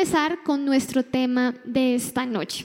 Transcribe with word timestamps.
empezar 0.00 0.42
con 0.44 0.64
nuestro 0.64 1.04
tema 1.04 1.54
de 1.62 1.94
esta 1.94 2.24
noche, 2.24 2.64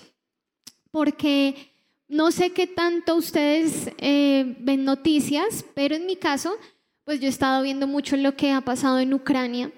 porque 0.89 1.73
no 2.07 2.31
sé 2.31 2.53
qué 2.53 2.65
tanto 2.65 3.15
ustedes 3.15 3.89
eh, 3.97 4.55
ven 4.59 4.85
noticias, 4.85 5.65
pero 5.75 5.95
en 5.95 6.05
mi 6.05 6.15
caso, 6.15 6.55
pues 7.03 7.19
yo 7.19 7.25
he 7.25 7.29
estado 7.29 7.61
viendo 7.61 7.87
mucho 7.87 8.15
lo 8.15 8.37
que 8.37 8.53
ha 8.53 8.61
pasado 8.61 8.99
en 8.99 9.13
Ucrania. 9.13 9.69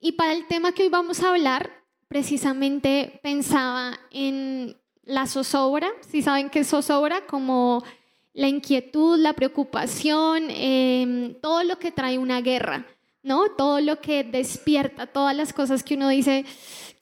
Y 0.00 0.12
para 0.12 0.32
el 0.32 0.48
tema 0.48 0.72
que 0.72 0.82
hoy 0.82 0.88
vamos 0.88 1.22
a 1.22 1.28
hablar, 1.28 1.70
precisamente 2.08 3.20
pensaba 3.22 3.96
en 4.10 4.76
la 5.04 5.28
zozobra, 5.28 5.86
si 6.00 6.20
saben 6.20 6.50
qué 6.50 6.60
es 6.60 6.68
zozobra, 6.68 7.26
como 7.26 7.84
la 8.32 8.48
inquietud, 8.48 9.20
la 9.20 9.34
preocupación, 9.34 10.46
em, 10.48 11.34
todo 11.40 11.62
lo 11.62 11.78
que 11.78 11.92
trae 11.92 12.18
una 12.18 12.40
guerra, 12.40 12.84
¿no? 13.22 13.50
Todo 13.56 13.80
lo 13.80 14.00
que 14.00 14.24
despierta, 14.24 15.06
todas 15.06 15.36
las 15.36 15.52
cosas 15.52 15.84
que 15.84 15.94
uno 15.94 16.08
dice 16.08 16.44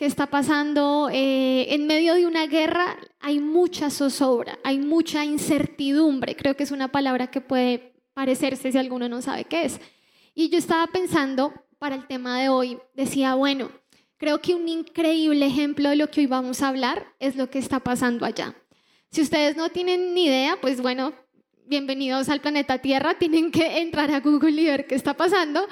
que 0.03 0.07
está 0.07 0.27
pasando. 0.27 1.11
Eh, 1.13 1.73
en 1.73 1.87
medio 1.87 2.15
de 2.15 2.27
una 2.27 2.49
guerra 2.49 2.97
hay 3.21 3.39
mucha 3.39 3.89
zozobra, 3.89 4.59
hay 4.65 4.79
mucha 4.79 5.25
incertidumbre, 5.25 6.35
creo 6.35 6.57
que 6.57 6.65
es 6.65 6.73
una 6.73 6.91
palabra 6.91 7.29
que 7.29 7.41
puede 7.41 7.95
parecerse 8.13 8.73
si 8.73 8.79
alguno 8.79 9.09
no 9.09 9.23
sabe 9.23 9.45
qué 9.45 9.65
es. 9.65 9.79
Y 10.35 10.49
yo 10.49 10.59
estaba 10.59 10.89
pensando 10.89 11.55
para 11.79 11.95
el 11.95 12.09
tema 12.09 12.41
de 12.41 12.49
hoy, 12.49 12.79
decía, 12.95 13.37
bueno, 13.37 13.71
creo 14.17 14.41
que 14.41 14.57
un 14.57 14.67
increíble 14.67 15.47
ejemplo 15.47 15.91
de 15.91 15.95
lo 15.95 16.11
que 16.11 16.23
hoy 16.23 16.27
vamos 16.27 16.63
a 16.63 16.69
hablar 16.71 17.07
es 17.21 17.37
lo 17.37 17.49
que 17.49 17.61
está 17.61 17.79
pasando 17.79 18.27
allá. 18.27 18.57
Si 19.13 19.23
ustedes 19.23 19.57
no 19.57 19.69
tienen 19.69 20.15
ni 20.15 20.27
idea, 20.27 20.59
pues 20.61 20.83
bueno, 20.83 21.13
bienvenidos 21.65 22.29
al 22.29 22.41
planeta 22.41 22.79
Tierra, 22.79 23.15
tienen 23.15 23.53
que 23.53 23.79
entrar 23.79 24.11
a 24.11 24.19
Google 24.19 24.61
y 24.61 24.65
ver 24.65 24.89
qué 24.89 24.97
está 24.97 25.15
pasando, 25.15 25.69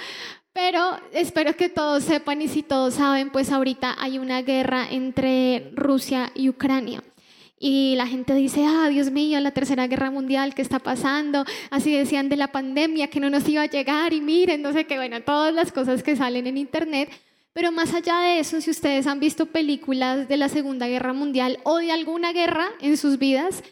pero 0.62 1.00
espero 1.12 1.56
que 1.56 1.70
todos 1.70 2.05
sepan 2.05 2.42
y 2.42 2.48
si 2.48 2.62
todos 2.62 2.92
saben, 2.92 3.30
pues 3.30 3.51
ahorita 3.51 3.96
hay 3.98 4.18
una 4.18 4.42
guerra 4.42 4.87
entre 4.91 5.70
Rusia 5.74 6.32
y 6.34 6.51
Ucrania. 6.51 7.02
Y 7.59 7.95
la 7.96 8.06
gente 8.06 8.35
dice, 8.35 8.66
ah, 8.66 8.88
Dios 8.90 9.10
mío, 9.10 9.40
la 9.40 9.52
tercera 9.52 9.87
guerra 9.87 10.10
mundial, 10.10 10.54
¿qué 10.54 10.60
está 10.60 10.79
pasando? 10.79 11.46
Así 11.70 11.96
decían 11.96 12.29
de 12.29 12.37
la 12.37 12.52
pandemia, 12.52 13.09
que 13.09 13.20
no 13.20 13.30
nos 13.30 13.48
iba 13.48 13.62
a 13.62 13.70
llegar 13.70 14.12
y 14.12 14.20
miren, 14.20 14.60
no 14.60 14.74
sé 14.74 14.85
qué, 14.85 14.96
bueno, 14.96 15.23
todas 15.23 15.54
las 15.54 15.73
cosas 15.73 16.02
que 16.02 16.15
salen 16.15 16.46
en 16.46 16.59
Internet. 16.59 17.09
Pero 17.54 17.73
más 17.73 17.95
allá 17.95 18.20
de 18.20 18.40
eso, 18.40 18.60
si 18.60 18.70
ustedes 18.70 19.07
han 19.07 19.18
visto 19.18 19.46
películas 19.46 20.29
de 20.29 20.37
la 20.37 20.51
Segunda 20.51 20.88
Guerra 20.88 21.15
Mundial 21.15 21.59
o 21.63 21.79
de 21.79 21.90
alguna 21.90 22.35
guerra 22.35 22.68
en 22.82 22.98
sus 22.98 23.18
vidas, 23.18 23.65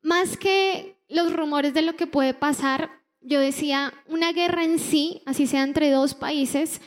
más 0.00 0.36
que 0.36 0.94
los 1.08 1.32
rumores 1.32 1.74
de 1.74 1.82
lo 1.82 1.96
que 1.96 2.06
puede 2.06 2.34
pasar, 2.34 3.03
yo 3.24 3.40
decía, 3.40 3.92
una 4.06 4.32
guerra 4.32 4.64
en 4.64 4.78
sí, 4.78 5.22
así 5.26 5.46
sea 5.46 5.62
entre 5.62 5.90
dos 5.90 6.14
países, 6.14 6.80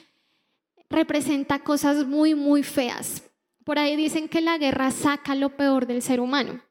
representa 0.89 1.63
cosas 1.63 2.05
muy, 2.05 2.35
muy 2.35 2.63
feas. 2.63 3.23
Por 3.66 3.80
ahí 3.80 3.95
dicen 3.95 4.30
que 4.30 4.39
la 4.39 4.58
guerra 4.58 4.91
saca 4.91 5.35
lo 5.35 5.58
peor 5.58 5.88
del 5.88 6.02
ser 6.02 6.21
humano. 6.21 6.61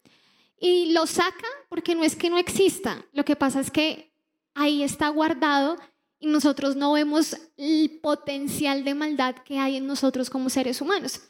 Y 0.59 0.93
lo 0.93 1.07
saca 1.07 1.47
porque 1.69 1.95
no 1.95 2.05
es 2.05 2.17
que 2.17 2.31
no 2.31 2.39
exista, 2.39 3.05
lo 3.13 3.25
que 3.25 3.37
pasa 3.37 3.61
es 3.61 3.71
que 3.71 4.15
ahí 4.55 4.83
está 4.83 5.09
guardado 5.09 5.77
y 6.19 6.29
nosotros 6.29 6.77
no 6.77 6.93
vemos 6.93 7.37
el 7.59 7.99
potencial 8.03 8.85
de 8.85 8.95
maldad 8.95 9.35
que 9.45 9.59
hay 9.59 9.77
en 9.77 9.87
nosotros 9.87 10.31
como 10.31 10.49
seres 10.49 10.81
humanos. 10.81 11.21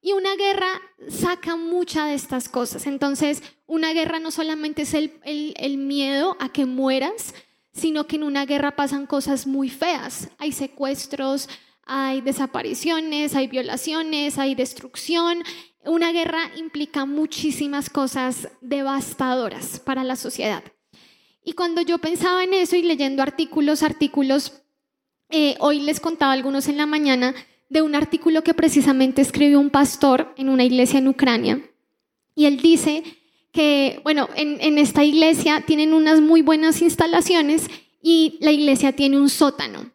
Y 0.00 0.12
una 0.12 0.34
guerra 0.34 0.80
saca 1.10 1.56
muchas 1.56 2.06
de 2.06 2.14
estas 2.14 2.48
cosas. 2.48 2.86
Entonces, 2.86 3.42
una 3.66 3.92
guerra 3.92 4.18
no 4.18 4.30
solamente 4.30 4.82
es 4.82 4.94
el, 4.94 5.20
el, 5.24 5.76
miedo 5.76 6.38
a 6.40 6.48
que 6.48 6.64
mueras, 6.64 7.34
sino 7.72 8.06
que 8.06 8.16
en 8.16 8.24
una 8.24 8.46
guerra 8.46 8.76
pasan 8.76 9.06
cosas 9.06 9.46
muy 9.46 9.70
feas. 9.70 10.28
Hay 10.38 10.52
secuestros, 10.52 11.48
hay 11.84 12.20
desapariciones, 12.20 13.34
hay 13.34 13.48
violaciones, 13.48 14.38
hay 14.38 14.54
destrucción. 14.54 15.42
Una 15.84 16.12
guerra 16.12 16.50
implica 16.56 17.04
muchísimas 17.04 17.90
cosas 17.90 18.48
devastadoras 18.60 19.80
para 19.80 20.04
la 20.04 20.16
sociedad. 20.16 20.62
Y 21.44 21.54
cuando 21.54 21.80
yo 21.80 21.98
pensaba 21.98 22.44
en 22.44 22.54
eso 22.54 22.76
y 22.76 22.82
leyendo 22.82 23.22
artículos, 23.22 23.82
artículos, 23.82 24.62
eh, 25.30 25.56
hoy 25.58 25.80
les 25.80 26.00
contaba 26.00 26.32
algunos 26.32 26.68
en 26.68 26.76
la 26.76 26.86
mañana, 26.86 27.34
de 27.70 27.82
un 27.82 27.94
artículo 27.94 28.42
que 28.42 28.52
precisamente 28.52 29.22
escribió 29.22 29.60
un 29.60 29.70
pastor 29.70 30.34
en 30.36 30.48
una 30.48 30.64
iglesia 30.64 30.98
en 30.98 31.08
Ucrania. 31.08 31.62
Y 32.34 32.46
él 32.46 32.58
dice 32.60 33.04
que, 33.52 34.00
bueno, 34.04 34.28
en, 34.36 34.78
esta 34.78 35.04
iglesia 35.04 35.62
tienen 35.66 35.92
unas 35.92 36.20
muy 36.20 36.42
buenas 36.42 36.82
instalaciones 36.82 37.68
y 38.02 38.38
la 38.40 38.52
iglesia 38.52 38.92
tiene 38.92 39.18
un 39.18 39.28
sótano, 39.28 39.90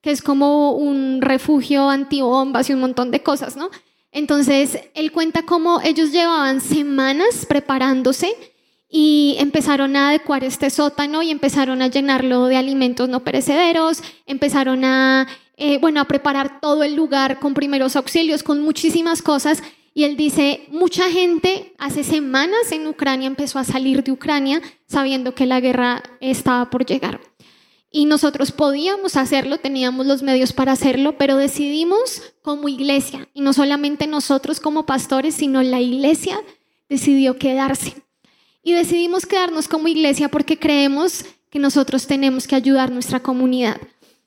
que 0.00 0.10
es 0.10 0.22
como 0.22 0.72
un 0.72 1.20
refugio 1.20 1.88
antibombas 1.88 2.70
y 2.70 2.72
un 2.72 2.80
montón 2.80 3.10
de 3.10 3.22
cosas, 3.22 3.56
¿no? 3.56 3.70
Entonces, 4.12 4.78
él 4.94 5.12
cuenta 5.12 5.42
cómo 5.42 5.80
ellos 5.82 6.12
llevaban 6.12 6.60
semanas 6.60 7.46
preparándose 7.46 8.34
y 8.88 9.36
empezaron 9.38 9.94
a 9.96 10.08
adecuar 10.08 10.42
este 10.42 10.70
sótano 10.70 11.22
y 11.22 11.30
empezaron 11.30 11.80
a 11.82 11.88
llenarlo 11.88 12.46
de 12.46 12.56
alimentos 12.56 13.08
no 13.08 13.20
perecederos, 13.20 14.02
empezaron 14.26 14.84
a 14.84 15.28
eh, 15.62 15.76
bueno, 15.76 16.00
a 16.00 16.06
preparar 16.06 16.58
todo 16.58 16.82
el 16.84 16.94
lugar 16.94 17.38
con 17.38 17.52
primeros 17.52 17.94
auxilios, 17.94 18.42
con 18.42 18.62
muchísimas 18.62 19.20
cosas. 19.20 19.62
Y 20.00 20.04
él 20.04 20.16
dice, 20.16 20.62
mucha 20.70 21.10
gente 21.10 21.74
hace 21.76 22.04
semanas 22.04 22.72
en 22.72 22.86
Ucrania 22.86 23.26
empezó 23.26 23.58
a 23.58 23.64
salir 23.64 24.02
de 24.02 24.12
Ucrania 24.12 24.62
sabiendo 24.86 25.34
que 25.34 25.44
la 25.44 25.60
guerra 25.60 26.02
estaba 26.22 26.70
por 26.70 26.86
llegar. 26.86 27.20
Y 27.90 28.06
nosotros 28.06 28.50
podíamos 28.50 29.16
hacerlo, 29.16 29.58
teníamos 29.58 30.06
los 30.06 30.22
medios 30.22 30.54
para 30.54 30.72
hacerlo, 30.72 31.18
pero 31.18 31.36
decidimos 31.36 32.22
como 32.40 32.70
iglesia, 32.70 33.28
y 33.34 33.42
no 33.42 33.52
solamente 33.52 34.06
nosotros 34.06 34.58
como 34.58 34.86
pastores, 34.86 35.34
sino 35.34 35.62
la 35.62 35.82
iglesia 35.82 36.40
decidió 36.88 37.36
quedarse. 37.36 38.02
Y 38.62 38.72
decidimos 38.72 39.26
quedarnos 39.26 39.68
como 39.68 39.86
iglesia 39.86 40.30
porque 40.30 40.58
creemos 40.58 41.26
que 41.50 41.58
nosotros 41.58 42.06
tenemos 42.06 42.48
que 42.48 42.54
ayudar 42.54 42.90
nuestra 42.90 43.20
comunidad 43.20 43.78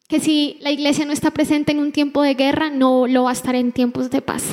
que 0.07 0.19
si 0.19 0.57
la 0.59 0.69
iglesia 0.69 1.05
no 1.05 1.13
está 1.13 1.31
presente 1.31 1.71
en 1.71 1.79
un 1.79 1.91
tiempo 1.91 2.21
de 2.21 2.35
guerra, 2.35 2.69
no 2.69 3.07
lo 3.07 3.23
va 3.23 3.31
a 3.31 3.33
estar 3.33 3.55
en 3.55 3.71
tiempos 3.71 4.11
de 4.11 4.21
paz. 4.21 4.43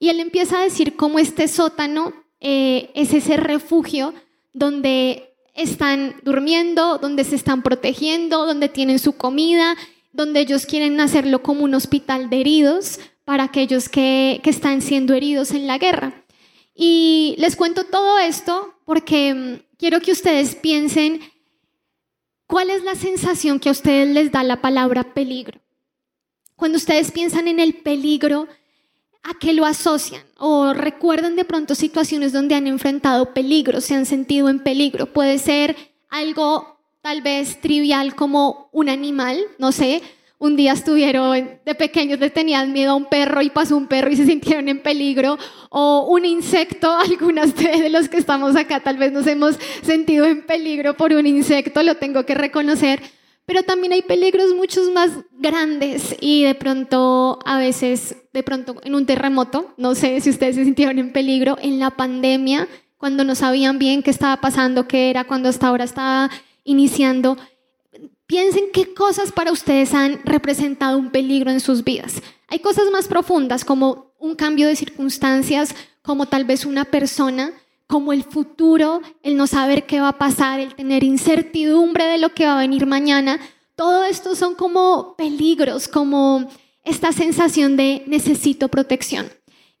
Y 0.00 0.08
él 0.08 0.18
empieza 0.18 0.58
a 0.58 0.64
decir 0.64 0.96
cómo 0.96 1.20
este 1.20 1.46
sótano 1.46 2.12
eh, 2.40 2.90
es 2.94 3.14
ese 3.14 3.36
refugio 3.36 4.12
donde 4.52 5.32
están 5.54 6.16
durmiendo, 6.24 6.98
donde 6.98 7.22
se 7.22 7.36
están 7.36 7.62
protegiendo, 7.62 8.46
donde 8.46 8.68
tienen 8.68 8.98
su 8.98 9.12
comida, 9.12 9.76
donde 10.12 10.40
ellos 10.40 10.66
quieren 10.66 10.98
hacerlo 10.98 11.42
como 11.44 11.62
un 11.62 11.74
hospital 11.74 12.28
de 12.30 12.40
heridos 12.40 12.98
para 13.24 13.44
aquellos 13.44 13.88
que, 13.88 14.40
que 14.42 14.50
están 14.50 14.82
siendo 14.82 15.14
heridos 15.14 15.52
en 15.52 15.68
la 15.68 15.78
guerra. 15.78 16.24
Y 16.74 17.36
les 17.38 17.54
cuento 17.54 17.84
todo 17.84 18.18
esto 18.18 18.74
porque 18.84 19.32
mm, 19.32 19.76
quiero 19.76 20.00
que 20.00 20.10
ustedes 20.10 20.56
piensen 20.56 21.20
¿Cuál 22.50 22.70
es 22.70 22.82
la 22.82 22.96
sensación 22.96 23.60
que 23.60 23.68
a 23.68 23.72
ustedes 23.72 24.08
les 24.08 24.32
da 24.32 24.42
la 24.42 24.60
palabra 24.60 25.14
peligro? 25.14 25.60
Cuando 26.56 26.78
ustedes 26.78 27.12
piensan 27.12 27.46
en 27.46 27.60
el 27.60 27.74
peligro, 27.74 28.48
¿a 29.22 29.38
qué 29.38 29.52
lo 29.52 29.66
asocian? 29.66 30.22
¿O 30.38 30.72
recuerdan 30.72 31.36
de 31.36 31.44
pronto 31.44 31.74
situaciones 31.74 32.32
donde 32.32 32.54
han 32.54 32.66
enfrentado 32.66 33.34
peligro, 33.34 33.80
se 33.80 33.94
han 33.94 34.06
sentido 34.06 34.48
en 34.48 34.60
peligro? 34.60 35.06
Puede 35.06 35.38
ser 35.38 35.76
algo 36.08 36.78
tal 37.02 37.22
vez 37.22 37.60
trivial 37.60 38.14
como 38.14 38.68
un 38.72 38.88
animal, 38.88 39.38
no 39.58 39.72
sé, 39.72 40.02
un 40.38 40.56
día 40.56 40.72
estuvieron 40.72 41.60
de 41.64 41.74
pequeños, 41.74 42.18
le 42.18 42.30
tenían 42.30 42.72
miedo 42.72 42.92
a 42.92 42.94
un 42.94 43.04
perro 43.04 43.42
y 43.42 43.50
pasó 43.50 43.76
un 43.76 43.86
perro 43.86 44.10
y 44.10 44.16
se 44.16 44.24
sintieron 44.24 44.68
en 44.68 44.82
peligro, 44.82 45.38
o 45.68 46.06
un 46.08 46.24
insecto, 46.24 46.90
algunas 46.98 47.54
de 47.54 47.90
los 47.90 48.08
que 48.08 48.16
estamos 48.16 48.56
acá 48.56 48.80
tal 48.80 48.96
vez 48.96 49.12
nos 49.12 49.26
hemos 49.26 49.58
sentido 49.82 50.24
en 50.24 50.46
peligro 50.46 50.96
por 50.96 51.12
un 51.12 51.26
insecto, 51.26 51.82
lo 51.82 51.96
tengo 51.96 52.24
que 52.24 52.34
reconocer, 52.34 53.02
pero 53.50 53.64
también 53.64 53.92
hay 53.92 54.02
peligros 54.02 54.54
muchos 54.54 54.92
más 54.92 55.10
grandes 55.32 56.14
y 56.20 56.44
de 56.44 56.54
pronto, 56.54 57.40
a 57.44 57.58
veces, 57.58 58.14
de 58.32 58.44
pronto 58.44 58.76
en 58.84 58.94
un 58.94 59.06
terremoto, 59.06 59.74
no 59.76 59.96
sé 59.96 60.20
si 60.20 60.30
ustedes 60.30 60.54
se 60.54 60.62
sintieron 60.62 61.00
en 61.00 61.12
peligro, 61.12 61.58
en 61.60 61.80
la 61.80 61.90
pandemia, 61.90 62.68
cuando 62.96 63.24
no 63.24 63.34
sabían 63.34 63.80
bien 63.80 64.04
qué 64.04 64.12
estaba 64.12 64.40
pasando, 64.40 64.86
qué 64.86 65.10
era, 65.10 65.24
cuando 65.24 65.48
hasta 65.48 65.66
ahora 65.66 65.82
estaba 65.82 66.30
iniciando 66.62 67.36
Piensen 68.26 68.66
qué 68.72 68.94
cosas 68.94 69.32
para 69.32 69.50
ustedes 69.50 69.94
han 69.94 70.20
representado 70.24 70.96
un 70.96 71.10
peligro 71.10 71.50
en 71.50 71.58
sus 71.58 71.82
vidas. 71.82 72.22
Hay 72.46 72.60
cosas 72.60 72.88
más 72.92 73.08
profundas 73.08 73.64
como 73.64 74.14
un 74.20 74.36
cambio 74.36 74.68
de 74.68 74.76
circunstancias, 74.76 75.74
como 76.02 76.26
tal 76.26 76.44
vez 76.44 76.64
una 76.64 76.84
persona, 76.84 77.50
como 77.90 78.12
el 78.12 78.22
futuro, 78.22 79.02
el 79.24 79.36
no 79.36 79.48
saber 79.48 79.84
qué 79.84 80.00
va 80.00 80.10
a 80.10 80.18
pasar, 80.18 80.60
el 80.60 80.76
tener 80.76 81.02
incertidumbre 81.02 82.04
de 82.04 82.18
lo 82.18 82.32
que 82.32 82.46
va 82.46 82.54
a 82.54 82.60
venir 82.60 82.86
mañana. 82.86 83.40
Todo 83.74 84.04
esto 84.04 84.36
son 84.36 84.54
como 84.54 85.16
peligros, 85.16 85.88
como 85.88 86.48
esta 86.84 87.10
sensación 87.10 87.76
de 87.76 88.04
necesito 88.06 88.68
protección. 88.68 89.28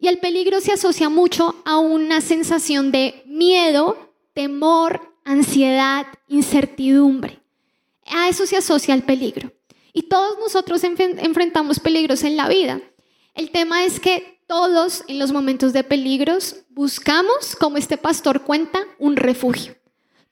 Y 0.00 0.08
el 0.08 0.18
peligro 0.18 0.60
se 0.60 0.72
asocia 0.72 1.08
mucho 1.08 1.54
a 1.64 1.78
una 1.78 2.20
sensación 2.20 2.90
de 2.90 3.22
miedo, 3.26 4.12
temor, 4.34 5.14
ansiedad, 5.24 6.06
incertidumbre. 6.26 7.40
A 8.06 8.28
eso 8.28 8.44
se 8.44 8.56
asocia 8.56 8.92
el 8.92 9.04
peligro. 9.04 9.52
Y 9.92 10.02
todos 10.02 10.36
nosotros 10.40 10.82
enfrentamos 10.82 11.78
peligros 11.78 12.24
en 12.24 12.36
la 12.36 12.48
vida. 12.48 12.80
El 13.34 13.52
tema 13.52 13.84
es 13.84 14.00
que 14.00 14.39
todos 14.50 15.04
en 15.06 15.20
los 15.20 15.30
momentos 15.30 15.72
de 15.72 15.84
peligros 15.84 16.56
buscamos, 16.70 17.54
como 17.54 17.76
este 17.76 17.96
pastor 17.96 18.42
cuenta, 18.42 18.80
un 18.98 19.14
refugio. 19.14 19.76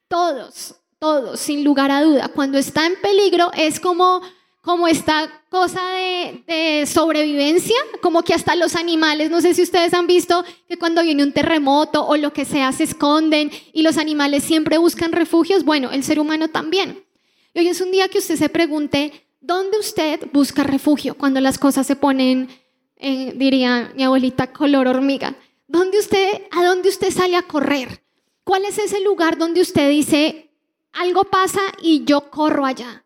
Todos, 0.09 0.75
todos, 0.99 1.39
sin 1.39 1.63
lugar 1.63 1.89
a 1.89 2.03
duda. 2.03 2.27
Cuando 2.27 2.57
está 2.57 2.85
en 2.85 2.99
peligro 3.01 3.49
es 3.55 3.79
como, 3.79 4.21
como 4.59 4.89
esta 4.89 5.45
cosa 5.47 5.81
de, 5.91 6.43
de, 6.45 6.85
sobrevivencia, 6.85 7.77
como 8.01 8.21
que 8.23 8.33
hasta 8.33 8.55
los 8.55 8.75
animales, 8.75 9.31
no 9.31 9.39
sé 9.39 9.53
si 9.53 9.61
ustedes 9.61 9.93
han 9.93 10.05
visto 10.05 10.43
que 10.67 10.77
cuando 10.77 11.01
viene 11.01 11.23
un 11.23 11.31
terremoto 11.31 12.05
o 12.05 12.17
lo 12.17 12.33
que 12.33 12.43
sea, 12.43 12.73
se 12.73 12.83
esconden 12.83 13.49
y 13.71 13.83
los 13.83 13.97
animales 13.97 14.43
siempre 14.43 14.77
buscan 14.77 15.13
refugios. 15.13 15.63
Bueno, 15.63 15.91
el 15.91 16.03
ser 16.03 16.19
humano 16.19 16.49
también. 16.49 17.05
Y 17.53 17.59
hoy 17.59 17.69
es 17.69 17.79
un 17.79 17.89
día 17.89 18.09
que 18.09 18.17
usted 18.17 18.35
se 18.35 18.49
pregunte, 18.49 19.25
¿dónde 19.39 19.79
usted 19.79 20.27
busca 20.33 20.63
refugio 20.63 21.15
cuando 21.15 21.39
las 21.39 21.57
cosas 21.57 21.87
se 21.87 21.95
ponen 21.95 22.49
diría 22.99 23.91
mi 23.95 24.03
abuelita, 24.03 24.51
color 24.51 24.87
hormiga. 24.87 25.35
¿Dónde 25.67 25.99
usted, 25.99 26.43
¿A 26.51 26.63
dónde 26.65 26.89
usted 26.89 27.11
sale 27.11 27.35
a 27.35 27.43
correr? 27.43 28.01
¿Cuál 28.43 28.65
es 28.65 28.77
ese 28.77 28.99
lugar 29.01 29.37
donde 29.37 29.61
usted 29.61 29.89
dice, 29.89 30.49
algo 30.91 31.23
pasa 31.23 31.61
y 31.81 32.03
yo 32.03 32.29
corro 32.29 32.65
allá? 32.65 33.05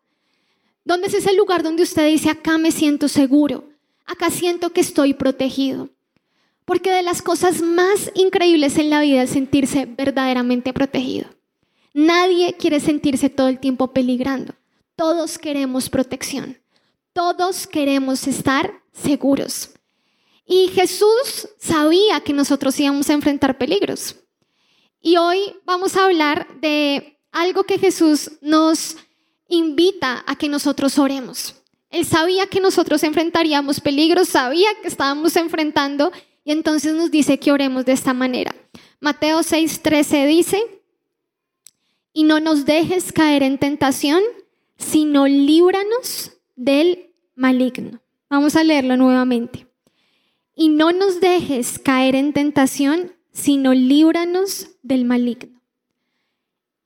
¿Dónde 0.84 1.06
es 1.08 1.14
ese 1.14 1.34
lugar 1.34 1.62
donde 1.62 1.82
usted 1.82 2.06
dice, 2.06 2.30
acá 2.30 2.58
me 2.58 2.72
siento 2.72 3.08
seguro? 3.08 3.64
Acá 4.06 4.30
siento 4.30 4.70
que 4.70 4.80
estoy 4.80 5.14
protegido. 5.14 5.90
Porque 6.64 6.90
de 6.90 7.02
las 7.02 7.20
cosas 7.22 7.60
más 7.60 8.10
increíbles 8.14 8.78
en 8.78 8.90
la 8.90 9.00
vida 9.00 9.22
es 9.22 9.30
sentirse 9.30 9.86
verdaderamente 9.86 10.72
protegido. 10.72 11.28
Nadie 11.92 12.54
quiere 12.54 12.80
sentirse 12.80 13.28
todo 13.30 13.48
el 13.48 13.60
tiempo 13.60 13.92
peligrando. 13.92 14.54
Todos 14.96 15.38
queremos 15.38 15.90
protección. 15.90 16.58
Todos 17.12 17.66
queremos 17.66 18.26
estar 18.26 18.82
seguros. 18.92 19.73
Y 20.46 20.68
Jesús 20.68 21.48
sabía 21.58 22.20
que 22.20 22.32
nosotros 22.32 22.78
íbamos 22.78 23.08
a 23.08 23.14
enfrentar 23.14 23.56
peligros. 23.56 24.16
Y 25.00 25.16
hoy 25.16 25.38
vamos 25.64 25.96
a 25.96 26.04
hablar 26.04 26.60
de 26.60 27.18
algo 27.32 27.64
que 27.64 27.78
Jesús 27.78 28.32
nos 28.40 28.96
invita 29.48 30.22
a 30.26 30.36
que 30.36 30.48
nosotros 30.48 30.98
oremos. 30.98 31.54
Él 31.90 32.04
sabía 32.04 32.46
que 32.46 32.60
nosotros 32.60 33.02
enfrentaríamos 33.04 33.80
peligros, 33.80 34.28
sabía 34.28 34.68
que 34.82 34.88
estábamos 34.88 35.36
enfrentando 35.36 36.12
y 36.44 36.52
entonces 36.52 36.94
nos 36.94 37.10
dice 37.10 37.38
que 37.38 37.52
oremos 37.52 37.84
de 37.84 37.92
esta 37.92 38.12
manera. 38.12 38.54
Mateo 39.00 39.40
6:13 39.40 40.26
dice, 40.26 40.82
y 42.12 42.24
no 42.24 42.40
nos 42.40 42.64
dejes 42.64 43.12
caer 43.12 43.42
en 43.42 43.58
tentación, 43.58 44.22
sino 44.76 45.26
líbranos 45.26 46.32
del 46.54 47.12
maligno. 47.34 48.00
Vamos 48.28 48.56
a 48.56 48.64
leerlo 48.64 48.96
nuevamente 48.96 49.73
y 50.54 50.68
no 50.68 50.92
nos 50.92 51.20
dejes 51.20 51.78
caer 51.78 52.14
en 52.14 52.32
tentación, 52.32 53.12
sino 53.32 53.74
líbranos 53.74 54.68
del 54.82 55.04
maligno. 55.04 55.60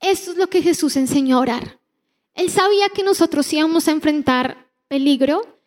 Esto 0.00 0.32
es 0.32 0.38
lo 0.38 0.48
que 0.48 0.62
Jesús 0.62 0.96
enseñó 0.96 1.36
a 1.36 1.40
orar. 1.40 1.80
Él 2.34 2.50
sabía 2.50 2.88
que 2.88 3.02
nosotros 3.02 3.52
íbamos 3.52 3.88
a 3.88 3.90
enfrentar 3.92 4.68
peligro. 4.86 5.58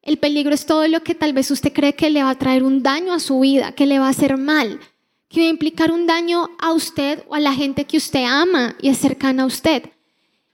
El 0.00 0.18
peligro 0.18 0.54
es 0.54 0.64
todo 0.64 0.86
lo 0.88 1.02
que 1.02 1.14
tal 1.14 1.32
vez 1.32 1.50
usted 1.50 1.72
cree 1.72 1.94
que 1.94 2.10
le 2.10 2.22
va 2.22 2.30
a 2.30 2.38
traer 2.38 2.62
un 2.62 2.82
daño 2.82 3.12
a 3.12 3.20
su 3.20 3.40
vida, 3.40 3.72
que 3.72 3.86
le 3.86 3.98
va 3.98 4.06
a 4.06 4.10
hacer 4.10 4.36
mal, 4.36 4.80
que 5.28 5.40
va 5.40 5.46
a 5.46 5.50
implicar 5.50 5.90
un 5.90 6.06
daño 6.06 6.50
a 6.58 6.72
usted 6.72 7.24
o 7.28 7.34
a 7.34 7.40
la 7.40 7.52
gente 7.52 7.84
que 7.84 7.96
usted 7.96 8.24
ama 8.24 8.76
y 8.80 8.88
es 8.88 8.98
cercana 8.98 9.42
a 9.42 9.46
usted. 9.46 9.90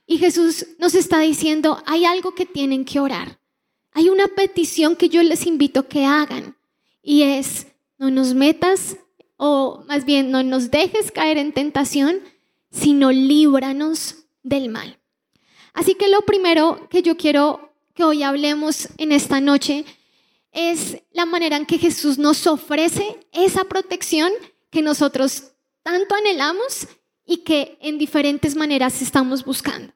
Y 0.07 0.17
Jesús 0.17 0.65
nos 0.79 0.95
está 0.95 1.19
diciendo, 1.19 1.81
hay 1.85 2.05
algo 2.05 2.33
que 2.33 2.45
tienen 2.45 2.83
que 2.83 2.99
orar. 2.99 3.39
Hay 3.93 4.09
una 4.09 4.27
petición 4.27 4.95
que 4.95 5.09
yo 5.09 5.21
les 5.21 5.45
invito 5.45 5.87
que 5.87 6.05
hagan 6.05 6.55
y 7.01 7.23
es, 7.23 7.67
no 7.97 8.09
nos 8.09 8.33
metas 8.33 8.97
o 9.37 9.83
más 9.87 10.05
bien 10.05 10.31
no 10.31 10.43
nos 10.43 10.69
dejes 10.69 11.11
caer 11.11 11.37
en 11.37 11.51
tentación, 11.51 12.19
sino 12.69 13.11
líbranos 13.11 14.25
del 14.43 14.69
mal. 14.69 14.99
Así 15.73 15.95
que 15.95 16.09
lo 16.09 16.21
primero 16.21 16.87
que 16.89 17.01
yo 17.01 17.17
quiero 17.17 17.73
que 17.93 18.03
hoy 18.03 18.23
hablemos 18.23 18.89
en 18.97 19.11
esta 19.11 19.41
noche 19.41 19.85
es 20.51 21.01
la 21.11 21.25
manera 21.25 21.57
en 21.57 21.65
que 21.65 21.77
Jesús 21.77 22.17
nos 22.17 22.45
ofrece 22.45 23.17
esa 23.31 23.63
protección 23.63 24.31
que 24.69 24.81
nosotros 24.81 25.53
tanto 25.83 26.15
anhelamos 26.15 26.87
y 27.25 27.37
que 27.37 27.77
en 27.81 27.97
diferentes 27.97 28.55
maneras 28.55 29.01
estamos 29.01 29.45
buscando. 29.45 29.93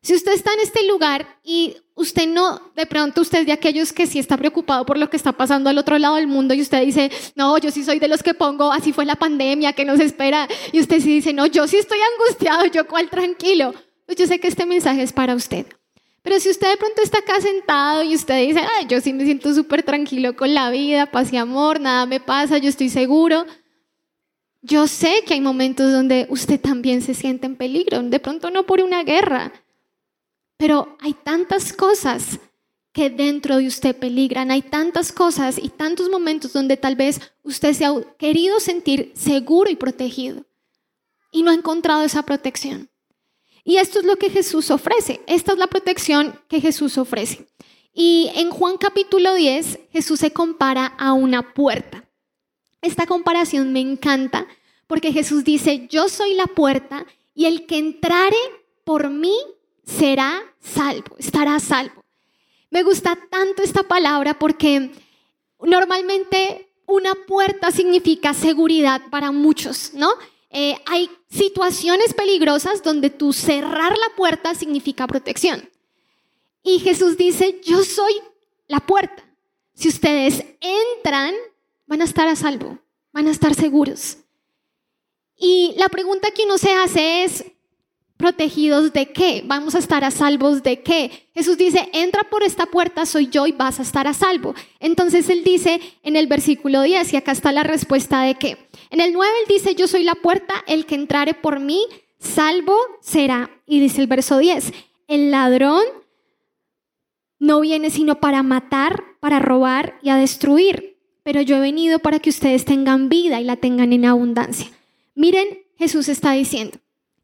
Si 0.00 0.14
usted 0.14 0.32
está 0.32 0.52
en 0.52 0.60
este 0.60 0.86
lugar 0.86 1.26
y 1.42 1.76
usted 1.94 2.28
no, 2.28 2.60
de 2.76 2.86
pronto 2.86 3.20
usted 3.20 3.40
es 3.40 3.46
de 3.46 3.52
aquellos 3.52 3.92
que 3.92 4.06
sí 4.06 4.18
está 4.18 4.36
preocupado 4.36 4.86
por 4.86 4.96
lo 4.96 5.10
que 5.10 5.16
está 5.16 5.32
pasando 5.32 5.68
al 5.68 5.78
otro 5.78 5.98
lado 5.98 6.16
del 6.16 6.28
mundo 6.28 6.54
y 6.54 6.62
usted 6.62 6.84
dice, 6.84 7.10
no, 7.34 7.58
yo 7.58 7.70
sí 7.70 7.84
soy 7.84 7.98
de 7.98 8.08
los 8.08 8.22
que 8.22 8.34
pongo, 8.34 8.72
así 8.72 8.92
fue 8.92 9.04
la 9.04 9.16
pandemia 9.16 9.72
que 9.72 9.84
nos 9.84 9.98
espera, 9.98 10.48
y 10.72 10.80
usted 10.80 11.00
sí 11.00 11.14
dice, 11.14 11.32
no, 11.32 11.46
yo 11.46 11.66
sí 11.66 11.76
estoy 11.76 11.98
angustiado, 12.14 12.66
yo 12.66 12.86
cuál 12.86 13.10
tranquilo. 13.10 13.74
Pues 14.06 14.16
yo 14.16 14.26
sé 14.26 14.38
que 14.38 14.48
este 14.48 14.64
mensaje 14.64 15.02
es 15.02 15.12
para 15.12 15.34
usted. 15.34 15.66
Pero 16.22 16.40
si 16.40 16.48
usted 16.48 16.70
de 16.70 16.76
pronto 16.76 17.02
está 17.02 17.18
acá 17.18 17.40
sentado 17.40 18.02
y 18.02 18.14
usted 18.14 18.46
dice, 18.46 18.60
ay, 18.60 18.86
yo 18.88 19.00
sí 19.00 19.12
me 19.12 19.24
siento 19.24 19.52
súper 19.52 19.82
tranquilo 19.82 20.36
con 20.36 20.54
la 20.54 20.70
vida, 20.70 21.06
paz 21.06 21.32
y 21.32 21.36
amor, 21.36 21.80
nada 21.80 22.06
me 22.06 22.20
pasa, 22.20 22.58
yo 22.58 22.68
estoy 22.68 22.88
seguro. 22.88 23.46
Yo 24.62 24.86
sé 24.86 25.22
que 25.26 25.34
hay 25.34 25.40
momentos 25.40 25.92
donde 25.92 26.26
usted 26.30 26.60
también 26.60 27.02
se 27.02 27.14
siente 27.14 27.46
en 27.46 27.56
peligro, 27.56 28.02
de 28.02 28.20
pronto 28.20 28.50
no 28.50 28.64
por 28.66 28.80
una 28.80 29.04
guerra, 29.04 29.52
pero 30.58 30.96
hay 31.00 31.14
tantas 31.14 31.72
cosas 31.72 32.40
que 32.92 33.10
dentro 33.10 33.58
de 33.58 33.68
usted 33.68 33.96
peligran, 33.96 34.50
hay 34.50 34.60
tantas 34.60 35.12
cosas 35.12 35.56
y 35.56 35.68
tantos 35.68 36.10
momentos 36.10 36.52
donde 36.52 36.76
tal 36.76 36.96
vez 36.96 37.20
usted 37.44 37.72
se 37.72 37.84
ha 37.84 37.94
querido 38.18 38.58
sentir 38.58 39.12
seguro 39.14 39.70
y 39.70 39.76
protegido 39.76 40.44
y 41.30 41.42
no 41.42 41.52
ha 41.52 41.54
encontrado 41.54 42.02
esa 42.02 42.24
protección. 42.24 42.90
Y 43.62 43.76
esto 43.76 44.00
es 44.00 44.04
lo 44.04 44.16
que 44.16 44.30
Jesús 44.30 44.70
ofrece, 44.70 45.20
esta 45.26 45.52
es 45.52 45.58
la 45.58 45.68
protección 45.68 46.40
que 46.48 46.60
Jesús 46.60 46.98
ofrece. 46.98 47.46
Y 47.92 48.30
en 48.34 48.50
Juan 48.50 48.78
capítulo 48.78 49.34
10, 49.34 49.78
Jesús 49.92 50.20
se 50.20 50.32
compara 50.32 50.86
a 50.86 51.12
una 51.12 51.54
puerta. 51.54 52.04
Esta 52.82 53.06
comparación 53.06 53.72
me 53.72 53.80
encanta 53.80 54.46
porque 54.88 55.12
Jesús 55.12 55.44
dice, 55.44 55.86
yo 55.88 56.08
soy 56.08 56.34
la 56.34 56.46
puerta 56.46 57.06
y 57.34 57.44
el 57.44 57.66
que 57.66 57.78
entrare 57.78 58.36
por 58.84 59.10
mí 59.10 59.36
será 59.88 60.42
salvo, 60.60 61.16
estará 61.18 61.58
salvo. 61.58 62.04
Me 62.70 62.82
gusta 62.82 63.16
tanto 63.30 63.62
esta 63.62 63.82
palabra 63.82 64.38
porque 64.38 64.92
normalmente 65.60 66.68
una 66.86 67.14
puerta 67.14 67.70
significa 67.70 68.34
seguridad 68.34 69.00
para 69.10 69.32
muchos, 69.32 69.94
¿no? 69.94 70.10
Eh, 70.50 70.76
hay 70.86 71.10
situaciones 71.30 72.14
peligrosas 72.14 72.82
donde 72.82 73.10
tú 73.10 73.32
cerrar 73.32 73.92
la 73.96 74.16
puerta 74.16 74.54
significa 74.54 75.06
protección. 75.06 75.68
Y 76.62 76.80
Jesús 76.80 77.16
dice, 77.16 77.60
yo 77.64 77.82
soy 77.82 78.12
la 78.66 78.80
puerta. 78.80 79.24
Si 79.74 79.88
ustedes 79.88 80.44
entran, 80.60 81.34
van 81.86 82.02
a 82.02 82.04
estar 82.04 82.28
a 82.28 82.36
salvo, 82.36 82.78
van 83.12 83.26
a 83.26 83.30
estar 83.30 83.54
seguros. 83.54 84.18
Y 85.36 85.74
la 85.78 85.88
pregunta 85.88 86.30
que 86.32 86.44
uno 86.44 86.58
se 86.58 86.74
hace 86.74 87.24
es, 87.24 87.44
¿Protegidos 88.18 88.92
de 88.92 89.12
qué? 89.12 89.44
¿Vamos 89.46 89.76
a 89.76 89.78
estar 89.78 90.02
a 90.02 90.10
salvos 90.10 90.64
de 90.64 90.82
qué? 90.82 91.28
Jesús 91.34 91.56
dice, 91.56 91.88
entra 91.92 92.24
por 92.24 92.42
esta 92.42 92.66
puerta, 92.66 93.06
soy 93.06 93.28
yo 93.28 93.46
y 93.46 93.52
vas 93.52 93.78
a 93.78 93.82
estar 93.82 94.08
a 94.08 94.12
salvo. 94.12 94.56
Entonces 94.80 95.30
él 95.30 95.44
dice 95.44 95.80
en 96.02 96.16
el 96.16 96.26
versículo 96.26 96.82
10, 96.82 97.12
y 97.12 97.16
acá 97.16 97.30
está 97.30 97.52
la 97.52 97.62
respuesta 97.62 98.22
de 98.22 98.34
qué. 98.34 98.58
En 98.90 99.00
el 99.00 99.12
9 99.12 99.32
él 99.42 99.54
dice, 99.54 99.76
yo 99.76 99.86
soy 99.86 100.02
la 100.02 100.16
puerta, 100.16 100.64
el 100.66 100.84
que 100.84 100.96
entrare 100.96 101.32
por 101.32 101.60
mí, 101.60 101.80
salvo 102.18 102.76
será. 103.00 103.50
Y 103.66 103.78
dice 103.78 104.00
el 104.00 104.08
verso 104.08 104.38
10, 104.38 104.72
el 105.06 105.30
ladrón 105.30 105.84
no 107.38 107.60
viene 107.60 107.90
sino 107.90 108.18
para 108.18 108.42
matar, 108.42 109.04
para 109.20 109.38
robar 109.38 109.96
y 110.02 110.08
a 110.08 110.16
destruir, 110.16 110.98
pero 111.22 111.40
yo 111.40 111.54
he 111.54 111.60
venido 111.60 112.00
para 112.00 112.18
que 112.18 112.30
ustedes 112.30 112.64
tengan 112.64 113.08
vida 113.08 113.40
y 113.40 113.44
la 113.44 113.54
tengan 113.54 113.92
en 113.92 114.06
abundancia. 114.06 114.72
Miren, 115.14 115.46
Jesús 115.76 116.08
está 116.08 116.32
diciendo, 116.32 116.80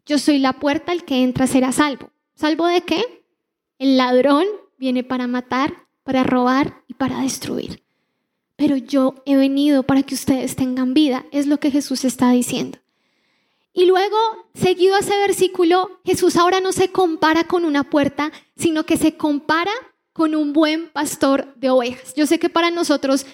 yo 0.07 0.19
soy 0.19 0.39
la 0.39 0.55
puerta, 0.55 0.93
el 0.93 1.05
que 1.05 1.23
entra 1.23 1.47
será 1.47 1.73
salvo. 1.73 2.11
¿Salvo 2.35 2.67
de 2.67 2.83
qué? 2.83 3.25
El 3.79 3.97
ladrón 3.97 4.47
viene 4.79 5.05
para 5.05 5.27
matar, 5.27 5.87
para 6.03 6.25
robar 6.25 6.83
y 6.89 6.95
para 6.95 7.21
destruir. 7.21 7.83
Pero 8.57 8.77
yo 8.77 9.15
he 9.27 9.37
venido 9.37 9.83
para 9.83 10.03
que 10.03 10.15
ustedes 10.15 10.57
tengan 10.57 10.95
vida, 10.95 11.25
es 11.33 11.47
lo 11.47 11.59
que 11.59 11.71
Jesús 11.71 12.05
está 12.05 12.31
diciendo. 12.31 12.79
Y 13.73 13.87
luego, 13.87 14.17
seguido 14.55 14.95
a 14.95 15.01
ese 15.01 15.19
versículo, 15.19 16.01
Jesús 16.05 16.37
ahora 16.37 16.61
no 16.61 16.71
se 16.71 16.93
compara 16.93 17.45
con 17.45 17.65
una 17.65 17.83
puerta, 17.83 18.31
sino 18.57 18.85
que 18.85 18.97
se 18.97 19.17
compara 19.17 19.73
con 20.13 20.37
un 20.37 20.53
buen 20.53 20.91
pastor 20.91 21.53
de 21.57 21.71
ovejas. 21.71 22.15
Yo 22.15 22.27
sé 22.27 22.39
que 22.39 22.49
para 22.49 22.71
nosotros 22.71 23.27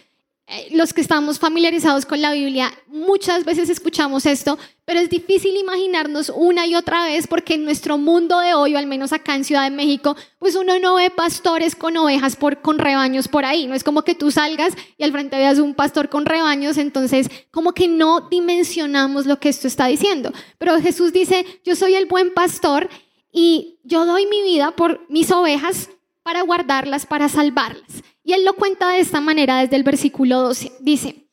los 0.73 0.92
que 0.92 1.00
estamos 1.00 1.38
familiarizados 1.38 2.06
con 2.06 2.20
la 2.20 2.32
Biblia, 2.32 2.73
muchas 2.88 3.44
veces 3.44 3.70
escuchamos 3.70 4.26
esto, 4.26 4.59
pero 4.85 4.99
es 4.99 5.09
difícil 5.09 5.56
imaginarnos 5.56 6.32
una 6.35 6.66
y 6.66 6.75
otra 6.75 7.04
vez 7.04 7.28
porque 7.28 7.54
en 7.54 7.64
nuestro 7.64 7.99
mundo 7.99 8.40
de 8.40 8.54
hoy, 8.54 8.75
o 8.75 8.78
al 8.78 8.88
menos 8.88 9.12
acá 9.12 9.37
en 9.37 9.44
Ciudad 9.44 9.62
de 9.62 9.70
México, 9.70 10.16
pues 10.40 10.56
uno 10.56 10.78
no 10.80 10.97
ve 10.97 11.11
pastores 11.11 11.76
con 11.76 11.97
ovejas 11.97 12.37
con 12.62 12.78
rebaños 12.78 13.28
por 13.28 13.44
ahí. 13.44 13.68
No 13.68 13.75
es 13.75 13.85
como 13.85 14.02
que 14.02 14.16
tú 14.16 14.32
salgas 14.32 14.75
y 14.99 15.04
al 15.04 15.12
frente 15.12 15.37
veas 15.37 15.61
un 15.61 15.75
pastor 15.75 16.09
con 16.09 16.26
rebaños, 16.26 16.78
entonces 16.78 17.28
como 17.52 17.73
que 17.73 17.87
no 17.87 18.28
dimensionamos 18.28 19.26
lo 19.26 19.38
que 19.38 19.50
esto 19.50 19.68
está 19.68 19.87
diciendo. 19.87 20.32
Pero 20.59 20.80
Jesús 20.80 21.12
dice, 21.12 21.47
yo 21.64 21.76
soy 21.76 21.94
el 21.94 22.06
buen 22.06 22.35
pastor 22.35 22.88
y 23.32 23.78
yo 23.85 24.04
doy 24.04 24.26
mi 24.26 24.42
vida 24.42 24.73
por 24.73 25.06
mis 25.09 25.30
ovejas 25.30 25.90
para 26.25 26.42
guardarlas, 26.42 27.06
para 27.06 27.28
salvarlas. 27.28 28.02
Y 28.30 28.32
él 28.32 28.44
lo 28.44 28.54
cuenta 28.54 28.90
de 28.90 29.00
esta 29.00 29.20
manera 29.20 29.56
desde 29.56 29.75
el 29.75 29.82
versículo 29.82 30.40
12. 30.42 30.70
Dice, 30.78 31.26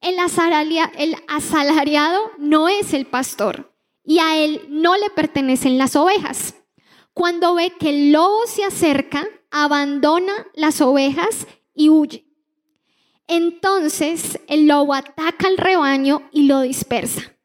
el, 0.00 0.16
asalariado 1.28 2.20
no 2.38 2.70
es 2.70 2.94
el 2.94 3.04
pastor 3.04 3.70
y 4.02 4.18
a 4.20 4.34
él 4.38 4.62
no 4.70 4.96
le 4.96 5.10
pertenecen 5.10 5.76
las 5.76 5.94
ovejas. 5.94 6.54
Cuando 7.12 7.54
ve 7.54 7.74
que 7.78 7.90
el 7.90 8.12
lobo 8.12 8.46
se 8.46 8.64
acerca, 8.64 9.28
abandona 9.50 10.32
las 10.54 10.80
ovejas 10.80 11.46
y 11.74 11.90
huye. 11.90 12.24
Entonces 13.26 14.40
el 14.48 14.68
lobo 14.68 14.94
ataca 14.94 15.48
al 15.48 15.58
rebaño 15.58 16.30
y 16.32 16.44
lo 16.44 16.62
dispersa. 16.62 17.36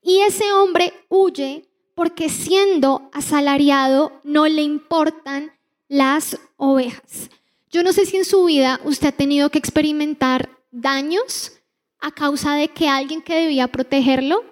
Y 0.00 0.20
ese 0.20 0.52
hombre 0.52 0.92
huye 1.08 1.68
porque 1.96 2.28
siendo 2.28 3.10
asalariado 3.12 4.12
no 4.22 4.46
le 4.46 4.62
importan 4.62 5.50
las 5.88 6.38
ovejas. 6.56 7.30
Yo 7.74 7.82
no 7.82 7.92
sé 7.92 8.06
si 8.06 8.16
en 8.16 8.24
su 8.24 8.44
vida 8.44 8.80
usted 8.84 9.08
ha 9.08 9.12
tenido 9.12 9.50
que 9.50 9.58
experimentar 9.58 10.48
daños 10.70 11.54
a 11.98 12.12
causa 12.12 12.54
de 12.54 12.68
que 12.68 12.86
alguien 12.86 13.20
que 13.20 13.34
debía 13.34 13.66
protegerlo 13.66 14.44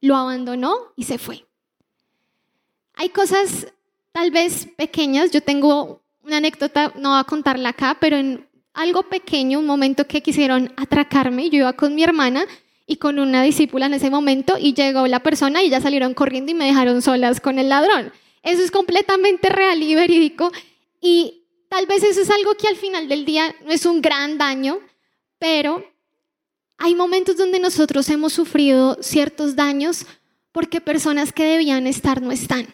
lo 0.00 0.16
abandonó 0.16 0.74
y 0.96 1.04
se 1.04 1.18
fue. 1.18 1.46
Hay 2.94 3.10
cosas 3.10 3.68
tal 4.10 4.32
vez 4.32 4.66
pequeñas, 4.76 5.30
yo 5.30 5.40
tengo 5.40 6.02
una 6.24 6.38
anécdota, 6.38 6.92
no 6.96 7.10
voy 7.10 7.20
a 7.20 7.24
contarla 7.24 7.68
acá, 7.68 7.96
pero 8.00 8.16
en 8.16 8.48
algo 8.72 9.04
pequeño, 9.04 9.60
un 9.60 9.66
momento 9.66 10.08
que 10.08 10.20
quisieron 10.20 10.72
atracarme, 10.76 11.50
yo 11.50 11.58
iba 11.58 11.74
con 11.74 11.94
mi 11.94 12.02
hermana 12.02 12.44
y 12.88 12.96
con 12.96 13.20
una 13.20 13.44
discípula 13.44 13.86
en 13.86 13.94
ese 13.94 14.10
momento 14.10 14.56
y 14.58 14.74
llegó 14.74 15.06
la 15.06 15.22
persona 15.22 15.62
y 15.62 15.70
ya 15.70 15.80
salieron 15.80 16.12
corriendo 16.12 16.50
y 16.50 16.54
me 16.54 16.66
dejaron 16.66 17.02
solas 17.02 17.40
con 17.40 17.60
el 17.60 17.68
ladrón. 17.68 18.12
Eso 18.42 18.64
es 18.64 18.72
completamente 18.72 19.48
real 19.48 19.80
y 19.80 19.94
verídico 19.94 20.50
y 21.00 21.43
Tal 21.74 21.86
vez 21.86 22.04
eso 22.04 22.20
es 22.20 22.30
algo 22.30 22.54
que 22.54 22.68
al 22.68 22.76
final 22.76 23.08
del 23.08 23.24
día 23.24 23.52
no 23.64 23.72
es 23.72 23.84
un 23.84 24.00
gran 24.00 24.38
daño, 24.38 24.78
pero 25.40 25.84
hay 26.78 26.94
momentos 26.94 27.36
donde 27.36 27.58
nosotros 27.58 28.08
hemos 28.10 28.32
sufrido 28.32 28.96
ciertos 29.02 29.56
daños 29.56 30.06
porque 30.52 30.80
personas 30.80 31.32
que 31.32 31.42
debían 31.42 31.88
estar 31.88 32.22
no 32.22 32.30
están. 32.30 32.72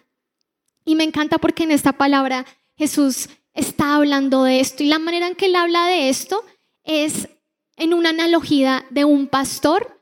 Y 0.85 0.97
me 0.97 1.04
encanta 1.04 1.38
porque 1.38 1.62
en 1.62 1.71
esta 1.71 1.95
palabra 1.95 2.45
Jesús 2.76 3.30
está 3.54 3.95
hablando 3.95 4.45
de 4.45 4.61
esto 4.61 4.83
y 4.83 4.88
la 4.88 4.99
manera 4.99 5.28
en 5.28 5.35
que 5.35 5.47
él 5.47 5.57
habla 5.57 5.87
de 5.87 6.11
esto 6.11 6.45
es 6.85 7.26
en 7.76 7.95
una 7.95 8.11
analogía 8.11 8.85
de 8.90 9.07
un 9.07 9.28
pastor 9.28 9.99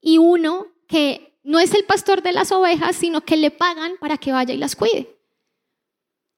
y 0.00 0.16
uno 0.16 0.68
que 0.86 1.38
no 1.42 1.58
es 1.58 1.74
el 1.74 1.84
pastor 1.84 2.22
de 2.22 2.32
las 2.32 2.50
ovejas, 2.50 2.96
sino 2.96 3.20
que 3.20 3.36
le 3.36 3.50
pagan 3.50 3.98
para 4.00 4.16
que 4.16 4.32
vaya 4.32 4.54
y 4.54 4.56
las 4.56 4.74
cuide. 4.74 5.18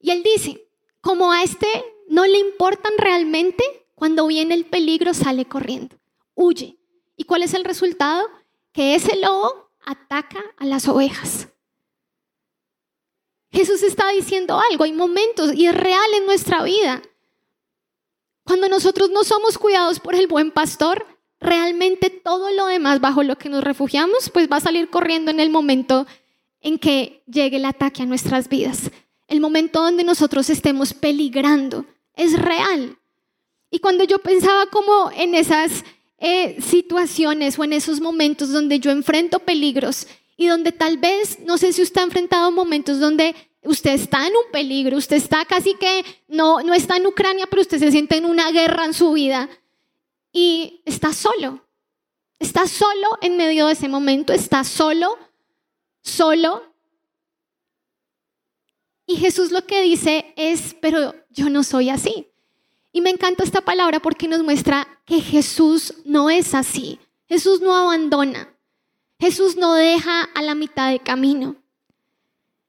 Y 0.00 0.11
él 0.11 0.25
dice, 0.25 0.67
como 1.00 1.31
a 1.31 1.45
este 1.45 1.69
no 2.11 2.26
le 2.26 2.38
importan 2.38 2.93
realmente, 2.99 3.62
cuando 3.95 4.26
viene 4.26 4.55
el 4.55 4.67
peligro 4.67 5.14
sale 5.14 5.45
corriendo, 5.45 5.97
huye. 6.35 6.76
¿Y 7.17 7.23
cuál 7.23 7.45
es 7.45 7.55
el 7.55 7.64
resultado? 7.64 8.26
Que 8.73 8.97
ese 8.97 9.14
lobo 9.17 9.71
ataca 9.87 10.43
a 10.57 10.67
las 10.67 10.88
ovejas. 10.88 11.47
Jesús 13.52 13.85
está 13.85 14.11
diciendo 14.11 14.61
algo, 14.71 14.83
hay 14.83 14.93
momentos 14.93 15.55
y 15.55 15.67
es 15.67 15.75
real 15.75 16.11
en 16.17 16.26
nuestra 16.26 16.64
vida. 16.64 17.00
Cuando 18.43 18.69
nosotros 18.69 19.11
no 19.11 19.23
somos 19.23 19.57
cuidados 19.57 20.00
por 20.00 20.17
el 20.17 20.26
buen 20.26 20.50
pastor, 20.50 21.07
realmente 21.38 22.11
todo 22.11 22.50
lo 22.50 22.67
demás 22.67 23.00
bajo 23.00 23.23
lo 23.23 23.38
que 23.38 23.49
nos 23.49 23.62
refugiamos, 23.62 24.31
pues 24.31 24.50
va 24.50 24.57
a 24.57 24.61
salir 24.61 24.90
corriendo 24.90 25.31
en 25.31 25.38
el 25.38 25.50
momento 25.50 26.09
en 26.61 26.81
que 26.81 27.23
llegue 27.29 27.59
el 27.59 27.67
ataque 27.67 28.02
a 28.02 28.07
nuestras 28.07 28.49
vidas, 28.49 28.90
el 29.29 29.40
momento 29.40 29.81
donde 29.81 30.02
nosotros 30.02 30.50
estemos 30.50 30.93
peligrando 30.93 31.87
es 32.20 32.38
real. 32.38 32.98
Y 33.70 33.78
cuando 33.78 34.04
yo 34.04 34.18
pensaba 34.18 34.66
como 34.66 35.10
en 35.16 35.34
esas 35.34 35.84
eh, 36.18 36.60
situaciones 36.60 37.58
o 37.58 37.64
en 37.64 37.72
esos 37.72 37.98
momentos 38.00 38.50
donde 38.50 38.78
yo 38.78 38.90
enfrento 38.90 39.38
peligros 39.38 40.06
y 40.36 40.46
donde 40.46 40.70
tal 40.70 40.98
vez, 40.98 41.38
no 41.40 41.56
sé 41.56 41.72
si 41.72 41.80
usted 41.80 42.02
ha 42.02 42.04
enfrentado 42.04 42.52
momentos 42.52 43.00
donde 43.00 43.34
usted 43.62 43.92
está 43.92 44.26
en 44.26 44.34
un 44.34 44.52
peligro, 44.52 44.98
usted 44.98 45.16
está 45.16 45.46
casi 45.46 45.74
que, 45.76 46.04
no, 46.28 46.62
no 46.62 46.74
está 46.74 46.98
en 46.98 47.06
Ucrania, 47.06 47.46
pero 47.48 47.62
usted 47.62 47.78
se 47.78 47.90
siente 47.90 48.18
en 48.18 48.26
una 48.26 48.50
guerra 48.50 48.84
en 48.84 48.92
su 48.92 49.12
vida 49.12 49.48
y 50.30 50.82
está 50.84 51.14
solo. 51.14 51.64
Está 52.38 52.66
solo 52.66 53.18
en 53.22 53.38
medio 53.38 53.66
de 53.66 53.72
ese 53.72 53.88
momento, 53.88 54.34
está 54.34 54.62
solo, 54.64 55.16
solo. 56.02 56.62
Y 59.06 59.16
Jesús 59.16 59.52
lo 59.52 59.66
que 59.66 59.80
dice 59.82 60.34
es, 60.36 60.74
pero 60.80 61.14
yo 61.30 61.49
no 61.49 61.62
soy 61.62 61.90
así. 61.90 62.26
Y 62.92 63.00
me 63.00 63.10
encanta 63.10 63.44
esta 63.44 63.60
palabra 63.60 64.00
porque 64.00 64.28
nos 64.28 64.42
muestra 64.42 64.87
que 65.06 65.20
Jesús 65.20 65.94
no 66.04 66.28
es 66.28 66.54
así. 66.54 66.99
Jesús 67.26 67.60
no 67.60 67.75
abandona. 67.75 68.52
Jesús 69.18 69.56
no 69.56 69.75
deja 69.75 70.22
a 70.22 70.42
la 70.42 70.54
mitad 70.54 70.90
de 70.90 70.99
camino. 70.99 71.56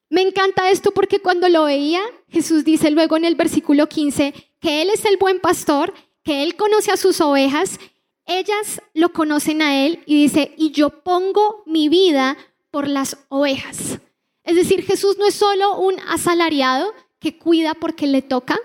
Me 0.10 0.22
encanta 0.22 0.70
esto 0.70 0.92
porque 0.92 1.22
cuando 1.22 1.48
lo 1.48 1.64
veía, 1.64 2.02
Jesús 2.28 2.66
dice 2.66 2.92
luego 2.92 3.16
en 3.16 3.26
el 3.26 3.36
versículo 3.36 3.88
15 3.88 4.34
que 4.60 4.82
Él 4.82 4.90
es 4.90 5.06
el 5.06 5.18
buen 5.18 5.40
pastor, 5.40 5.94
que 6.24 6.44
Él 6.44 6.56
conoce 6.56 6.92
a 6.92 6.98
sus 6.98 7.22
ovejas, 7.22 7.80
ellas 8.26 8.82
lo 8.94 9.14
conocen 9.14 9.62
a 9.62 9.86
Él 9.86 10.04
y 10.06 10.22
dice, 10.22 10.54
y 10.58 10.72
yo 10.72 10.90
pongo 11.02 11.64
mi 11.66 11.90
vida 11.90 12.38
por 12.70 12.88
las 12.88 13.18
ovejas. 13.30 14.00
Es 14.44 14.56
decir, 14.56 14.84
Jesús 14.84 15.18
no 15.18 15.26
es 15.26 15.34
solo 15.34 15.80
un 15.80 15.96
asalariado, 16.08 16.94
que 17.22 17.38
cuida 17.38 17.76
porque 17.76 18.08
le 18.08 18.22
toca. 18.22 18.60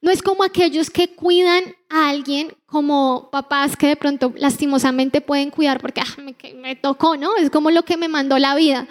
No 0.00 0.10
es 0.10 0.22
como 0.22 0.44
aquellos 0.44 0.90
que 0.90 1.16
cuidan 1.16 1.74
a 1.88 2.10
alguien 2.10 2.54
como 2.66 3.30
papás 3.32 3.74
que 3.74 3.86
de 3.88 3.96
pronto 3.96 4.32
lastimosamente 4.36 5.22
pueden 5.22 5.50
cuidar 5.50 5.80
porque 5.80 6.02
ah, 6.02 6.20
me, 6.20 6.36
me 6.54 6.76
tocó, 6.76 7.16
¿no? 7.16 7.34
Es 7.36 7.50
como 7.50 7.70
lo 7.70 7.84
que 7.84 7.96
me 7.96 8.08
mandó 8.08 8.38
la 8.38 8.54
vida. 8.54 8.86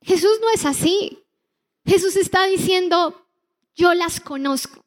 Jesús 0.00 0.38
no 0.40 0.48
es 0.54 0.64
así. 0.64 1.24
Jesús 1.84 2.16
está 2.16 2.46
diciendo, 2.46 3.26
yo 3.74 3.92
las 3.94 4.20
conozco. 4.20 4.84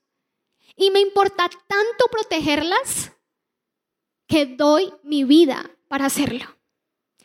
Y 0.77 0.89
me 0.89 1.01
importa 1.01 1.49
tanto 1.67 2.05
protegerlas 2.09 3.11
que 4.25 4.45
doy 4.45 4.93
mi 5.03 5.25
vida 5.25 5.69
para 5.89 6.05
hacerlo. 6.05 6.45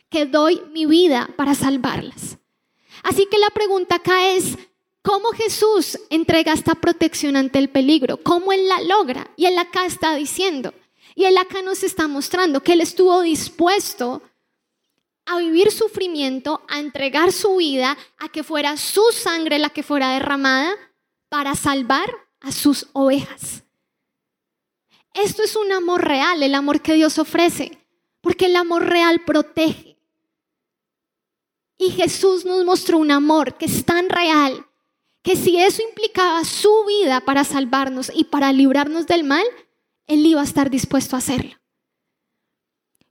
Que 0.09 0.25
doy 0.25 0.61
mi 0.73 0.85
vida 0.85 1.29
para 1.37 1.55
salvarlas. 1.55 2.37
Así 3.03 3.25
que 3.27 3.37
la 3.37 3.49
pregunta 3.51 3.95
acá 3.95 4.31
es, 4.31 4.57
¿Cómo 5.07 5.29
Jesús 5.29 5.97
entrega 6.09 6.51
esta 6.51 6.75
protección 6.75 7.37
ante 7.37 7.59
el 7.59 7.69
peligro? 7.69 8.17
¿Cómo 8.17 8.51
Él 8.51 8.67
la 8.67 8.81
logra? 8.81 9.31
Y 9.37 9.45
Él 9.45 9.57
acá 9.57 9.85
está 9.85 10.13
diciendo, 10.15 10.73
y 11.15 11.23
Él 11.23 11.37
acá 11.37 11.61
nos 11.61 11.81
está 11.83 12.09
mostrando 12.09 12.61
que 12.61 12.73
Él 12.73 12.81
estuvo 12.81 13.21
dispuesto 13.21 14.21
a 15.25 15.37
vivir 15.37 15.71
sufrimiento, 15.71 16.61
a 16.67 16.81
entregar 16.81 17.31
su 17.31 17.55
vida, 17.55 17.97
a 18.17 18.27
que 18.27 18.43
fuera 18.43 18.75
su 18.75 19.01
sangre 19.13 19.59
la 19.59 19.69
que 19.69 19.81
fuera 19.81 20.11
derramada 20.11 20.75
para 21.29 21.55
salvar 21.55 22.13
a 22.41 22.51
sus 22.51 22.87
ovejas. 22.91 23.63
Esto 25.13 25.41
es 25.41 25.55
un 25.55 25.71
amor 25.71 26.03
real, 26.03 26.43
el 26.43 26.53
amor 26.53 26.81
que 26.81 26.95
Dios 26.95 27.17
ofrece, 27.17 27.81
porque 28.19 28.47
el 28.47 28.57
amor 28.57 28.83
real 28.83 29.23
protege. 29.23 29.97
Y 31.77 31.91
Jesús 31.91 32.43
nos 32.43 32.65
mostró 32.65 32.97
un 32.97 33.11
amor 33.11 33.57
que 33.57 33.67
es 33.67 33.85
tan 33.85 34.09
real 34.09 34.66
que 35.23 35.35
si 35.35 35.57
eso 35.59 35.81
implicaba 35.81 36.43
su 36.45 36.85
vida 36.85 37.21
para 37.21 37.43
salvarnos 37.43 38.11
y 38.13 38.25
para 38.25 38.53
librarnos 38.53 39.07
del 39.07 39.23
mal, 39.23 39.45
Él 40.07 40.25
iba 40.25 40.41
a 40.41 40.45
estar 40.45 40.69
dispuesto 40.69 41.15
a 41.15 41.19
hacerlo. 41.19 41.57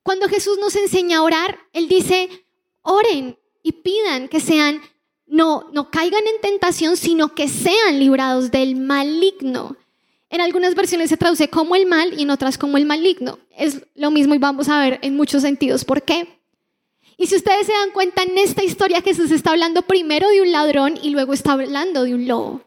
Cuando 0.03 0.29
Jesús 0.29 0.59
nos 0.59 0.77
enseña 0.77 1.19
a 1.19 1.23
orar, 1.23 1.59
Él 1.73 1.89
dice, 1.89 2.47
oren 2.83 3.39
y 3.63 3.73
pidan 3.73 4.29
que 4.29 4.41
sean, 4.41 4.81
no, 5.27 5.69
no 5.73 5.91
caigan 5.91 6.27
en 6.27 6.41
tentación, 6.41 6.97
sino 6.97 7.35
que 7.35 7.49
sean 7.49 7.99
librados 7.99 8.51
del 8.51 8.77
maligno. 8.77 9.77
En 10.31 10.41
algunas 10.41 10.75
versiones 10.75 11.11
se 11.11 11.17
traduce 11.17 11.49
como 11.49 11.77
el 11.77 11.87
mal 11.87 12.19
y 12.19 12.23
en 12.23 12.31
otras 12.31 12.59
como 12.59 12.77
el 12.77 12.87
maligno. 12.87 13.39
Es 13.51 13.83
lo 13.95 14.11
mismo 14.11 14.35
y 14.35 14.39
vamos 14.39 14.69
a 14.69 14.81
ver 14.81 14.99
en 15.03 15.17
muchos 15.17 15.43
sentidos 15.43 15.85
por 15.85 16.03
qué. 16.03 16.36
Y 17.17 17.27
si 17.27 17.37
ustedes 17.37 17.67
se 17.67 17.73
dan 17.73 17.91
cuenta, 17.93 18.23
en 18.23 18.37
esta 18.37 18.63
historia 18.63 19.01
Jesús 19.01 19.31
está 19.31 19.51
hablando 19.51 19.83
primero 19.83 20.29
de 20.29 20.43
un 20.43 20.53
ladrón 20.53 20.99
y 21.03 21.11
luego 21.11 21.33
está 21.33 21.53
hablando 21.53 22.05
de 22.05 22.15
un 22.15 22.29
lobo. 22.29 22.61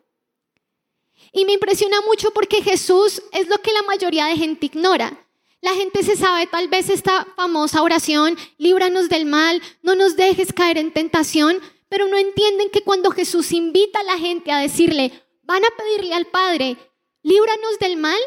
Y 1.32 1.46
me 1.46 1.54
impresiona 1.54 2.02
mucho 2.02 2.32
porque 2.32 2.64
Jesús 2.64 3.22
es 3.32 3.48
lo 3.48 3.62
que 3.62 3.72
la 3.72 3.84
mayoría 3.84 4.26
de 4.26 4.38
gente 4.38 4.66
ignora. 4.66 5.26
La 5.62 5.74
gente 5.74 6.04
se 6.04 6.16
sabe 6.16 6.48
tal 6.48 6.70
vez 6.70 6.90
esta 6.90 7.26
famosa 7.36 7.84
oración, 7.84 8.38
líbranos 8.58 9.10
del 9.10 9.26
mal, 9.26 9.62
no 9.84 9.94
nos 9.94 10.16
dejes 10.16 10.54
caer 10.54 10.78
en 10.78 10.94
tentación, 10.94 11.60
pero 11.90 12.08
no 12.08 12.18
entienden 12.18 12.70
que 12.70 12.82
cuando 12.82 13.12
Jesús 13.12 13.52
invita 13.52 14.00
a 14.00 14.04
la 14.04 14.18
gente 14.18 14.52
a 14.52 14.60
decirle, 14.60 15.12
van 15.44 15.64
a 15.64 15.70
pedirle 15.78 16.16
al 16.16 16.28
Padre, 16.28 16.78
líbranos 17.24 17.78
del 17.80 17.98
mal, 17.98 18.20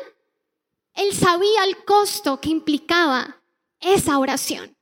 él 0.95 1.15
sabía 1.15 1.65
el 1.65 1.85
costo 1.85 2.39
que 2.41 2.51
implicaba 2.51 3.41
esa 3.81 4.19
oración. 4.19 4.77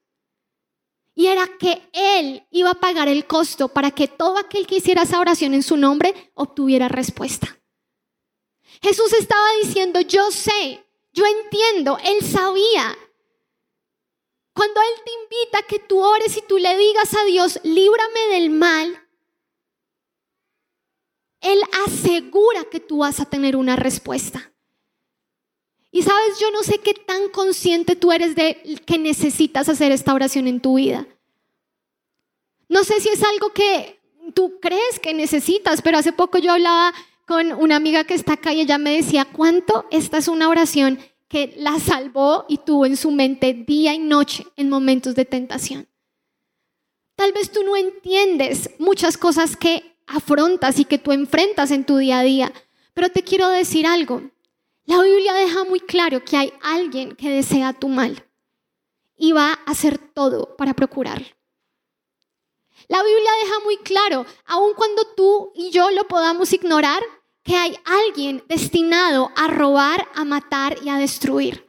Y 1.21 1.27
era 1.27 1.47
que 1.59 1.87
Él 1.93 2.47
iba 2.51 2.71
a 2.71 2.81
pagar 2.81 3.07
el 3.07 3.27
costo 3.27 3.69
para 3.69 3.91
que 3.91 4.09
todo 4.09 4.39
aquel 4.39 4.67
que 4.67 4.77
hiciera 4.77 5.03
esa 5.03 5.21
oración 5.21 5.53
en 5.53 5.63
su 5.63 5.77
nombre 5.77 6.33
obtuviera 6.33 6.89
respuesta. 6.89 7.61
Jesús 8.81 9.13
estaba 9.13 9.45
diciendo, 9.63 10.01
yo 10.01 10.31
sé, 10.31 10.83
yo 11.13 11.25
entiendo, 11.27 11.99
Él 12.03 12.25
sabía. 12.27 12.97
Cuando 14.55 14.81
Él 14.81 15.05
te 15.05 15.13
invita 15.13 15.59
a 15.59 15.67
que 15.67 15.79
tú 15.81 16.01
ores 16.01 16.39
y 16.39 16.41
tú 16.41 16.57
le 16.57 16.75
digas 16.79 17.13
a 17.15 17.25
Dios, 17.25 17.61
líbrame 17.65 18.21
del 18.31 18.49
mal, 18.49 19.07
Él 21.43 21.61
asegura 21.87 22.65
que 22.65 22.81
tú 22.81 23.01
vas 23.01 23.21
a 23.21 23.27
tener 23.27 23.57
una 23.57 23.77
respuesta. 23.77 24.55
Y 25.93 26.03
sabes, 26.03 26.39
yo 26.39 26.51
no 26.51 26.63
sé 26.63 26.79
qué 26.79 26.95
tan 26.95 27.29
consciente 27.31 27.97
tú 27.97 28.13
eres 28.13 28.37
de 28.37 28.81
que 28.87 28.99
necesitas 28.99 29.69
hacer 29.69 29.91
esta 29.91 30.15
oración 30.15 30.47
en 30.47 30.61
tu 30.61 30.75
vida. 30.75 31.07
No 32.69 32.85
sé 32.85 33.01
si 33.01 33.09
es 33.09 33.23
algo 33.25 33.53
que 33.53 33.99
tú 34.33 34.61
crees 34.61 35.01
que 35.01 35.13
necesitas, 35.13 35.83
pero 35.83 35.99
hace 35.99 36.13
poco 36.13 36.39
yo 36.39 36.53
hablaba 36.53 36.95
con 37.27 37.53
una 37.53 37.77
amiga 37.77 38.05
que 38.05 38.15
está 38.15 38.35
acá 38.35 38.53
y 38.53 38.61
ella 38.61 38.79
me 38.79 38.97
decía, 38.97 39.25
¿cuánto 39.25 39.87
esta 39.91 40.19
es 40.19 40.29
una 40.29 40.49
oración 40.49 40.99
que 41.29 41.55
la 41.57 41.79
salvó 41.81 42.45
y 42.49 42.59
tuvo 42.59 42.87
en 42.87 42.97
su 42.97 43.11
mente 43.11 43.55
día 43.55 43.95
y 43.95 43.99
noche 43.99 44.47
en 44.57 44.69
momentos 44.69 45.17
de 45.17 45.25
tentación? 45.25 45.89
Tal 47.17 47.33
vez 47.33 47.51
tú 47.51 47.63
no 47.65 47.77
entiendes 47.77 48.71
muchas 48.79 49.19
cosas 49.19 49.57
que 49.57 49.97
afrontas 50.07 50.79
y 50.79 50.85
que 50.85 50.99
tú 50.99 51.13
enfrentas 51.13 51.71
en 51.71 51.85
tu 51.85 51.97
día 51.97 52.21
a 52.21 52.23
día, 52.23 52.53
pero 52.95 53.11
te 53.11 53.23
quiero 53.23 53.49
decir 53.49 53.87
algo. 53.87 54.23
La 54.91 55.01
Biblia 55.03 55.35
deja 55.35 55.63
muy 55.63 55.79
claro 55.79 56.25
que 56.25 56.37
hay 56.37 56.53
alguien 56.61 57.15
que 57.15 57.31
desea 57.31 57.73
tu 57.73 57.87
mal 57.87 58.27
y 59.17 59.31
va 59.31 59.53
a 59.53 59.71
hacer 59.71 59.99
todo 59.99 60.57
para 60.57 60.75
procurarlo. 60.75 61.29
La 62.89 63.01
Biblia 63.01 63.31
deja 63.45 63.61
muy 63.61 63.77
claro, 63.77 64.27
aun 64.47 64.75
cuando 64.75 65.05
tú 65.17 65.53
y 65.55 65.71
yo 65.71 65.93
lo 65.93 66.09
podamos 66.09 66.53
ignorar, 66.53 67.01
que 67.45 67.55
hay 67.55 67.79
alguien 67.85 68.43
destinado 68.49 69.31
a 69.37 69.47
robar, 69.47 70.09
a 70.13 70.25
matar 70.25 70.77
y 70.83 70.89
a 70.89 70.97
destruir. 70.97 71.65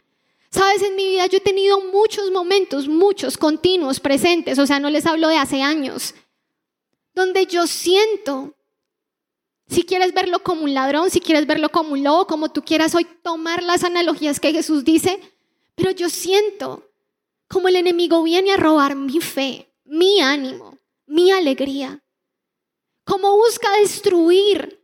Sabes, 0.49 0.81
en 0.81 0.95
mi 0.95 1.05
vida 1.05 1.27
yo 1.27 1.37
he 1.37 1.41
tenido 1.41 1.79
muchos 1.79 2.31
momentos, 2.31 2.87
muchos 2.87 3.37
continuos, 3.37 3.99
presentes, 3.99 4.57
o 4.57 4.65
sea, 4.65 4.79
no 4.79 4.89
les 4.89 5.05
hablo 5.05 5.27
de 5.27 5.37
hace 5.37 5.61
años, 5.61 6.15
donde 7.13 7.45
yo 7.45 7.67
siento, 7.67 8.55
si 9.71 9.83
quieres 9.83 10.13
verlo 10.13 10.43
como 10.43 10.63
un 10.63 10.73
ladrón, 10.73 11.09
si 11.09 11.21
quieres 11.21 11.47
verlo 11.47 11.69
como 11.69 11.93
un 11.93 12.03
lobo, 12.03 12.27
como 12.27 12.51
tú 12.51 12.61
quieras 12.61 12.93
hoy 12.93 13.05
tomar 13.23 13.63
las 13.63 13.85
analogías 13.85 14.41
que 14.41 14.51
Jesús 14.51 14.83
dice, 14.83 15.19
pero 15.75 15.91
yo 15.91 16.09
siento 16.09 16.91
como 17.47 17.69
el 17.69 17.77
enemigo 17.77 18.21
viene 18.21 18.51
a 18.51 18.57
robar 18.57 18.95
mi 18.95 19.21
fe, 19.21 19.73
mi 19.85 20.19
ánimo, 20.19 20.77
mi 21.05 21.31
alegría, 21.31 22.03
como 23.05 23.37
busca 23.37 23.71
destruir 23.77 24.77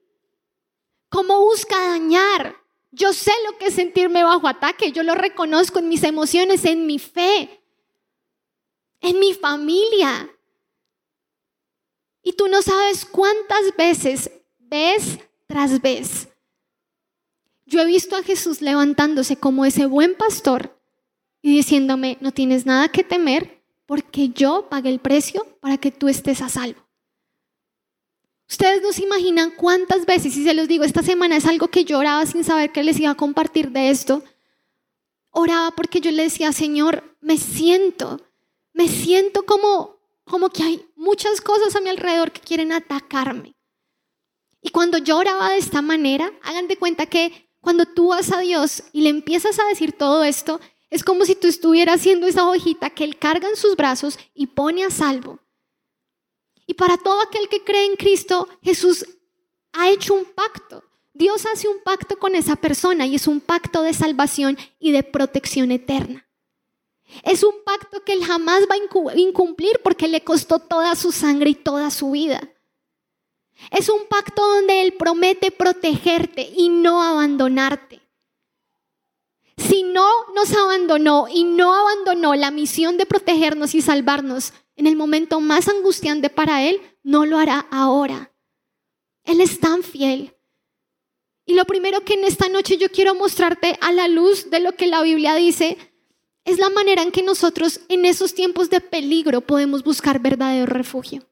cómo 1.09 1.41
busca 1.41 1.75
dañar. 1.89 2.55
Yo 2.91 3.11
sé 3.11 3.31
lo 3.45 3.57
que 3.57 3.67
es 3.67 3.73
sentirme 3.73 4.23
bajo 4.23 4.47
ataque, 4.47 4.93
yo 4.93 5.03
lo 5.03 5.15
reconozco 5.15 5.79
en 5.79 5.89
mis 5.89 6.03
emociones, 6.03 6.63
en 6.63 6.85
mi 6.85 6.97
fe, 6.97 7.61
en 9.01 9.19
mi 9.19 9.33
familia. 9.33 10.33
Y 12.23 12.33
tú 12.33 12.47
no 12.47 12.61
sabes 12.61 13.05
cuántas 13.05 13.75
veces, 13.75 14.31
vez 14.69 15.19
tras 15.47 15.81
vez, 15.81 16.27
yo 17.65 17.81
he 17.81 17.85
visto 17.85 18.15
a 18.15 18.23
Jesús 18.23 18.61
levantándose 18.61 19.35
como 19.35 19.65
ese 19.65 19.85
buen 19.85 20.15
pastor 20.15 20.79
y 21.41 21.55
diciéndome, 21.55 22.17
no 22.21 22.31
tienes 22.31 22.65
nada 22.65 22.87
que 22.87 23.03
temer 23.03 23.61
porque 23.85 24.29
yo 24.29 24.67
pagué 24.69 24.89
el 24.89 24.99
precio 24.99 25.45
para 25.59 25.77
que 25.77 25.91
tú 25.91 26.07
estés 26.07 26.41
a 26.41 26.49
salvo. 26.49 26.87
Ustedes 28.49 28.81
no 28.81 28.93
se 28.93 29.03
imaginan 29.03 29.51
cuántas 29.51 30.05
veces, 30.05 30.37
y 30.37 30.43
se 30.45 30.53
los 30.53 30.69
digo, 30.69 30.85
esta 30.85 31.03
semana 31.03 31.35
es 31.35 31.45
algo 31.45 31.67
que 31.67 31.83
yo 31.83 31.99
oraba 31.99 32.25
sin 32.25 32.45
saber 32.45 32.71
que 32.71 32.83
les 32.83 32.97
iba 32.97 33.11
a 33.11 33.15
compartir 33.15 33.71
de 33.71 33.89
esto. 33.89 34.23
Oraba 35.31 35.71
porque 35.71 35.99
yo 35.99 36.11
le 36.11 36.23
decía, 36.23 36.53
Señor, 36.53 37.03
me 37.19 37.37
siento, 37.37 38.21
me 38.71 38.87
siento 38.87 39.45
como, 39.45 39.97
como 40.23 40.49
que 40.49 40.63
hay 40.63 40.85
muchas 40.95 41.41
cosas 41.41 41.75
a 41.75 41.81
mi 41.81 41.89
alrededor 41.89 42.31
que 42.31 42.39
quieren 42.39 42.71
atacarme. 42.71 43.56
Y 44.67 44.69
cuando 44.69 44.97
yo 44.97 45.15
oraba 45.15 45.51
de 45.51 45.59
esta 45.59 45.81
manera, 45.81 46.29
hagan 46.43 46.67
de 46.67 46.75
cuenta 46.75 47.05
que 47.05 47.49
cuando 47.61 47.85
tú 47.85 48.09
vas 48.09 48.33
a 48.33 48.41
Dios 48.41 48.83
y 48.91 48.99
le 48.99 49.07
empiezas 49.07 49.57
a 49.59 49.65
decir 49.65 49.93
todo 49.93 50.25
esto, 50.25 50.59
es 50.89 51.05
como 51.05 51.23
si 51.23 51.35
tú 51.35 51.47
estuvieras 51.47 52.01
haciendo 52.01 52.27
esa 52.27 52.45
hojita 52.49 52.89
que 52.89 53.05
Él 53.05 53.17
carga 53.17 53.47
en 53.47 53.55
sus 53.55 53.77
brazos 53.77 54.19
y 54.33 54.47
pone 54.47 54.83
a 54.83 54.89
salvo. 54.89 55.39
Y 56.65 56.73
para 56.73 56.97
todo 56.97 57.21
aquel 57.21 57.47
que 57.47 57.63
cree 57.63 57.85
en 57.85 57.95
Cristo, 57.95 58.49
Jesús 58.61 59.05
ha 59.71 59.89
hecho 59.89 60.13
un 60.13 60.25
pacto. 60.25 60.83
Dios 61.13 61.45
hace 61.45 61.69
un 61.69 61.79
pacto 61.81 62.19
con 62.19 62.35
esa 62.35 62.57
persona 62.57 63.05
y 63.05 63.15
es 63.15 63.25
un 63.25 63.39
pacto 63.39 63.83
de 63.83 63.93
salvación 63.93 64.57
y 64.79 64.91
de 64.91 65.03
protección 65.03 65.71
eterna. 65.71 66.27
Es 67.23 67.41
un 67.41 67.53
pacto 67.63 68.03
que 68.03 68.11
él 68.11 68.25
jamás 68.25 68.63
va 68.69 68.75
a 68.75 69.17
incumplir 69.17 69.79
porque 69.81 70.09
le 70.09 70.25
costó 70.25 70.59
toda 70.59 70.93
su 70.97 71.13
sangre 71.13 71.51
y 71.51 71.55
toda 71.55 71.89
su 71.89 72.11
vida. 72.11 72.53
Es 73.71 73.89
un 73.89 74.07
pacto 74.07 74.45
donde 74.45 74.81
él 74.81 74.93
promete 74.93 75.51
protegerte 75.51 76.49
y 76.55 76.69
no 76.69 77.01
abandonarte. 77.01 78.01
Si 79.57 79.83
no 79.83 80.07
nos 80.35 80.53
abandonó 80.53 81.27
y 81.29 81.43
no 81.43 81.73
abandonó 81.73 82.35
la 82.35 82.51
misión 82.51 82.97
de 82.97 83.05
protegernos 83.07 83.73
y 83.73 83.81
salvarnos, 83.81 84.53
en 84.75 84.85
el 84.85 84.95
momento 84.95 85.41
más 85.41 85.67
angustiante 85.67 86.29
para 86.29 86.63
Él, 86.63 86.79
no 87.03 87.25
lo 87.25 87.39
hará 87.39 87.67
ahora. 87.71 88.31
Él 89.23 89.41
es 89.41 89.59
tan 89.59 89.81
fiel. 89.81 90.35
Y 91.45 91.55
lo 91.55 91.65
primero 91.65 92.01
que 92.01 92.13
en 92.13 92.23
esta 92.23 92.49
noche 92.49 92.77
yo 92.77 92.89
quiero 92.91 93.15
mostrarte 93.15 93.77
a 93.81 93.91
la 93.91 94.07
luz 94.07 94.49
de 94.51 94.59
lo 94.59 94.73
que 94.73 94.85
la 94.85 95.01
Biblia 95.01 95.33
dice 95.35 95.77
es 96.45 96.59
la 96.59 96.69
manera 96.69 97.01
en 97.01 97.11
que 97.11 97.23
nosotros 97.23 97.81
en 97.89 98.05
esos 98.05 98.33
tiempos 98.33 98.69
de 98.69 98.79
peligro 98.79 99.41
podemos 99.41 99.83
buscar 99.83 100.19
verdadero 100.19 100.65
refugio. 100.67 101.27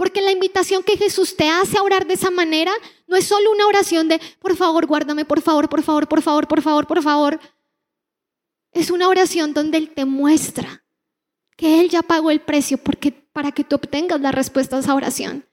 Porque 0.00 0.22
la 0.22 0.32
invitación 0.32 0.82
que 0.82 0.96
Jesús 0.96 1.36
te 1.36 1.50
hace 1.50 1.76
a 1.76 1.82
orar 1.82 2.06
de 2.06 2.14
esa 2.14 2.30
manera 2.30 2.72
no 3.06 3.16
es 3.16 3.26
solo 3.26 3.52
una 3.52 3.66
oración 3.66 4.08
de, 4.08 4.18
por 4.38 4.56
favor, 4.56 4.86
guárdame, 4.86 5.26
por 5.26 5.42
favor, 5.42 5.68
por 5.68 5.82
favor, 5.82 6.08
por 6.08 6.22
favor, 6.22 6.48
por 6.48 6.62
favor, 6.62 6.86
por 6.86 7.02
favor. 7.02 7.40
Es 8.72 8.90
una 8.90 9.10
oración 9.10 9.52
donde 9.52 9.76
Él 9.76 9.90
te 9.90 10.06
muestra 10.06 10.82
que 11.54 11.80
Él 11.80 11.90
ya 11.90 12.00
pagó 12.00 12.30
el 12.30 12.40
precio 12.40 12.78
porque, 12.78 13.12
para 13.12 13.52
que 13.52 13.62
tú 13.62 13.76
obtengas 13.76 14.18
la 14.22 14.32
respuesta 14.32 14.76
a 14.76 14.80
esa 14.80 14.94
oración. 14.94 15.46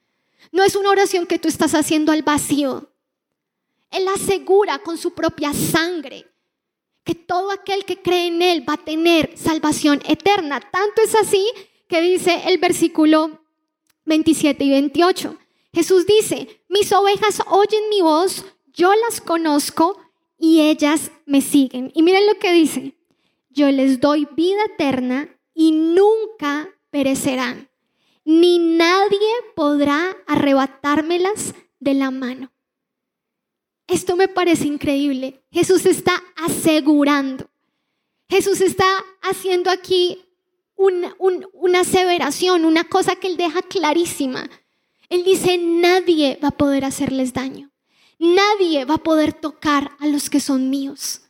No 0.50 0.64
es 0.64 0.76
una 0.76 0.88
oración 0.88 1.26
que 1.26 1.38
tú 1.38 1.48
estás 1.48 1.74
haciendo 1.74 2.10
al 2.10 2.22
vacío. 2.22 2.90
Él 3.90 4.08
asegura 4.08 4.78
con 4.78 4.96
su 4.96 5.12
propia 5.12 5.52
sangre 5.52 6.26
que 7.04 7.14
todo 7.14 7.50
aquel 7.50 7.84
que 7.84 8.00
cree 8.00 8.28
en 8.28 8.40
Él 8.40 8.66
va 8.66 8.72
a 8.72 8.82
tener 8.82 9.36
salvación 9.36 10.00
eterna. 10.08 10.58
Tanto 10.58 11.02
es 11.02 11.14
así 11.16 11.46
que 11.86 12.00
dice 12.00 12.44
el 12.46 12.56
versículo 12.56 13.42
27 14.08 14.64
y 14.64 14.70
28. 14.70 15.36
Jesús 15.72 16.06
dice, 16.06 16.62
mis 16.68 16.92
ovejas 16.92 17.42
oyen 17.46 17.88
mi 17.90 18.00
voz, 18.00 18.44
yo 18.72 18.92
las 19.06 19.20
conozco 19.20 20.00
y 20.38 20.62
ellas 20.62 21.12
me 21.26 21.40
siguen. 21.40 21.92
Y 21.94 22.02
miren 22.02 22.26
lo 22.26 22.38
que 22.38 22.52
dice, 22.52 22.94
yo 23.50 23.70
les 23.70 24.00
doy 24.00 24.26
vida 24.34 24.64
eterna 24.64 25.28
y 25.54 25.72
nunca 25.72 26.68
perecerán, 26.90 27.68
ni 28.24 28.58
nadie 28.58 29.18
podrá 29.54 30.16
arrebatármelas 30.26 31.54
de 31.80 31.94
la 31.94 32.10
mano. 32.10 32.50
Esto 33.86 34.16
me 34.16 34.28
parece 34.28 34.66
increíble. 34.66 35.42
Jesús 35.50 35.86
está 35.86 36.22
asegurando. 36.36 37.48
Jesús 38.28 38.60
está 38.60 38.86
haciendo 39.22 39.70
aquí 39.70 40.27
una, 40.78 41.14
una 41.52 41.80
aseveración, 41.80 42.64
una 42.64 42.84
cosa 42.84 43.16
que 43.16 43.26
él 43.26 43.36
deja 43.36 43.60
clarísima. 43.60 44.48
Él 45.10 45.24
dice, 45.24 45.58
nadie 45.58 46.38
va 46.42 46.48
a 46.48 46.56
poder 46.56 46.84
hacerles 46.86 47.34
daño. 47.34 47.70
Nadie 48.18 48.84
va 48.84 48.94
a 48.94 49.02
poder 49.02 49.32
tocar 49.32 49.92
a 50.00 50.06
los 50.06 50.30
que 50.30 50.40
son 50.40 50.70
míos. 50.70 51.22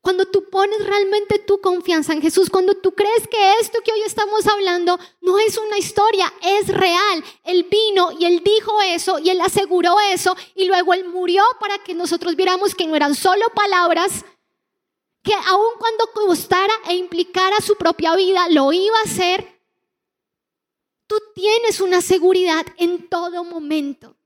Cuando 0.00 0.24
tú 0.24 0.48
pones 0.50 0.86
realmente 0.86 1.38
tu 1.40 1.60
confianza 1.60 2.14
en 2.14 2.22
Jesús, 2.22 2.48
cuando 2.48 2.74
tú 2.74 2.92
crees 2.92 3.28
que 3.28 3.58
esto 3.60 3.80
que 3.84 3.92
hoy 3.92 4.00
estamos 4.06 4.46
hablando 4.46 4.98
no 5.20 5.38
es 5.38 5.58
una 5.58 5.76
historia, 5.76 6.32
es 6.42 6.68
real. 6.68 7.22
Él 7.44 7.66
vino 7.70 8.10
y 8.18 8.24
él 8.24 8.42
dijo 8.42 8.80
eso 8.80 9.18
y 9.18 9.28
él 9.28 9.40
aseguró 9.42 9.96
eso 10.10 10.34
y 10.54 10.64
luego 10.64 10.94
él 10.94 11.06
murió 11.06 11.42
para 11.60 11.78
que 11.84 11.94
nosotros 11.94 12.34
viéramos 12.34 12.74
que 12.74 12.86
no 12.86 12.96
eran 12.96 13.14
solo 13.14 13.44
palabras, 13.54 14.24
que 15.22 15.34
aun 15.34 15.78
cuando 15.78 16.06
costara 16.12 16.72
e 16.88 16.94
implicara 16.94 17.56
su 17.60 17.76
propia 17.76 18.16
vida, 18.16 18.48
lo 18.48 18.72
iba 18.72 18.98
a 18.98 19.02
hacer, 19.02 19.60
tú 21.06 21.16
tienes 21.34 21.80
una 21.80 22.00
seguridad 22.00 22.64
en 22.78 23.08
todo 23.08 23.44
momento. 23.44 24.16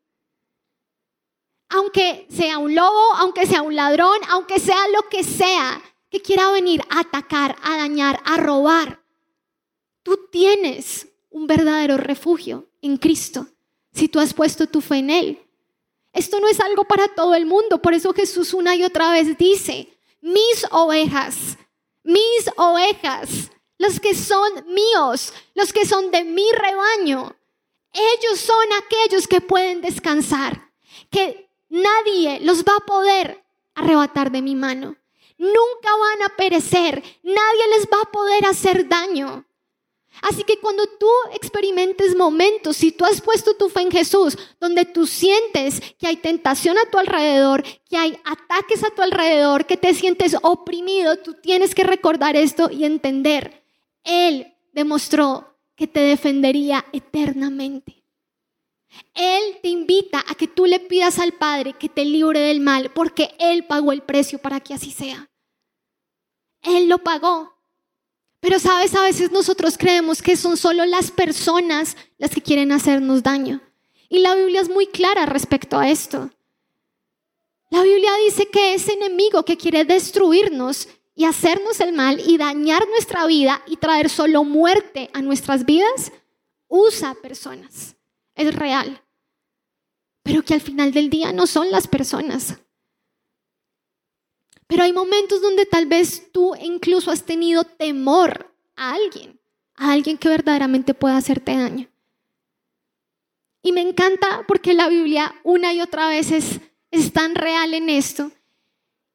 Aunque 1.70 2.26
sea 2.30 2.58
un 2.58 2.74
lobo, 2.74 3.14
aunque 3.16 3.46
sea 3.46 3.62
un 3.62 3.74
ladrón, 3.74 4.18
aunque 4.28 4.60
sea 4.60 4.86
lo 4.88 5.08
que 5.08 5.24
sea 5.24 5.82
que 6.10 6.20
quiera 6.20 6.52
venir 6.52 6.82
a 6.90 7.00
atacar, 7.00 7.56
a 7.62 7.76
dañar, 7.76 8.20
a 8.24 8.36
robar, 8.36 9.02
tú 10.04 10.28
tienes 10.30 11.08
un 11.30 11.48
verdadero 11.48 11.96
refugio 11.96 12.68
en 12.82 12.98
Cristo 12.98 13.48
si 13.92 14.08
tú 14.08 14.20
has 14.20 14.32
puesto 14.32 14.68
tu 14.68 14.80
fe 14.80 14.98
en 14.98 15.10
Él. 15.10 15.40
Esto 16.12 16.38
no 16.38 16.46
es 16.46 16.60
algo 16.60 16.84
para 16.84 17.08
todo 17.08 17.34
el 17.34 17.46
mundo, 17.46 17.82
por 17.82 17.94
eso 17.94 18.12
Jesús 18.12 18.54
una 18.54 18.76
y 18.76 18.84
otra 18.84 19.10
vez 19.10 19.36
dice, 19.36 19.93
mis 20.24 20.66
ovejas, 20.70 21.58
mis 22.02 22.50
ovejas, 22.56 23.50
los 23.76 24.00
que 24.00 24.14
son 24.14 24.64
míos, 24.68 25.34
los 25.54 25.70
que 25.70 25.84
son 25.84 26.10
de 26.10 26.24
mi 26.24 26.50
rebaño. 26.50 27.36
Ellos 27.92 28.40
son 28.40 28.66
aquellos 28.82 29.28
que 29.28 29.42
pueden 29.42 29.82
descansar, 29.82 30.72
que 31.10 31.50
nadie 31.68 32.40
los 32.40 32.64
va 32.64 32.74
a 32.74 32.86
poder 32.86 33.44
arrebatar 33.74 34.32
de 34.32 34.40
mi 34.40 34.54
mano. 34.54 34.96
Nunca 35.36 35.94
van 35.94 36.22
a 36.22 36.36
perecer, 36.36 37.02
nadie 37.22 37.68
les 37.76 37.86
va 37.86 38.00
a 38.00 38.10
poder 38.10 38.46
hacer 38.46 38.88
daño. 38.88 39.44
Así 40.22 40.44
que 40.44 40.58
cuando 40.58 40.86
tú 40.98 41.08
experimentes 41.34 42.16
momentos, 42.16 42.76
si 42.76 42.92
tú 42.92 43.04
has 43.04 43.20
puesto 43.20 43.56
tu 43.56 43.68
fe 43.68 43.82
en 43.82 43.90
Jesús, 43.90 44.38
donde 44.60 44.84
tú 44.84 45.06
sientes 45.06 45.80
que 45.98 46.06
hay 46.06 46.16
tentación 46.16 46.78
a 46.78 46.88
tu 46.90 46.98
alrededor, 46.98 47.62
que 47.88 47.96
hay 47.96 48.18
ataques 48.24 48.84
a 48.84 48.90
tu 48.90 49.02
alrededor, 49.02 49.66
que 49.66 49.76
te 49.76 49.92
sientes 49.92 50.36
oprimido, 50.42 51.16
tú 51.18 51.34
tienes 51.34 51.74
que 51.74 51.84
recordar 51.84 52.36
esto 52.36 52.70
y 52.70 52.84
entender. 52.84 53.64
Él 54.04 54.54
demostró 54.72 55.58
que 55.76 55.86
te 55.86 56.00
defendería 56.00 56.84
eternamente. 56.92 58.04
Él 59.14 59.58
te 59.60 59.68
invita 59.68 60.24
a 60.28 60.34
que 60.34 60.46
tú 60.46 60.66
le 60.66 60.80
pidas 60.80 61.18
al 61.18 61.32
Padre 61.32 61.72
que 61.72 61.88
te 61.88 62.04
libre 62.04 62.40
del 62.40 62.60
mal, 62.60 62.92
porque 62.92 63.34
Él 63.38 63.66
pagó 63.66 63.92
el 63.92 64.02
precio 64.02 64.38
para 64.38 64.60
que 64.60 64.74
así 64.74 64.90
sea. 64.90 65.28
Él 66.62 66.88
lo 66.88 66.98
pagó. 66.98 67.53
Pero 68.44 68.58
sabes, 68.58 68.94
a 68.94 69.00
veces 69.00 69.32
nosotros 69.32 69.78
creemos 69.78 70.20
que 70.20 70.36
son 70.36 70.58
solo 70.58 70.84
las 70.84 71.10
personas 71.10 71.96
las 72.18 72.30
que 72.30 72.42
quieren 72.42 72.72
hacernos 72.72 73.22
daño. 73.22 73.62
Y 74.10 74.18
la 74.18 74.34
Biblia 74.34 74.60
es 74.60 74.68
muy 74.68 74.86
clara 74.86 75.24
respecto 75.24 75.78
a 75.78 75.88
esto. 75.88 76.28
La 77.70 77.82
Biblia 77.82 78.10
dice 78.26 78.50
que 78.50 78.74
ese 78.74 78.92
enemigo 78.92 79.46
que 79.46 79.56
quiere 79.56 79.86
destruirnos 79.86 80.88
y 81.14 81.24
hacernos 81.24 81.80
el 81.80 81.94
mal 81.94 82.20
y 82.20 82.36
dañar 82.36 82.86
nuestra 82.86 83.24
vida 83.24 83.62
y 83.66 83.78
traer 83.78 84.10
solo 84.10 84.44
muerte 84.44 85.08
a 85.14 85.22
nuestras 85.22 85.64
vidas, 85.64 86.12
usa 86.68 87.14
personas. 87.14 87.96
Es 88.34 88.54
real. 88.54 89.00
Pero 90.22 90.42
que 90.42 90.52
al 90.52 90.60
final 90.60 90.92
del 90.92 91.08
día 91.08 91.32
no 91.32 91.46
son 91.46 91.70
las 91.70 91.88
personas. 91.88 92.58
Pero 94.66 94.82
hay 94.82 94.92
momentos 94.92 95.42
donde 95.42 95.66
tal 95.66 95.86
vez 95.86 96.30
tú 96.32 96.54
incluso 96.60 97.10
has 97.10 97.24
tenido 97.24 97.64
temor 97.64 98.50
a 98.76 98.94
alguien, 98.94 99.38
a 99.76 99.92
alguien 99.92 100.18
que 100.18 100.28
verdaderamente 100.28 100.94
pueda 100.94 101.16
hacerte 101.16 101.56
daño. 101.56 101.88
Y 103.62 103.72
me 103.72 103.80
encanta 103.80 104.44
porque 104.46 104.74
la 104.74 104.88
Biblia 104.88 105.34
una 105.42 105.72
y 105.72 105.80
otra 105.80 106.08
vez 106.08 106.30
es, 106.30 106.60
tan 107.12 107.34
real 107.34 107.72
en 107.74 107.88
esto. 107.88 108.30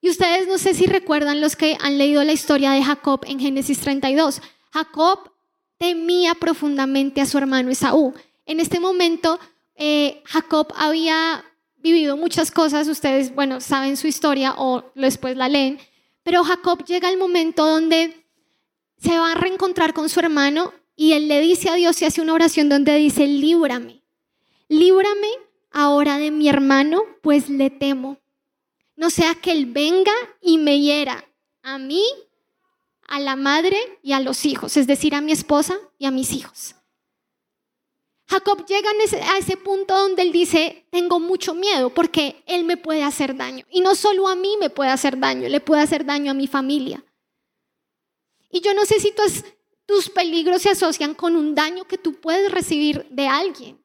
Y 0.02 0.10
ustedes 0.10 0.48
no 0.48 0.58
sé 0.58 0.74
si 0.74 0.86
recuerdan 0.86 1.40
los 1.40 1.56
que 1.56 1.78
han 1.80 1.98
leído 1.98 2.24
la 2.24 2.34
historia 2.34 2.72
de 2.72 2.84
Jacob 2.84 3.22
en 3.28 3.40
Génesis 3.40 3.80
32. 3.80 4.42
Jacob 4.72 5.32
temía 5.78 6.34
profundamente 6.36 7.22
a 7.22 7.26
su 7.26 7.38
hermano 7.38 7.70
Esaú. 7.70 8.14
En 8.46 8.60
este 8.60 8.80
momento, 8.80 9.40
eh, 9.76 10.22
Jacob 10.26 10.74
había 10.76 11.46
vivido 11.82 12.18
muchas 12.18 12.52
cosas, 12.52 12.88
ustedes, 12.88 13.34
bueno, 13.34 13.62
saben 13.62 13.98
su 13.98 14.08
historia 14.08 14.56
o 14.58 14.92
después 14.96 15.38
la 15.38 15.50
leen, 15.50 15.80
pero 16.24 16.44
Jacob 16.44 16.84
llega 16.86 17.08
al 17.08 17.18
momento 17.18 17.66
donde 17.66 18.26
se 18.98 19.18
va 19.18 19.32
a 19.32 19.36
reencontrar 19.36 19.94
con 19.94 20.10
su 20.10 20.20
hermano 20.20 20.74
y 20.96 21.14
él 21.14 21.28
le 21.28 21.40
dice 21.40 21.70
a 21.70 21.76
Dios 21.76 22.02
y 22.02 22.06
hace 22.06 22.22
una 22.22 22.34
oración 22.34 22.68
donde 22.70 22.96
dice, 22.96 23.26
líbrame, 23.26 24.04
líbrame 24.68 25.30
ahora 25.72 26.18
de 26.18 26.32
mi 26.32 26.50
hermano, 26.50 27.04
pues 27.22 27.50
le 27.50 27.70
temo. 27.70 28.18
No 28.96 29.10
sea 29.10 29.36
que 29.36 29.52
él 29.52 29.66
venga 29.68 30.12
y 30.42 30.58
me 30.58 30.80
hiera 30.80 31.24
a 31.64 31.78
mí, 31.78 32.04
a 33.08 33.20
la 33.20 33.36
madre 33.36 33.78
y 34.04 34.12
a 34.12 34.20
los 34.20 34.46
hijos, 34.46 34.78
es 34.78 34.88
decir, 34.88 35.16
a 35.16 35.22
mi 35.22 35.32
esposa 35.32 35.78
y 35.98 36.06
a 36.06 36.12
mis 36.12 36.34
hijos. 36.34 36.76
Jacob 38.30 38.64
llega 38.68 38.92
a 38.92 39.38
ese 39.40 39.58
punto 39.58 39.98
donde 39.98 40.22
él 40.22 40.32
dice, 40.32 40.86
tengo 40.92 41.20
mucho 41.20 41.56
miedo 41.56 41.90
porque 41.90 42.44
él 42.46 42.64
me 42.64 42.78
puede 42.78 43.02
hacer 43.04 43.36
daño. 43.36 43.66
Y 43.72 43.82
no 43.82 43.96
solo 43.96 44.28
a 44.28 44.36
mí 44.36 44.56
me 44.60 44.70
puede 44.70 44.92
hacer 44.92 45.18
daño, 45.18 45.50
le 45.50 45.60
puede 45.60 45.82
hacer 45.82 46.06
daño 46.06 46.30
a 46.30 46.36
mi 46.36 46.46
familia. 46.46 47.04
Y 48.52 48.62
yo 48.62 48.76
no 48.76 48.86
sé 48.86 49.00
si 49.00 49.16
tus 49.88 50.10
peligros 50.10 50.62
se 50.62 50.70
asocian 50.70 51.16
con 51.16 51.36
un 51.36 51.56
daño 51.56 51.86
que 51.86 51.98
tú 51.98 52.22
puedes 52.22 52.52
recibir 52.52 53.08
de 53.10 53.28
alguien. 53.28 53.84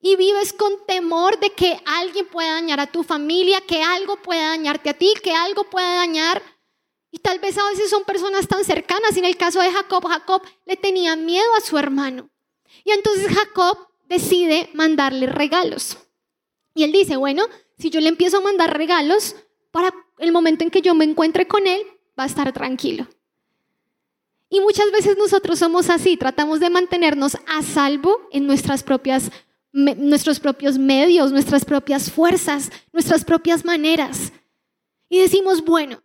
Y 0.00 0.14
vives 0.14 0.52
con 0.52 0.86
temor 0.86 1.40
de 1.40 1.50
que 1.50 1.80
alguien 1.84 2.28
pueda 2.28 2.54
dañar 2.54 2.78
a 2.78 2.90
tu 2.90 3.02
familia, 3.02 3.60
que 3.60 3.82
algo 3.82 4.16
pueda 4.22 4.50
dañarte 4.50 4.90
a 4.90 4.94
ti, 4.94 5.14
que 5.20 5.32
algo 5.32 5.64
pueda 5.64 5.96
dañar. 5.96 6.40
Y 7.10 7.18
tal 7.18 7.40
vez 7.40 7.58
a 7.58 7.68
veces 7.70 7.90
son 7.90 8.04
personas 8.04 8.46
tan 8.46 8.64
cercanas. 8.64 9.16
En 9.16 9.24
el 9.24 9.36
caso 9.36 9.60
de 9.60 9.72
Jacob, 9.72 10.06
Jacob 10.06 10.42
le 10.64 10.76
tenía 10.76 11.16
miedo 11.16 11.54
a 11.56 11.60
su 11.60 11.76
hermano. 11.76 12.31
Y 12.84 12.90
entonces 12.90 13.28
Jacob 13.28 13.76
decide 14.08 14.70
mandarle 14.74 15.26
regalos. 15.26 15.98
Y 16.74 16.84
él 16.84 16.92
dice, 16.92 17.16
bueno, 17.16 17.44
si 17.78 17.90
yo 17.90 18.00
le 18.00 18.08
empiezo 18.08 18.38
a 18.38 18.42
mandar 18.42 18.76
regalos, 18.76 19.36
para 19.70 19.92
el 20.18 20.32
momento 20.32 20.62
en 20.62 20.70
que 20.70 20.82
yo 20.82 20.94
me 20.94 21.04
encuentre 21.04 21.48
con 21.48 21.66
él, 21.66 21.82
va 22.18 22.24
a 22.24 22.26
estar 22.26 22.52
tranquilo. 22.52 23.08
Y 24.48 24.60
muchas 24.60 24.90
veces 24.92 25.16
nosotros 25.16 25.58
somos 25.58 25.88
así, 25.88 26.16
tratamos 26.16 26.60
de 26.60 26.68
mantenernos 26.68 27.38
a 27.46 27.62
salvo 27.62 28.20
en 28.30 28.46
nuestras 28.46 28.82
propias, 28.82 29.30
nuestros 29.72 30.40
propios 30.40 30.76
medios, 30.76 31.32
nuestras 31.32 31.64
propias 31.64 32.10
fuerzas, 32.10 32.70
nuestras 32.92 33.24
propias 33.24 33.64
maneras. 33.64 34.32
Y 35.08 35.18
decimos, 35.18 35.64
bueno, 35.64 36.02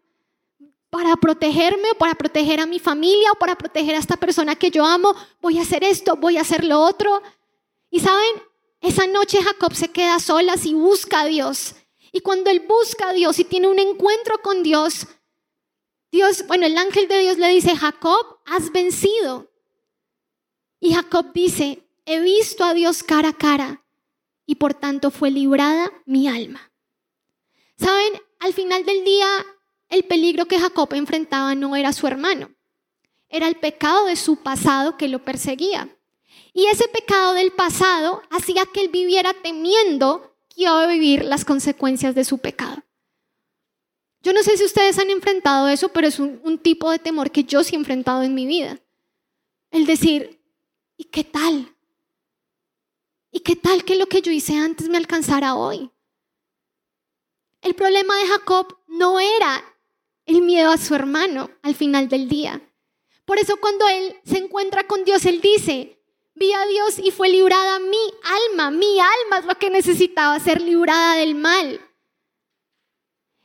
para 0.90 1.16
protegerme 1.18 1.92
o 1.92 1.98
para 1.98 2.16
proteger 2.16 2.60
a 2.60 2.66
mi 2.66 2.80
familia 2.80 3.32
o 3.32 3.36
para 3.36 3.58
proteger 3.58 3.96
a 3.96 4.00
esta 4.00 4.18
persona 4.18 4.56
que 4.56 4.72
yo 4.72 4.86
amo, 4.86 5.14
voy 5.42 5.60
a 5.60 5.64
hacer 5.64 5.84
esto, 5.84 6.16
voy 6.16 6.38
a 6.38 6.42
hacer 6.42 6.64
lo 6.64 6.80
otro. 6.80 7.22
Y 7.90 8.00
saben, 8.00 8.42
esa 8.82 9.08
noche 9.08 9.42
Jacob 9.42 9.74
se 9.74 9.92
queda 9.92 10.20
solas 10.20 10.66
y 10.66 10.74
busca 10.74 11.22
a 11.22 11.26
Dios. 11.26 11.76
Y 12.12 12.22
cuando 12.22 12.50
él 12.50 12.62
busca 12.62 13.10
a 13.10 13.14
Dios 13.14 13.38
y 13.40 13.44
tiene 13.44 13.68
un 13.68 13.80
encuentro 13.80 14.42
con 14.42 14.64
Dios, 14.64 15.08
Dios, 16.12 16.48
bueno, 16.48 16.66
el 16.66 16.78
ángel 16.78 17.08
de 17.08 17.20
Dios 17.20 17.38
le 17.38 17.50
dice, 17.50 17.76
Jacob, 17.76 18.40
has 18.46 18.72
vencido. 18.72 19.52
Y 20.80 20.94
Jacob 20.94 21.34
dice, 21.34 21.84
he 22.06 22.22
visto 22.22 22.64
a 22.64 22.74
Dios 22.74 23.04
cara 23.04 23.30
a 23.30 23.38
cara 23.38 23.84
y 24.46 24.56
por 24.56 24.74
tanto 24.74 25.12
fue 25.12 25.32
librada 25.32 25.92
mi 26.06 26.28
alma. 26.28 26.72
Saben, 27.78 28.14
al 28.40 28.54
final 28.54 28.86
del 28.86 29.04
día 29.04 29.28
el 29.90 30.04
peligro 30.04 30.46
que 30.46 30.60
Jacob 30.60 30.94
enfrentaba 30.94 31.56
no 31.56 31.76
era 31.76 31.94
su 31.94 32.08
hermano, 32.08 32.52
era 33.30 33.48
el 33.48 33.56
pecado 33.56 34.06
de 34.06 34.16
su 34.16 34.38
pasado 34.38 34.98
que 34.98 35.08
lo 35.08 35.24
perseguía. 35.24 35.90
Y 36.54 36.66
ese 36.68 36.88
pecado 36.88 37.34
del 37.34 37.52
pasado 37.52 38.22
hacía 38.30 38.66
que 38.74 38.82
él 38.82 38.90
viviera 38.90 39.34
temiendo 39.34 40.36
que 40.50 40.64
iba 40.64 40.82
a 40.82 40.88
vivir 40.88 41.24
las 41.24 41.46
consecuencias 41.46 42.16
de 42.16 42.26
su 42.26 42.40
pecado. 42.40 42.84
Yo 44.22 44.34
no 44.34 44.44
sé 44.44 44.58
si 44.58 44.66
ustedes 44.66 44.98
han 44.98 45.10
enfrentado 45.10 45.68
eso, 45.68 45.90
pero 45.90 46.08
es 46.08 46.20
un, 46.20 46.58
tipo 46.60 46.90
de 46.92 47.00
temor 47.00 47.32
que 47.32 47.44
yo 47.44 47.64
sí 47.64 47.76
he 47.76 47.78
enfrentado 47.78 48.24
en 48.24 48.34
mi 48.34 48.46
vida. 48.46 48.80
El 49.72 49.86
decir, 49.86 50.42
¿y 50.98 51.06
qué 51.06 51.24
tal? 51.24 51.76
¿Y 53.32 53.42
qué 53.42 53.56
tal 53.56 53.86
que 53.86 53.96
lo 53.96 54.08
que 54.08 54.22
yo 54.22 54.32
hice 54.32 54.58
antes 54.58 54.90
me 54.90 54.98
alcanzara 54.98 55.56
hoy? 55.56 55.92
El 57.62 57.76
problema 57.76 58.16
de 58.18 58.28
Jacob 58.28 58.80
no 58.88 59.20
era 59.20 59.64
el 60.28 60.42
miedo 60.42 60.70
a 60.70 60.78
su 60.78 60.94
hermano 60.94 61.50
al 61.64 61.76
final 61.76 62.08
del 62.08 62.30
día. 62.30 62.62
Por 63.26 63.40
eso 63.40 63.58
cuando 63.58 63.88
él 63.88 64.16
se 64.26 64.38
encuentra 64.38 64.86
con 64.86 65.04
Dios, 65.04 65.26
él 65.26 65.42
dice, 65.42 66.00
vi 66.36 66.54
a 66.54 66.66
Dios 66.68 67.00
y 67.00 67.12
fue 67.12 67.30
librada 67.30 67.80
mi 67.80 67.98
alma, 68.24 68.72
mi 68.72 69.00
alma 69.00 69.40
es 69.40 69.46
lo 69.46 69.56
que 69.56 69.70
necesitaba 69.70 70.40
ser 70.40 70.62
librada 70.62 71.16
del 71.16 71.36
mal. 71.36 71.82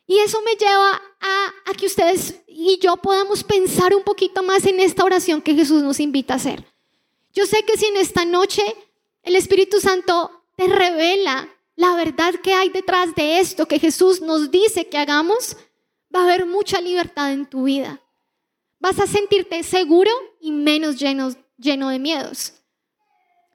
Y 0.06 0.18
eso 0.18 0.42
me 0.42 0.56
lleva 0.56 1.00
a, 1.20 1.54
a, 1.66 1.74
que 1.74 1.86
ustedes 1.86 2.42
y 2.46 2.78
yo 2.80 2.96
podamos 2.98 3.44
pensar 3.44 3.94
un 3.94 4.02
poquito 4.02 4.42
más 4.42 4.66
en 4.66 4.78
esta 4.80 5.04
oración 5.04 5.40
que 5.40 5.54
Jesús 5.54 5.82
nos 5.82 6.00
invita 6.00 6.34
a 6.34 6.36
hacer. 6.36 6.64
Yo 7.32 7.46
sé 7.46 7.64
que 7.64 7.78
si 7.78 7.86
en 7.86 7.96
esta 7.96 8.24
noche 8.24 8.62
el 9.22 9.36
Espíritu 9.36 9.80
Santo 9.80 10.44
te 10.56 10.66
revela 10.66 11.48
la 11.76 11.94
verdad 11.96 12.34
que 12.34 12.52
hay 12.52 12.68
detrás 12.68 13.14
de 13.14 13.40
esto 13.40 13.66
que 13.66 13.78
Jesús 13.78 14.20
nos 14.20 14.50
dice 14.50 14.88
que 14.88 14.98
hagamos, 14.98 15.56
va 16.14 16.20
a 16.20 16.24
haber 16.24 16.46
mucha 16.46 16.80
libertad 16.80 17.32
en 17.32 17.46
tu 17.46 17.64
vida. 17.64 18.00
Vas 18.78 18.98
a 18.98 19.06
sentirte 19.06 19.62
seguro 19.62 20.10
y 20.40 20.50
menos 20.50 20.96
lleno, 20.98 21.34
lleno 21.56 21.88
de 21.88 21.98
miedos. 21.98 22.54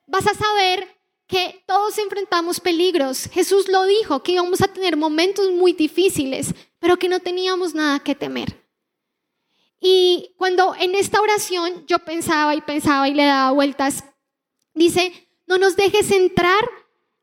Vas 0.08 0.26
a 0.26 0.34
saber 0.34 0.88
que 1.28 1.64
todos 1.68 1.98
enfrentamos 1.98 2.60
peligros. 2.60 3.30
Jesús 3.32 3.68
lo 3.68 3.84
dijo, 3.84 4.24
que 4.24 4.32
íbamos 4.32 4.62
a 4.62 4.70
tener 4.70 4.96
momentos 4.96 5.52
muy 5.52 5.74
difíciles, 5.74 6.54
pero 6.80 6.98
que 6.98 7.10
no 7.10 7.20
teníamos 7.20 7.76
nada 7.76 8.00
que 8.00 8.16
temer. 8.16 8.66
Y 9.80 10.34
cuando 10.38 10.74
en 10.80 10.96
esta 10.96 11.22
oración 11.22 11.86
yo 11.86 12.00
pensaba 12.00 12.56
y 12.56 12.62
pensaba 12.62 13.08
y 13.10 13.14
le 13.14 13.26
daba 13.26 13.52
vueltas, 13.52 14.06
dice, 14.74 15.30
no 15.46 15.58
nos 15.58 15.76
dejes 15.76 16.12
entrar 16.12 16.64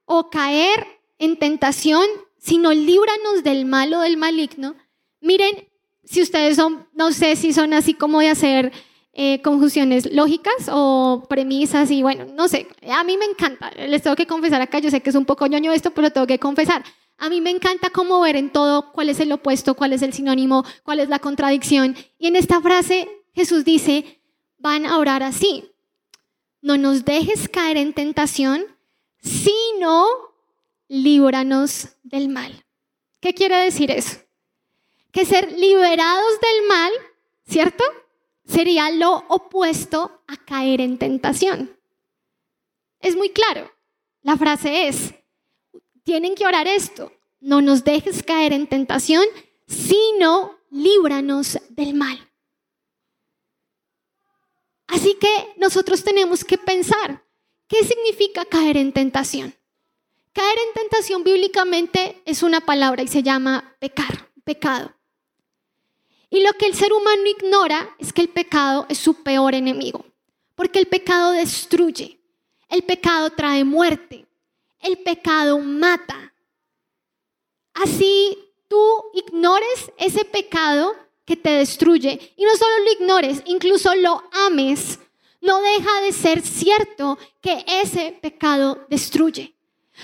o 0.04 0.30
caer 0.30 0.86
en 1.18 1.38
tentación, 1.38 2.06
sino 2.38 2.72
líbranos 2.72 3.42
del 3.42 3.64
malo, 3.64 4.00
del 4.00 4.18
maligno. 4.18 4.76
Miren, 5.24 5.66
si 6.04 6.20
ustedes 6.20 6.56
son, 6.56 6.87
no 6.92 7.10
sé 7.10 7.34
si 7.37 7.54
son 7.54 7.72
así 7.72 7.94
como 7.94 8.20
de 8.20 8.28
hacer 8.28 8.72
eh, 9.14 9.40
conjunciones 9.40 10.12
lógicas 10.12 10.68
o 10.70 11.24
premisas 11.30 11.90
y 11.90 12.02
bueno, 12.02 12.26
no 12.34 12.46
sé, 12.46 12.68
a 12.90 13.02
mí 13.04 13.16
me 13.16 13.24
encanta, 13.24 13.70
les 13.70 14.02
tengo 14.02 14.16
que 14.16 14.26
confesar 14.26 14.60
acá, 14.60 14.80
yo 14.80 14.90
sé 14.90 15.00
que 15.00 15.08
es 15.08 15.16
un 15.16 15.24
poco 15.24 15.46
ñoño 15.46 15.72
esto, 15.72 15.92
pero 15.92 16.10
tengo 16.10 16.26
que 16.26 16.38
confesar. 16.38 16.84
A 17.16 17.30
mí 17.30 17.40
me 17.40 17.48
encanta 17.48 17.88
cómo 17.88 18.20
ver 18.20 18.37
en 18.37 18.50
todo 18.50 18.92
cuál 18.92 19.08
es 19.08 19.18
el 19.18 19.32
opuesto, 19.32 19.74
cuál 19.74 19.94
es 19.94 20.02
el 20.02 20.12
sinónimo, 20.12 20.62
cuál 20.82 21.00
es 21.00 21.08
la 21.08 21.20
contradicción. 21.20 21.96
Y 22.18 22.26
en 22.26 22.37
esta 22.37 22.60
frase 22.60 23.08
Jesús 23.32 23.64
dice, 23.64 24.20
van 24.58 24.84
a 24.84 24.98
orar 24.98 25.22
así, 25.22 25.70
no 26.60 26.76
nos 26.76 27.06
dejes 27.06 27.48
caer 27.48 27.78
en 27.78 27.94
tentación, 27.94 28.62
sino 29.22 30.04
líbranos 30.88 31.96
del 32.02 32.28
mal. 32.28 32.66
¿Qué 33.20 33.32
quiere 33.32 33.56
decir 33.56 33.90
eso? 33.90 34.23
Que 35.14 35.24
ser 35.24 35.53
liberados 35.53 36.40
del 36.40 36.66
mal, 36.68 36.92
¿cierto? 37.46 37.85
Sería 38.44 38.90
lo 38.90 39.24
opuesto 39.29 40.24
a 40.27 40.37
caer 40.37 40.81
en 40.81 40.98
tentación. 40.98 41.79
Es 42.98 43.16
muy 43.16 43.31
claro. 43.31 43.70
La 44.22 44.37
frase 44.37 44.88
es, 44.88 45.14
tienen 46.03 46.35
que 46.35 46.46
orar 46.46 46.66
esto, 46.66 47.12
no 47.38 47.61
nos 47.61 47.85
dejes 47.85 48.24
caer 48.24 48.53
en 48.53 48.66
tentación, 48.66 49.22
sino 49.68 50.59
líbranos 50.70 51.59
del 51.68 51.94
mal. 51.94 52.18
Así 54.88 55.14
que 55.20 55.55
nosotros 55.59 56.03
tenemos 56.03 56.44
que 56.44 56.59
pensar, 56.59 57.22
¿qué 57.68 57.85
significa 57.85 58.44
caer 58.46 58.79
en 58.79 58.92
tentación? 58.92 59.55
Caer 60.33 60.59
en 60.66 60.74
tentación 60.74 61.22
bíblicamente 61.22 62.20
es 62.24 62.42
una 62.42 62.61
palabra 62.61 63.03
y 63.03 63.09
se 63.09 63.22
llama 63.22 63.77
pecar, 63.79 64.33
pecado. 64.42 64.92
Y 66.30 66.42
lo 66.42 66.52
que 66.54 66.66
el 66.66 66.74
ser 66.74 66.92
humano 66.92 67.22
ignora 67.26 67.94
es 67.98 68.12
que 68.12 68.22
el 68.22 68.28
pecado 68.28 68.87
es 68.88 68.98
su 68.98 69.22
peor 69.22 69.54
enemigo, 69.54 70.04
porque 70.54 70.78
el 70.78 70.87
pecado 70.87 71.32
destruye, 71.32 72.18
el 72.68 72.82
pecado 72.82 73.30
trae 73.30 73.64
muerte, 73.64 74.26
el 74.80 74.98
pecado 74.98 75.58
mata. 75.58 76.34
Así 77.74 78.38
tú 78.68 78.82
ignores 79.14 79.92
ese 79.98 80.24
pecado 80.24 80.94
que 81.24 81.37
te 81.37 81.50
destruye 81.50 82.34
y 82.37 82.44
no 82.44 82.54
solo 82.56 82.84
lo 82.84 82.92
ignores, 82.92 83.42
incluso 83.46 83.94
lo 83.94 84.22
ames, 84.46 84.98
no 85.40 85.60
deja 85.60 86.00
de 86.00 86.12
ser 86.12 86.42
cierto 86.42 87.18
que 87.40 87.64
ese 87.66 88.18
pecado 88.20 88.87
destruye. 88.88 89.53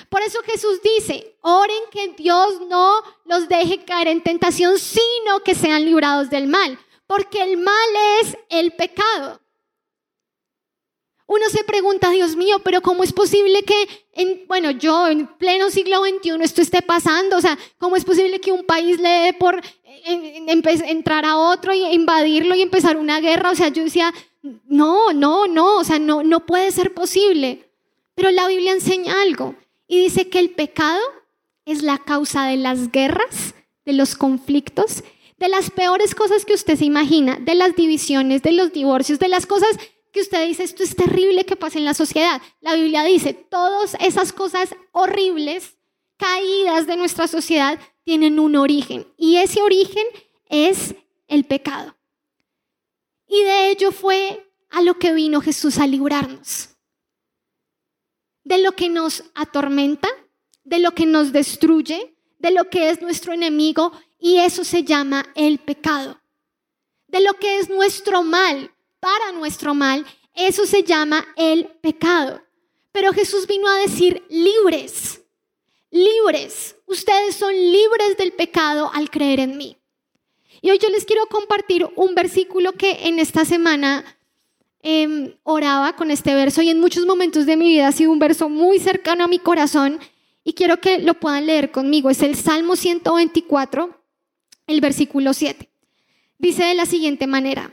Por 0.08 0.22
eso 0.22 0.40
Jesús 0.44 0.80
dice, 0.82 1.36
oren 1.40 1.82
que 1.90 2.08
Dios 2.16 2.60
no 2.68 3.02
los 3.24 3.48
deje 3.48 3.84
caer 3.84 4.08
en 4.08 4.22
tentación, 4.22 4.78
sino 4.78 5.40
que 5.44 5.54
sean 5.54 5.84
librados 5.84 6.30
del 6.30 6.46
mal, 6.46 6.78
porque 7.06 7.42
el 7.42 7.56
mal 7.56 7.88
es 8.20 8.36
el 8.48 8.72
pecado. 8.72 9.40
Uno 11.26 11.48
se 11.48 11.62
pregunta, 11.62 12.10
Dios 12.10 12.34
mío, 12.34 12.58
pero 12.64 12.82
¿cómo 12.82 13.04
es 13.04 13.12
posible 13.12 13.62
que, 13.62 14.04
en, 14.14 14.46
bueno, 14.48 14.72
yo 14.72 15.06
en 15.06 15.28
pleno 15.28 15.70
siglo 15.70 16.02
XXI 16.04 16.42
esto 16.42 16.60
esté 16.60 16.82
pasando? 16.82 17.36
O 17.36 17.40
sea, 17.40 17.56
¿cómo 17.78 17.94
es 17.94 18.04
posible 18.04 18.40
que 18.40 18.50
un 18.50 18.64
país 18.64 18.98
le 18.98 19.08
dé 19.08 19.32
por 19.32 19.60
entrar 20.04 21.24
a 21.24 21.36
otro 21.36 21.72
y 21.72 21.84
invadirlo 21.84 22.56
y 22.56 22.62
empezar 22.62 22.96
una 22.96 23.20
guerra? 23.20 23.52
O 23.52 23.54
sea, 23.54 23.68
yo 23.68 23.84
decía, 23.84 24.12
no, 24.42 25.12
no, 25.12 25.46
no, 25.46 25.76
o 25.76 25.84
sea, 25.84 26.00
no, 26.00 26.24
no 26.24 26.46
puede 26.46 26.72
ser 26.72 26.94
posible. 26.94 27.70
Pero 28.16 28.32
la 28.32 28.48
Biblia 28.48 28.72
enseña 28.72 29.22
algo 29.22 29.54
y 29.90 29.98
dice 29.98 30.28
que 30.28 30.38
el 30.38 30.50
pecado 30.50 31.00
es 31.66 31.82
la 31.82 31.98
causa 31.98 32.46
de 32.46 32.56
las 32.56 32.92
guerras, 32.92 33.56
de 33.84 33.92
los 33.92 34.14
conflictos, 34.14 35.02
de 35.36 35.48
las 35.48 35.70
peores 35.70 36.14
cosas 36.14 36.44
que 36.44 36.54
usted 36.54 36.78
se 36.78 36.84
imagina, 36.84 37.40
de 37.40 37.56
las 37.56 37.74
divisiones, 37.74 38.40
de 38.42 38.52
los 38.52 38.72
divorcios, 38.72 39.18
de 39.18 39.26
las 39.26 39.46
cosas 39.46 39.76
que 40.12 40.20
usted 40.20 40.46
dice, 40.46 40.62
esto 40.62 40.84
es 40.84 40.94
terrible 40.94 41.44
que 41.44 41.56
pase 41.56 41.78
en 41.78 41.84
la 41.84 41.94
sociedad. 41.94 42.40
La 42.60 42.76
Biblia 42.76 43.02
dice, 43.02 43.34
todas 43.34 43.96
esas 43.98 44.32
cosas 44.32 44.76
horribles, 44.92 45.76
caídas 46.16 46.86
de 46.86 46.96
nuestra 46.96 47.26
sociedad, 47.26 47.80
tienen 48.04 48.38
un 48.38 48.54
origen. 48.54 49.12
Y 49.16 49.38
ese 49.38 49.60
origen 49.60 50.06
es 50.48 50.94
el 51.26 51.42
pecado. 51.42 51.96
Y 53.26 53.42
de 53.42 53.70
ello 53.70 53.90
fue 53.90 54.52
a 54.70 54.82
lo 54.82 55.00
que 55.00 55.12
vino 55.14 55.40
Jesús 55.40 55.78
a 55.78 55.88
librarnos. 55.88 56.76
De 58.50 58.58
lo 58.58 58.72
que 58.72 58.88
nos 58.88 59.22
atormenta, 59.36 60.08
de 60.64 60.80
lo 60.80 60.90
que 60.90 61.06
nos 61.06 61.30
destruye, 61.30 62.16
de 62.40 62.50
lo 62.50 62.68
que 62.68 62.90
es 62.90 63.00
nuestro 63.00 63.32
enemigo, 63.32 63.92
y 64.18 64.38
eso 64.38 64.64
se 64.64 64.82
llama 64.82 65.24
el 65.36 65.60
pecado. 65.60 66.20
De 67.06 67.20
lo 67.20 67.34
que 67.34 67.58
es 67.58 67.70
nuestro 67.70 68.24
mal, 68.24 68.74
para 68.98 69.30
nuestro 69.30 69.72
mal, 69.72 70.04
eso 70.34 70.66
se 70.66 70.82
llama 70.82 71.28
el 71.36 71.66
pecado. 71.80 72.42
Pero 72.90 73.12
Jesús 73.12 73.46
vino 73.46 73.68
a 73.68 73.78
decir 73.78 74.24
libres, 74.28 75.22
libres. 75.92 76.74
Ustedes 76.86 77.36
son 77.36 77.54
libres 77.54 78.16
del 78.16 78.32
pecado 78.32 78.90
al 78.92 79.10
creer 79.10 79.38
en 79.38 79.58
mí. 79.58 79.76
Y 80.60 80.72
hoy 80.72 80.78
yo 80.78 80.88
les 80.88 81.04
quiero 81.04 81.24
compartir 81.26 81.88
un 81.94 82.16
versículo 82.16 82.72
que 82.72 83.06
en 83.06 83.20
esta 83.20 83.44
semana 83.44 84.04
em, 84.82 85.34
oraba 85.42 85.94
con 85.96 86.10
este 86.10 86.34
verso 86.34 86.62
y 86.62 86.70
en 86.70 86.80
muchos 86.80 87.06
momentos 87.06 87.46
de 87.46 87.56
mi 87.56 87.66
vida 87.66 87.88
ha 87.88 87.92
sido 87.92 88.12
un 88.12 88.18
verso 88.18 88.48
muy 88.48 88.78
cercano 88.78 89.24
a 89.24 89.28
mi 89.28 89.38
corazón 89.38 89.98
y 90.44 90.54
quiero 90.54 90.80
que 90.80 90.98
lo 90.98 91.14
puedan 91.14 91.46
leer 91.46 91.70
conmigo. 91.70 92.10
Es 92.10 92.22
el 92.22 92.36
Salmo 92.36 92.76
124, 92.76 93.98
el 94.66 94.80
versículo 94.80 95.34
7. 95.34 95.68
Dice 96.38 96.64
de 96.64 96.74
la 96.74 96.86
siguiente 96.86 97.26
manera, 97.26 97.72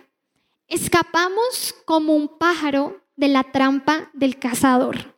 Escapamos 0.67 1.73
como 1.85 2.13
un 2.13 2.27
pájaro 2.37 3.01
de 3.15 3.29
la 3.29 3.43
trampa 3.43 4.09
del 4.13 4.37
cazador. 4.37 5.15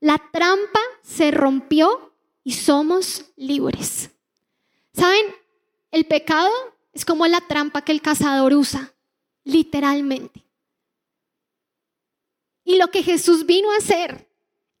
La 0.00 0.16
trampa 0.32 0.80
se 1.02 1.30
rompió 1.30 2.14
y 2.42 2.52
somos 2.52 3.26
libres. 3.36 4.10
¿Saben? 4.94 5.26
El 5.90 6.06
pecado 6.06 6.50
es 6.94 7.04
como 7.04 7.26
la 7.26 7.42
trampa 7.42 7.82
que 7.82 7.92
el 7.92 8.00
cazador 8.00 8.54
usa, 8.54 8.94
literalmente. 9.44 10.45
Y 12.66 12.78
lo 12.78 12.88
que 12.88 13.04
Jesús 13.04 13.46
vino 13.46 13.70
a 13.70 13.76
hacer 13.76 14.28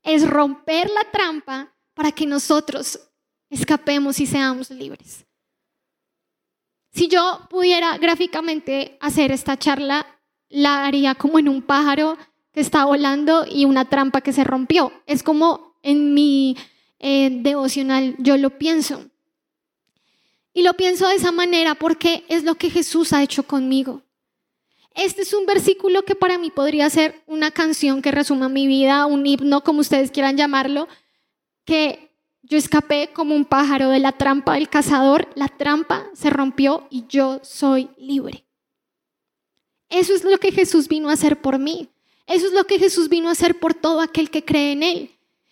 es 0.02 0.28
romper 0.28 0.90
la 0.90 1.08
trampa 1.12 1.72
para 1.94 2.10
que 2.10 2.26
nosotros 2.26 2.98
escapemos 3.48 4.18
y 4.18 4.26
seamos 4.26 4.70
libres. 4.70 5.24
Si 6.92 7.06
yo 7.06 7.46
pudiera 7.48 7.96
gráficamente 7.98 8.98
hacer 9.00 9.30
esta 9.30 9.56
charla, 9.56 10.04
la 10.48 10.84
haría 10.84 11.14
como 11.14 11.38
en 11.38 11.48
un 11.48 11.62
pájaro 11.62 12.18
que 12.50 12.60
está 12.60 12.84
volando 12.84 13.46
y 13.48 13.66
una 13.66 13.88
trampa 13.88 14.20
que 14.20 14.32
se 14.32 14.42
rompió. 14.42 14.92
Es 15.06 15.22
como 15.22 15.78
en 15.84 16.12
mi 16.12 16.56
eh, 16.98 17.30
devocional 17.30 18.16
yo 18.18 18.36
lo 18.36 18.58
pienso. 18.58 19.08
Y 20.52 20.62
lo 20.62 20.74
pienso 20.74 21.06
de 21.06 21.14
esa 21.14 21.30
manera 21.30 21.76
porque 21.76 22.24
es 22.28 22.42
lo 22.42 22.56
que 22.56 22.68
Jesús 22.68 23.12
ha 23.12 23.22
hecho 23.22 23.44
conmigo. 23.44 24.02
Este 24.96 25.22
es 25.22 25.34
un 25.34 25.44
versículo 25.44 26.04
que 26.04 26.14
para 26.14 26.38
mí 26.38 26.50
podría 26.50 26.88
ser 26.88 27.22
una 27.26 27.50
canción 27.50 28.00
que 28.00 28.10
resuma 28.10 28.48
mi 28.48 28.66
vida, 28.66 29.04
un 29.04 29.26
himno, 29.26 29.62
como 29.62 29.80
ustedes 29.80 30.10
quieran 30.10 30.38
llamarlo, 30.38 30.88
que 31.66 32.10
yo 32.42 32.56
escapé 32.56 33.10
como 33.12 33.34
un 33.34 33.44
pájaro 33.44 33.90
de 33.90 33.98
la 33.98 34.12
trampa 34.12 34.54
del 34.54 34.70
cazador, 34.70 35.28
la 35.34 35.48
trampa 35.48 36.08
se 36.14 36.30
rompió 36.30 36.86
y 36.88 37.04
yo 37.08 37.40
soy 37.42 37.90
libre. 37.98 38.46
Eso 39.90 40.14
es 40.14 40.24
lo 40.24 40.38
que 40.38 40.50
Jesús 40.50 40.88
vino 40.88 41.10
a 41.10 41.12
hacer 41.12 41.42
por 41.42 41.58
mí. 41.58 41.90
Eso 42.26 42.46
es 42.46 42.52
lo 42.52 42.64
que 42.64 42.78
Jesús 42.78 43.10
vino 43.10 43.28
a 43.28 43.32
hacer 43.32 43.60
por 43.60 43.74
todo 43.74 44.00
aquel 44.00 44.30
que 44.30 44.44
cree 44.44 44.72
en 44.72 44.82
Él. 44.82 45.10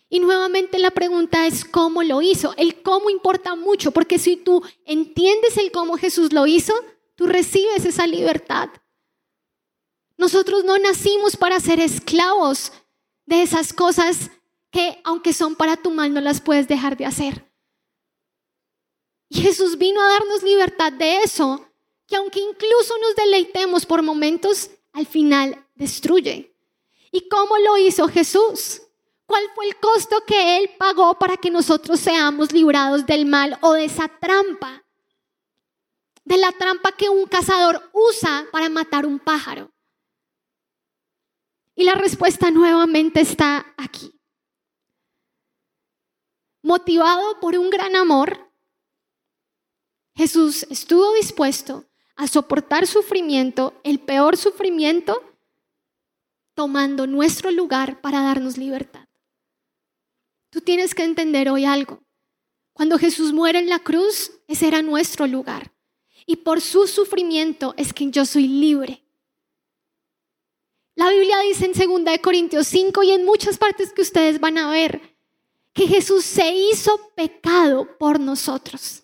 Y 0.09 0.21
nuevamente 0.21 0.79
la 0.79 0.91
pregunta 0.91 1.47
es 1.47 1.67
cómo 1.67 2.03
lo 2.03 2.23
hizo. 2.23 2.55
El 2.57 2.81
cómo 2.83 3.11
importa 3.11 3.55
mucho, 3.57 3.91
porque 3.91 4.19
si 4.19 4.37
tú 4.37 4.63
entiendes 4.87 5.59
el 5.59 5.71
cómo 5.71 5.99
Jesús 5.99 6.33
lo 6.33 6.47
hizo, 6.47 6.73
tú 7.15 7.27
recibes 7.27 7.85
esa 7.85 8.07
libertad. 8.07 8.71
Nosotros 10.17 10.65
no 10.65 10.79
nacimos 10.79 11.37
para 11.37 11.61
ser 11.61 11.81
esclavos 11.81 12.73
de 13.27 13.43
esas 13.43 13.73
cosas 13.73 14.31
que 14.71 15.01
aunque 15.05 15.33
son 15.33 15.55
para 15.55 15.77
tu 15.77 15.91
mal 15.91 16.13
no 16.13 16.21
las 16.21 16.41
puedes 16.41 16.69
dejar 16.69 16.97
de 16.97 17.07
hacer. 17.07 17.51
Y 19.29 19.41
Jesús 19.41 19.79
vino 19.79 20.01
a 20.01 20.09
darnos 20.09 20.43
libertad 20.43 20.93
de 20.93 21.23
eso, 21.23 21.67
que 22.07 22.17
aunque 22.17 22.41
incluso 22.41 22.95
nos 22.99 23.17
deleitemos 23.17 23.87
por 23.87 24.03
momentos, 24.03 24.71
al 24.93 25.07
final 25.07 25.67
destruye. 25.75 26.57
¿Y 27.11 27.29
cómo 27.29 27.59
lo 27.59 27.77
hizo 27.77 28.09
Jesús? 28.09 28.83
¿Cuál 29.27 29.45
fue 29.55 29.67
el 29.67 29.77
costo 29.81 30.23
que 30.27 30.59
Él 30.59 30.71
pagó 30.79 31.19
para 31.19 31.37
que 31.37 31.51
nosotros 31.51 31.99
seamos 31.99 32.53
librados 32.53 33.07
del 33.07 33.27
mal 33.27 33.59
o 33.63 33.73
de 33.73 33.87
esa 33.87 34.09
trampa? 34.09 34.85
De 36.25 36.37
la 36.37 36.53
trampa 36.53 36.93
que 36.93 37.09
un 37.09 37.27
cazador 37.27 37.91
usa 37.93 38.47
para 38.53 38.69
matar 38.69 39.07
un 39.07 39.19
pájaro. 39.19 39.74
Y 41.75 41.85
la 41.85 41.95
respuesta 41.95 42.51
nuevamente 42.51 43.21
está 43.21 43.75
aquí. 43.77 44.21
Motivado 46.63 47.41
por 47.41 47.59
un 47.59 47.69
gran 47.69 47.97
amor, 47.97 48.51
Jesús 50.15 50.67
estuvo 50.71 51.13
dispuesto 51.15 51.85
a 52.17 52.29
soportar 52.29 52.87
sufrimiento, 52.87 53.79
el 53.83 53.99
peor 53.99 54.37
sufrimiento, 54.37 55.23
tomando 56.55 57.07
nuestro 57.07 57.51
lugar 57.51 58.01
para 58.01 58.23
darnos 58.23 58.57
libertad. 58.57 59.07
Tú 60.51 60.61
tienes 60.61 60.95
que 60.95 61.03
entender 61.03 61.51
hoy 61.51 61.65
algo. 61.65 62.05
Cuando 62.73 62.99
Jesús 62.99 63.33
muere 63.33 63.59
en 63.59 63.69
la 63.69 63.81
cruz, 63.81 64.31
ese 64.47 64.69
era 64.69 64.83
nuestro 64.83 65.27
lugar. 65.27 65.73
Y 66.27 66.37
por 66.37 66.61
su 66.61 66.87
sufrimiento 66.87 67.75
es 67.77 67.93
que 67.93 68.11
yo 68.11 68.25
soy 68.25 68.47
libre. 68.47 69.04
La 70.97 71.11
Biblia 71.11 71.41
dice 71.41 71.67
en 71.67 72.03
2 72.05 72.19
Corintios 72.23 72.67
5 72.69 73.03
y 73.03 73.11
en 73.11 73.25
muchas 73.25 73.59
partes 73.59 73.93
que 73.93 74.03
ustedes 74.03 74.39
van 74.39 74.59
a 74.59 74.71
ver 74.71 75.01
que 75.73 75.89
Jesús 75.89 76.25
se 76.25 76.55
hizo 76.55 77.11
pecado 77.17 77.99
por 77.99 78.21
nosotros. 78.21 79.03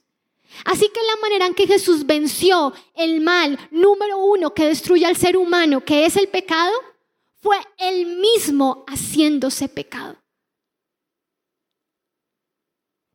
Así 0.65 0.89
que 0.89 1.01
la 1.03 1.21
manera 1.21 1.47
en 1.47 1.55
que 1.55 1.67
Jesús 1.67 2.07
venció 2.07 2.73
el 2.95 3.21
mal 3.21 3.59
número 3.71 4.19
uno 4.19 4.55
que 4.55 4.67
destruye 4.67 5.05
al 5.05 5.17
ser 5.17 5.37
humano, 5.37 5.85
que 5.85 6.07
es 6.07 6.17
el 6.17 6.29
pecado, 6.29 6.73
fue 7.41 7.57
él 7.79 8.07
mismo 8.07 8.85
haciéndose 8.87 9.69
pecado. 9.69 10.17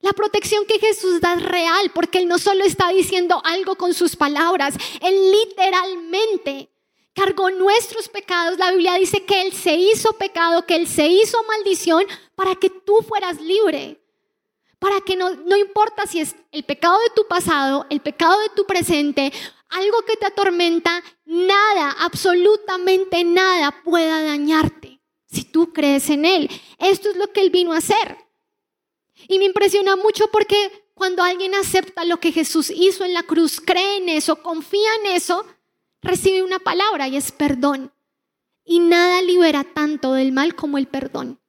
La 0.02 0.14
protección 0.14 0.66
que 0.66 0.80
Jesús 0.80 1.20
da 1.22 1.34
es 1.34 1.42
real 1.42 1.92
porque 1.94 2.20
Él 2.20 2.28
no 2.28 2.38
solo 2.38 2.64
está 2.64 2.90
diciendo 2.90 3.42
algo 3.44 3.76
con 3.76 3.96
sus 3.96 4.16
palabras, 4.16 4.76
Él 5.02 5.32
literalmente 5.32 6.70
cargó 7.16 7.50
nuestros 7.50 8.10
pecados. 8.10 8.60
La 8.60 8.72
Biblia 8.72 8.96
dice 8.96 9.24
que 9.24 9.42
Él 9.42 9.54
se 9.54 9.74
hizo 9.74 10.14
pecado, 10.14 10.66
que 10.66 10.76
Él 10.76 10.88
se 10.88 11.08
hizo 11.08 11.42
maldición 11.44 12.06
para 12.36 12.56
que 12.56 12.70
tú 12.70 12.98
fueras 13.08 13.42
libre. 13.42 14.02
Para 14.78 15.02
que 15.02 15.16
no, 15.16 15.32
no 15.32 15.58
importa 15.58 16.06
si 16.06 16.20
es 16.20 16.36
el 16.52 16.64
pecado 16.64 17.00
de 17.00 17.10
tu 17.16 17.26
pasado, 17.28 17.88
el 17.90 18.02
pecado 18.02 18.38
de 18.42 18.50
tu 18.50 18.66
presente, 18.66 19.32
algo 19.70 20.02
que 20.02 20.18
te 20.18 20.28
atormenta, 20.28 21.02
nada, 21.26 21.96
absolutamente 22.00 23.24
nada 23.24 23.82
pueda 23.84 24.22
dañarte 24.22 25.00
si 25.26 25.46
tú 25.46 25.74
crees 25.74 26.10
en 26.10 26.26
Él. 26.26 26.50
Esto 26.78 27.10
es 27.10 27.16
lo 27.16 27.32
que 27.32 27.42
Él 27.42 27.50
vino 27.50 27.74
a 27.74 27.78
hacer. 27.78 28.18
Y 29.28 29.40
me 29.40 29.46
impresiona 29.46 29.96
mucho 29.96 30.30
porque 30.32 30.86
cuando 30.94 31.24
alguien 31.24 31.56
acepta 31.56 32.06
lo 32.06 32.18
que 32.18 32.32
Jesús 32.32 32.70
hizo 32.70 33.04
en 33.04 33.14
la 33.14 33.24
cruz, 33.24 33.60
cree 33.60 33.98
en 33.98 34.10
eso, 34.10 34.42
confía 34.42 34.90
en 35.04 35.14
eso, 35.14 35.46
recibe 36.06 36.44
una 36.44 36.60
palabra 36.60 37.08
y 37.08 37.18
es 37.18 37.32
perdón. 37.32 37.92
Y 38.64 38.80
nada 38.80 39.22
libera 39.22 39.64
tanto 39.64 40.14
del 40.14 40.32
mal 40.32 40.56
como 40.56 40.78
el 40.78 40.88
perdón. 40.88 41.40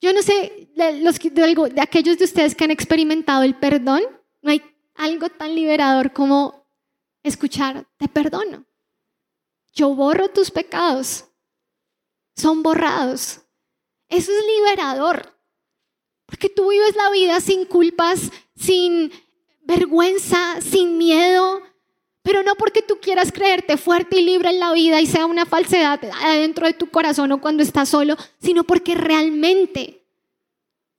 Yo 0.00 0.12
no 0.12 0.22
sé, 0.22 0.70
de, 0.76 1.00
los, 1.00 1.18
de, 1.18 1.80
aquellos 1.80 2.18
de 2.18 2.24
ustedes 2.24 2.54
que 2.54 2.64
han 2.64 2.70
experimentado 2.70 3.42
el 3.42 3.56
perdón, 3.56 4.02
no 4.42 4.50
hay 4.50 4.62
algo 4.94 5.28
tan 5.28 5.54
liberador 5.54 6.12
como 6.12 6.66
escuchar, 7.22 7.86
te 7.96 8.08
perdono. 8.08 8.64
Yo 9.72 9.94
borro 9.94 10.28
tus 10.28 10.50
pecados. 10.50 11.24
Son 12.36 12.62
borrados. 12.62 13.40
Eso 14.08 14.32
es 14.32 14.44
liberador. 14.56 15.36
Porque 16.26 16.48
tú 16.48 16.70
vives 16.70 16.94
la 16.94 17.10
vida 17.10 17.40
sin 17.40 17.64
culpas, 17.64 18.30
sin 18.54 19.12
vergüenza, 19.60 20.60
sin 20.60 20.98
miedo, 20.98 21.62
pero 22.22 22.42
no 22.42 22.54
porque 22.56 22.82
tú 22.82 22.98
quieras 23.00 23.32
creerte 23.32 23.76
fuerte 23.76 24.18
y 24.18 24.22
libre 24.22 24.50
en 24.50 24.60
la 24.60 24.72
vida 24.72 25.00
y 25.00 25.06
sea 25.06 25.26
una 25.26 25.46
falsedad 25.46 26.00
adentro 26.22 26.66
de 26.66 26.74
tu 26.74 26.90
corazón 26.90 27.32
o 27.32 27.40
cuando 27.40 27.62
estás 27.62 27.88
solo, 27.88 28.16
sino 28.40 28.64
porque 28.64 28.94
realmente, 28.94 30.02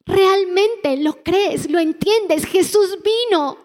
realmente 0.05 0.97
lo 0.97 1.21
crees, 1.23 1.69
lo 1.69 1.79
entiendes. 1.79 2.45
Jesús 2.45 2.97
vino 3.03 3.57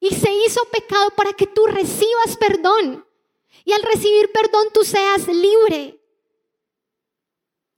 y 0.00 0.10
se 0.10 0.32
hizo 0.46 0.64
pecado 0.72 1.10
para 1.10 1.32
que 1.32 1.46
tú 1.46 1.66
recibas 1.66 2.36
perdón. 2.38 3.06
Y 3.64 3.72
al 3.72 3.82
recibir 3.82 4.32
perdón 4.32 4.68
tú 4.72 4.82
seas 4.84 5.28
libre. 5.28 6.00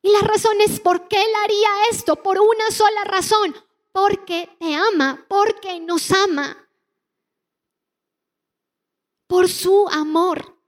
Y 0.02 0.10
la 0.10 0.20
razón 0.20 0.60
es 0.60 0.80
por 0.80 1.08
qué 1.08 1.20
Él 1.20 1.30
haría 1.44 1.68
esto, 1.90 2.16
por 2.16 2.38
una 2.40 2.70
sola 2.70 3.04
razón, 3.04 3.54
porque 3.92 4.48
te 4.58 4.74
ama, 4.74 5.24
porque 5.28 5.78
nos 5.80 6.10
ama, 6.10 6.68
por 9.32 9.48
su 9.48 9.88
amor. 9.88 10.58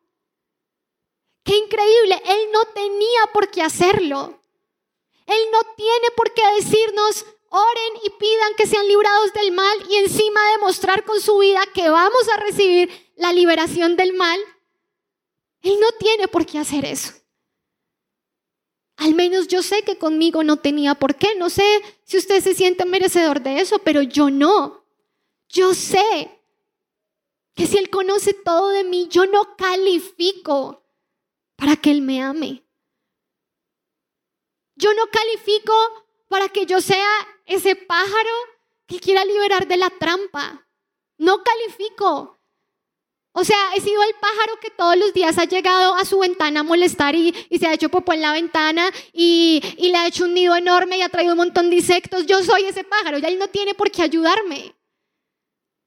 Qué 1.45 1.55
increíble, 1.55 2.19
Él 2.25 2.49
no 2.51 2.65
tenía 2.73 3.21
por 3.35 3.51
qué 3.51 3.61
hacerlo. 3.61 4.41
Él 5.27 5.43
no 5.53 5.59
tiene 5.77 6.11
por 6.17 6.33
qué 6.33 6.43
decirnos, 6.55 7.27
oren 7.51 7.93
y 8.05 8.09
pidan 8.09 8.55
que 8.57 8.67
sean 8.67 8.89
librados 8.89 9.35
del 9.35 9.53
mal 9.53 9.87
y 9.91 9.97
encima 9.97 10.41
demostrar 10.53 11.05
con 11.05 11.21
su 11.21 11.37
vida 11.41 11.61
que 11.75 11.91
vamos 11.91 12.27
a 12.31 12.41
recibir 12.41 12.89
la 13.17 13.35
liberación 13.35 13.99
del 13.99 14.15
mal. 14.15 14.41
Él 15.61 15.79
no 15.79 15.93
tiene 15.99 16.27
por 16.27 16.47
qué 16.47 16.57
hacer 16.57 16.87
eso. 16.87 17.13
Al 18.97 19.15
menos 19.15 19.47
yo 19.47 19.63
sé 19.63 19.83
que 19.83 19.99
conmigo 19.99 20.43
no 20.43 20.57
tenía 20.57 20.95
por 20.95 21.17
qué. 21.17 21.35
No 21.35 21.51
sé 21.51 21.83
si 22.05 22.17
usted 22.17 22.43
se 22.43 22.55
siente 22.55 22.87
merecedor 22.87 23.43
de 23.43 23.61
eso, 23.61 23.79
pero 23.81 24.01
yo 24.01 24.31
no. 24.31 24.87
Yo 25.51 25.75
sé 25.75 26.31
que 27.55 27.67
si 27.67 27.79
Él 27.79 27.91
conoce 27.91 28.35
todo 28.35 28.71
de 28.71 28.85
mí, 28.85 29.09
yo 29.09 29.27
no 29.27 29.57
califico 29.57 30.85
para 31.57 31.77
que 31.77 31.91
Él 31.91 32.03
me 32.03 32.23
ame. 32.23 32.65
Yo 34.77 34.93
no 34.95 35.07
califico 35.07 35.73
para 36.29 36.49
que 36.49 36.67
yo 36.67 36.81
sea 36.81 37.09
ese 37.47 37.77
pájaro 37.77 38.31
que 38.87 38.99
quiera 38.99 39.25
liberar 39.25 39.69
de 39.69 39.77
la 39.77 39.91
trampa. 39.91 40.67
No 41.17 41.43
califico. 41.43 42.41
O 43.37 43.45
sea, 43.45 43.57
he 43.75 43.81
sido 43.81 44.03
el 44.03 44.15
pájaro 44.15 44.61
que 44.61 44.71
todos 44.71 44.97
los 44.97 45.13
días 45.13 45.39
ha 45.39 45.45
llegado 45.45 45.95
a 45.95 46.05
su 46.05 46.21
ventana 46.21 46.61
a 46.61 46.65
molestar 46.65 47.17
y, 47.17 47.35
se 47.59 47.67
ha 47.67 47.75
hecho 47.75 47.89
popó 47.89 48.13
en 48.13 48.21
la 48.21 48.33
ventana 48.33 48.91
y, 49.13 49.61
y, 49.77 49.91
le 49.91 49.99
ha 49.99 50.07
hecho 50.07 50.25
un 50.25 50.35
nido 50.35 50.55
enorme 50.55 50.99
y 50.99 51.03
ha 51.03 51.09
traído 51.09 51.33
un 51.33 51.39
montón 51.39 51.69
de 51.71 51.77
insectos. 51.77 52.27
Yo 52.27 52.43
soy 52.45 52.65
ese 52.65 52.85
pájaro, 52.85 53.19
ya 53.19 53.29
él 53.29 53.39
no 53.39 53.49
tiene 53.49 53.75
por 53.75 53.91
qué 53.91 54.03
ayudarme. 54.03 54.75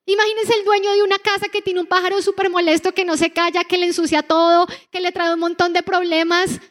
Imagínense 0.09 0.53
el 0.53 0.63
dueño 0.63 0.93
de 0.93 1.03
una 1.03 1.19
casa 1.19 1.49
que 1.49 1.61
tiene 1.61 1.81
un 1.81 1.85
pájaro 1.85 2.21
súper 2.21 2.49
molesto 2.49 2.93
que 2.93 3.03
no 3.03 3.17
se 3.17 3.31
calla, 3.31 3.65
que 3.65 3.77
le 3.77 3.87
ensucia 3.87 4.23
todo, 4.23 4.65
que 4.89 5.01
le 5.01 5.11
trae 5.11 5.33
un 5.33 5.39
montón 5.41 5.73
de 5.73 5.83
problemas. 5.83 6.61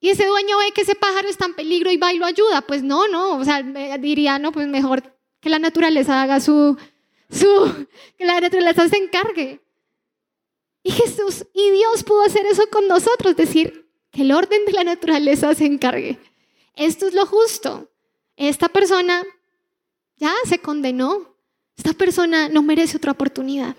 Y 0.00 0.08
ese 0.08 0.24
dueño 0.24 0.56
ve 0.56 0.72
que 0.72 0.80
ese 0.80 0.94
pájaro 0.94 1.28
está 1.28 1.44
en 1.44 1.54
peligro 1.54 1.90
y 1.92 1.98
va 1.98 2.10
y 2.10 2.16
lo 2.16 2.24
ayuda. 2.24 2.62
Pues 2.62 2.82
no, 2.82 3.08
no, 3.08 3.36
o 3.36 3.44
sea, 3.44 3.62
diría, 3.98 4.38
no, 4.38 4.52
pues 4.52 4.68
mejor 4.68 5.02
que 5.38 5.50
la 5.50 5.58
naturaleza 5.58 6.22
haga 6.22 6.40
su, 6.40 6.78
su, 7.30 7.86
que 8.16 8.24
la 8.24 8.40
naturaleza 8.40 8.88
se 8.88 8.96
encargue. 8.96 9.60
Y 10.82 10.92
Jesús 10.92 11.44
y 11.52 11.70
Dios 11.72 12.04
pudo 12.04 12.22
hacer 12.22 12.46
eso 12.46 12.66
con 12.70 12.88
nosotros, 12.88 13.36
decir 13.36 13.86
que 14.10 14.22
el 14.22 14.32
orden 14.32 14.64
de 14.64 14.72
la 14.72 14.84
naturaleza 14.84 15.54
se 15.54 15.66
encargue. 15.66 16.18
Esto 16.74 17.06
es 17.06 17.12
lo 17.12 17.26
justo. 17.26 17.90
Esta 18.36 18.70
persona 18.70 19.22
ya 20.16 20.32
se 20.48 20.58
condenó. 20.58 21.31
Esta 21.82 21.94
persona 21.94 22.48
no 22.48 22.62
merece 22.62 22.96
otra 22.96 23.10
oportunidad. 23.10 23.74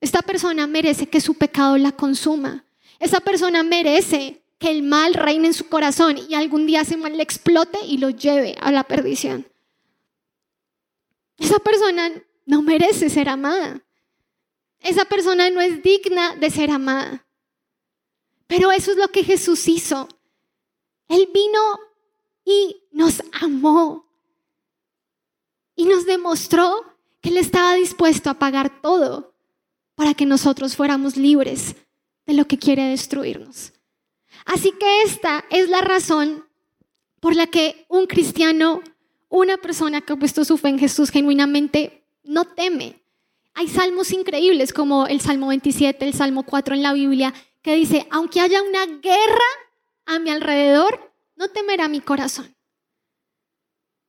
Esta 0.00 0.22
persona 0.22 0.66
merece 0.66 1.08
que 1.08 1.20
su 1.20 1.34
pecado 1.34 1.78
la 1.78 1.92
consuma. 1.92 2.64
Esa 2.98 3.20
persona 3.20 3.62
merece 3.62 4.42
que 4.58 4.72
el 4.72 4.82
mal 4.82 5.14
reine 5.14 5.46
en 5.46 5.54
su 5.54 5.68
corazón 5.68 6.16
y 6.28 6.34
algún 6.34 6.66
día 6.66 6.80
ese 6.80 6.96
mal 6.96 7.16
le 7.16 7.22
explote 7.22 7.78
y 7.86 7.98
lo 7.98 8.10
lleve 8.10 8.56
a 8.60 8.72
la 8.72 8.82
perdición. 8.82 9.46
Esa 11.38 11.60
persona 11.60 12.10
no 12.44 12.60
merece 12.60 13.08
ser 13.08 13.28
amada. 13.28 13.80
Esa 14.80 15.04
persona 15.04 15.48
no 15.48 15.60
es 15.60 15.80
digna 15.80 16.34
de 16.34 16.50
ser 16.50 16.72
amada. 16.72 17.24
Pero 18.48 18.72
eso 18.72 18.90
es 18.90 18.96
lo 18.96 19.06
que 19.12 19.22
Jesús 19.22 19.68
hizo. 19.68 20.08
Él 21.06 21.28
vino 21.32 21.78
y 22.44 22.82
nos 22.90 23.22
amó. 23.40 24.08
Y 25.76 25.84
nos 25.84 26.04
demostró 26.04 26.91
que 27.22 27.30
Él 27.30 27.38
estaba 27.38 27.74
dispuesto 27.74 28.28
a 28.28 28.34
pagar 28.34 28.82
todo 28.82 29.34
para 29.94 30.12
que 30.12 30.26
nosotros 30.26 30.76
fuéramos 30.76 31.16
libres 31.16 31.76
de 32.26 32.34
lo 32.34 32.46
que 32.46 32.58
quiere 32.58 32.84
destruirnos. 32.84 33.72
Así 34.44 34.72
que 34.72 35.02
esta 35.02 35.44
es 35.48 35.70
la 35.70 35.80
razón 35.80 36.44
por 37.20 37.34
la 37.34 37.46
que 37.46 37.86
un 37.88 38.06
cristiano 38.06 38.82
una 39.32 39.56
persona 39.56 40.02
que 40.02 40.12
ha 40.12 40.16
puesto 40.16 40.44
su 40.44 40.58
fe 40.58 40.68
en 40.68 40.78
Jesús 40.78 41.10
genuinamente 41.10 42.04
no 42.22 42.44
teme. 42.44 43.02
Hay 43.54 43.66
salmos 43.66 44.12
increíbles 44.12 44.74
como 44.74 45.06
el 45.06 45.22
Salmo 45.22 45.48
27, 45.48 46.04
el 46.04 46.12
Salmo 46.12 46.42
4 46.42 46.74
en 46.74 46.82
la 46.82 46.92
Biblia, 46.92 47.32
que 47.62 47.74
dice, 47.74 48.06
aunque 48.10 48.40
haya 48.40 48.62
una 48.62 48.84
guerra 48.84 49.50
a 50.04 50.18
mi 50.18 50.28
alrededor, 50.28 51.14
no 51.36 51.48
temerá 51.48 51.88
mi 51.88 52.00
corazón. 52.00 52.54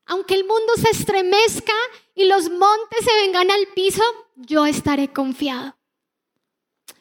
Aunque 0.06 0.36
el 0.36 0.45
mundo 0.45 0.74
se 0.76 0.89
estremezca 0.89 1.74
y 2.16 2.26
los 2.26 2.49
montes 2.49 3.06
se 3.06 3.14
vengan 3.22 3.49
al 3.49 3.68
piso, 3.76 4.04
yo 4.36 4.66
estaré 4.66 5.12
confiado. 5.12 5.76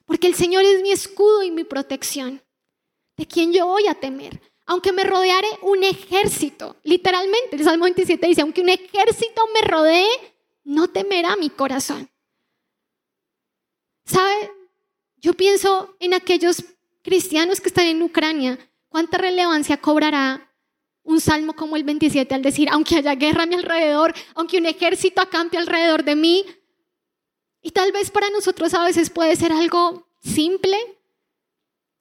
Porque 0.07 0.26
el 0.26 0.34
Señor 0.34 0.64
es 0.64 0.82
mi 0.82 0.92
escudo 0.92 1.42
y 1.42 1.50
mi 1.50 1.64
protección. 1.64 2.42
¿De 3.16 3.26
quién 3.26 3.53
yo 3.53 3.66
voy 3.66 3.86
a 3.86 3.94
temer? 3.94 4.40
Aunque 4.66 4.92
me 4.92 5.05
rodeare 5.05 5.48
un 5.62 5.82
ejército, 5.82 6.76
literalmente, 6.84 7.57
el 7.57 7.64
Salmo 7.64 7.84
27 7.84 8.26
dice, 8.26 8.42
aunque 8.42 8.61
un 8.61 8.68
ejército 8.68 9.42
me 9.53 9.62
rodee, 9.62 10.09
no 10.64 10.88
temerá 10.88 11.36
mi 11.36 11.50
corazón. 11.50 12.09
¿Sabe? 14.05 14.53
Yo 15.16 15.34
pienso 15.34 15.96
en 15.98 16.14
aquellos 16.14 16.64
cristianos 17.03 17.61
que 17.61 17.68
están 17.68 17.86
en 17.86 18.03
Ucrania, 18.03 18.59
¿cuánta 18.88 19.18
relevancia 19.18 19.76
cobrará 19.76 20.51
un 21.05 21.20
salmo 21.20 21.55
como 21.55 21.76
el 21.76 21.84
27 21.84 22.34
al 22.34 22.42
decir, 22.42 22.68
aunque 22.70 22.96
haya 22.96 23.14
guerra 23.14 23.42
a 23.42 23.46
mi 23.46 23.55
alrededor, 23.55 24.14
aunque 24.34 24.59
un 24.59 24.66
ejército 24.66 25.20
acampe 25.20 25.57
alrededor 25.57 26.05
de 26.05 26.16
mí? 26.16 26.44
Y 27.61 27.70
tal 27.70 27.92
vez 27.92 28.11
para 28.11 28.30
nosotros 28.30 28.74
a 28.74 28.84
veces 28.84 29.11
puede 29.11 29.36
ser 29.36 29.53
algo 29.53 30.07
simple, 30.20 30.76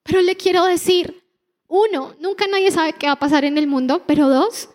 pero 0.04 0.22
le 0.22 0.36
quiero 0.36 0.66
decir, 0.66 1.24
uno, 1.68 2.16
nunca 2.20 2.48
nadie 2.48 2.72
sabe 2.72 2.94
qué 2.94 3.08
va 3.08 3.14
a 3.14 3.20
pasar 3.20 3.46
en 3.46 3.58
el 3.58 3.68
mundo, 3.68 4.04
pero 4.06 4.28
dos, 4.28 4.70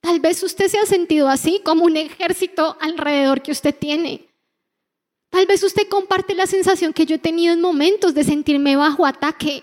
tal 0.00 0.20
vez 0.20 0.42
usted 0.42 0.68
se 0.68 0.78
ha 0.78 0.86
sentido 0.86 1.28
así, 1.28 1.60
como 1.64 1.84
un 1.84 1.96
ejército 1.96 2.76
alrededor 2.80 3.42
que 3.42 3.52
usted 3.52 3.74
tiene. 3.74 4.28
Tal 5.30 5.46
vez 5.46 5.62
usted 5.62 5.88
comparte 5.88 6.34
la 6.34 6.46
sensación 6.46 6.92
que 6.92 7.04
yo 7.04 7.16
he 7.16 7.18
tenido 7.18 7.52
en 7.52 7.60
momentos 7.60 8.14
de 8.14 8.24
sentirme 8.24 8.76
bajo 8.76 9.04
ataque. 9.04 9.62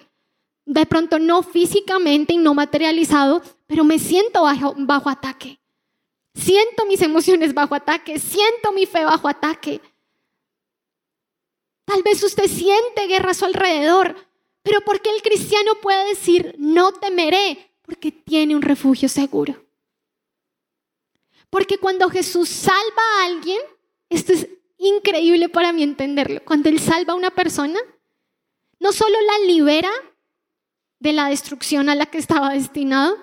De 0.66 0.86
pronto 0.86 1.20
no 1.20 1.43
físicamente 1.43 2.34
y 2.34 2.38
no 2.38 2.53
materializado, 2.53 3.41
pero 3.68 3.84
me 3.84 3.99
siento 3.99 4.43
bajo, 4.43 5.09
ataque. 5.09 5.59
Siento 6.34 6.86
mis 6.86 7.01
emociones 7.01 7.53
bajo 7.53 7.76
ataque, 7.76 8.20
siento 8.20 8.72
mi 8.74 8.86
fe 8.86 9.05
bajo 9.05 9.28
ataque. 9.28 9.80
Tal 11.86 12.01
vez 12.01 12.24
usted 12.24 12.47
siente 12.47 13.07
guerra 13.07 13.32
a 13.32 13.36
su 13.36 13.45
alrededor, 13.45 14.16
pero 14.63 14.82
¿por 14.82 15.01
qué 15.01 15.11
el 15.11 15.22
cristiano 15.22 15.76
puede 15.82 16.09
decir 16.09 16.55
no 16.57 16.91
temeré? 16.93 17.72
Porque 17.84 18.11
tiene 18.11 18.55
un 18.55 18.63
refugio 18.63 19.07
seguro. 19.07 19.63
Porque 21.51 21.78
cuando 21.78 22.09
Jesús 22.09 22.49
salva 22.49 23.03
a 23.20 23.26
alguien, 23.26 23.61
esto 24.09 24.34
es 24.34 24.47
increíble 24.78 25.47
para 25.47 25.72
mí 25.72 25.84
entenderlo. 25.84 26.41
Cuando 26.43 26.70
Él 26.70 26.80
salva 26.80 27.13
a 27.13 27.16
una 27.16 27.32
persona, 27.32 27.80
no 28.80 28.91
solo 28.91 29.16
la 29.22 29.45
libera 29.45 29.91
de 31.06 31.14
la 31.14 31.30
destrucción 31.30 31.88
a 31.88 31.95
la 31.95 32.08
que 32.08 32.18
estaba 32.18 32.49
destinado, 32.53 33.16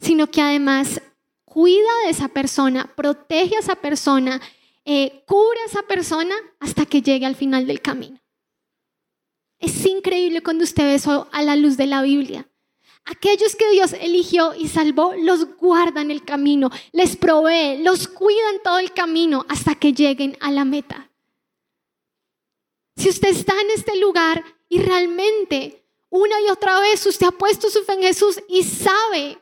sino 0.00 0.30
que 0.30 0.40
además 0.40 1.02
cuida 1.44 1.90
de 2.04 2.10
esa 2.10 2.28
persona, 2.28 2.94
protege 2.94 3.56
a 3.56 3.58
esa 3.58 3.74
persona, 3.74 4.40
eh, 4.84 5.24
cubre 5.26 5.58
a 5.62 5.66
esa 5.66 5.82
persona 5.82 6.36
hasta 6.60 6.86
que 6.86 7.02
llegue 7.02 7.26
al 7.26 7.34
final 7.34 7.66
del 7.66 7.82
camino. 7.82 8.20
Es 9.58 9.84
increíble 9.86 10.40
cuando 10.40 10.62
usted 10.62 10.84
ve 10.84 10.94
eso 10.94 11.28
a 11.32 11.42
la 11.42 11.56
luz 11.56 11.76
de 11.76 11.86
la 11.86 12.02
Biblia. 12.02 12.48
Aquellos 13.04 13.56
que 13.56 13.68
Dios 13.72 13.92
eligió 13.94 14.54
y 14.54 14.68
salvó, 14.68 15.14
los 15.14 15.56
guardan 15.56 16.12
el 16.12 16.24
camino, 16.24 16.70
les 16.92 17.16
provee, 17.16 17.82
los 17.82 18.06
cuidan 18.06 18.62
todo 18.62 18.78
el 18.78 18.92
camino 18.92 19.44
hasta 19.48 19.74
que 19.74 19.92
lleguen 19.92 20.36
a 20.40 20.52
la 20.52 20.64
meta. 20.64 21.10
Si 22.96 23.08
usted 23.08 23.30
está 23.30 23.60
en 23.60 23.70
este 23.70 23.96
lugar 23.98 24.44
y 24.68 24.78
realmente 24.78 25.85
una 26.16 26.40
y 26.40 26.48
otra 26.48 26.80
vez 26.80 27.04
usted 27.06 27.26
ha 27.26 27.32
puesto 27.32 27.70
su 27.70 27.84
fe 27.84 27.94
en 27.94 28.02
Jesús 28.02 28.40
y 28.48 28.62
sabe 28.62 29.38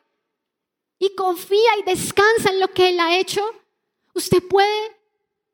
y 0.99 1.15
confía 1.15 1.79
y 1.81 1.83
descansa 1.83 2.51
en 2.51 2.61
lo 2.61 2.69
que 2.69 2.89
Él 2.89 3.01
ha 3.01 3.19
hecho, 3.19 3.43
usted 4.15 4.43
puede 4.43 4.97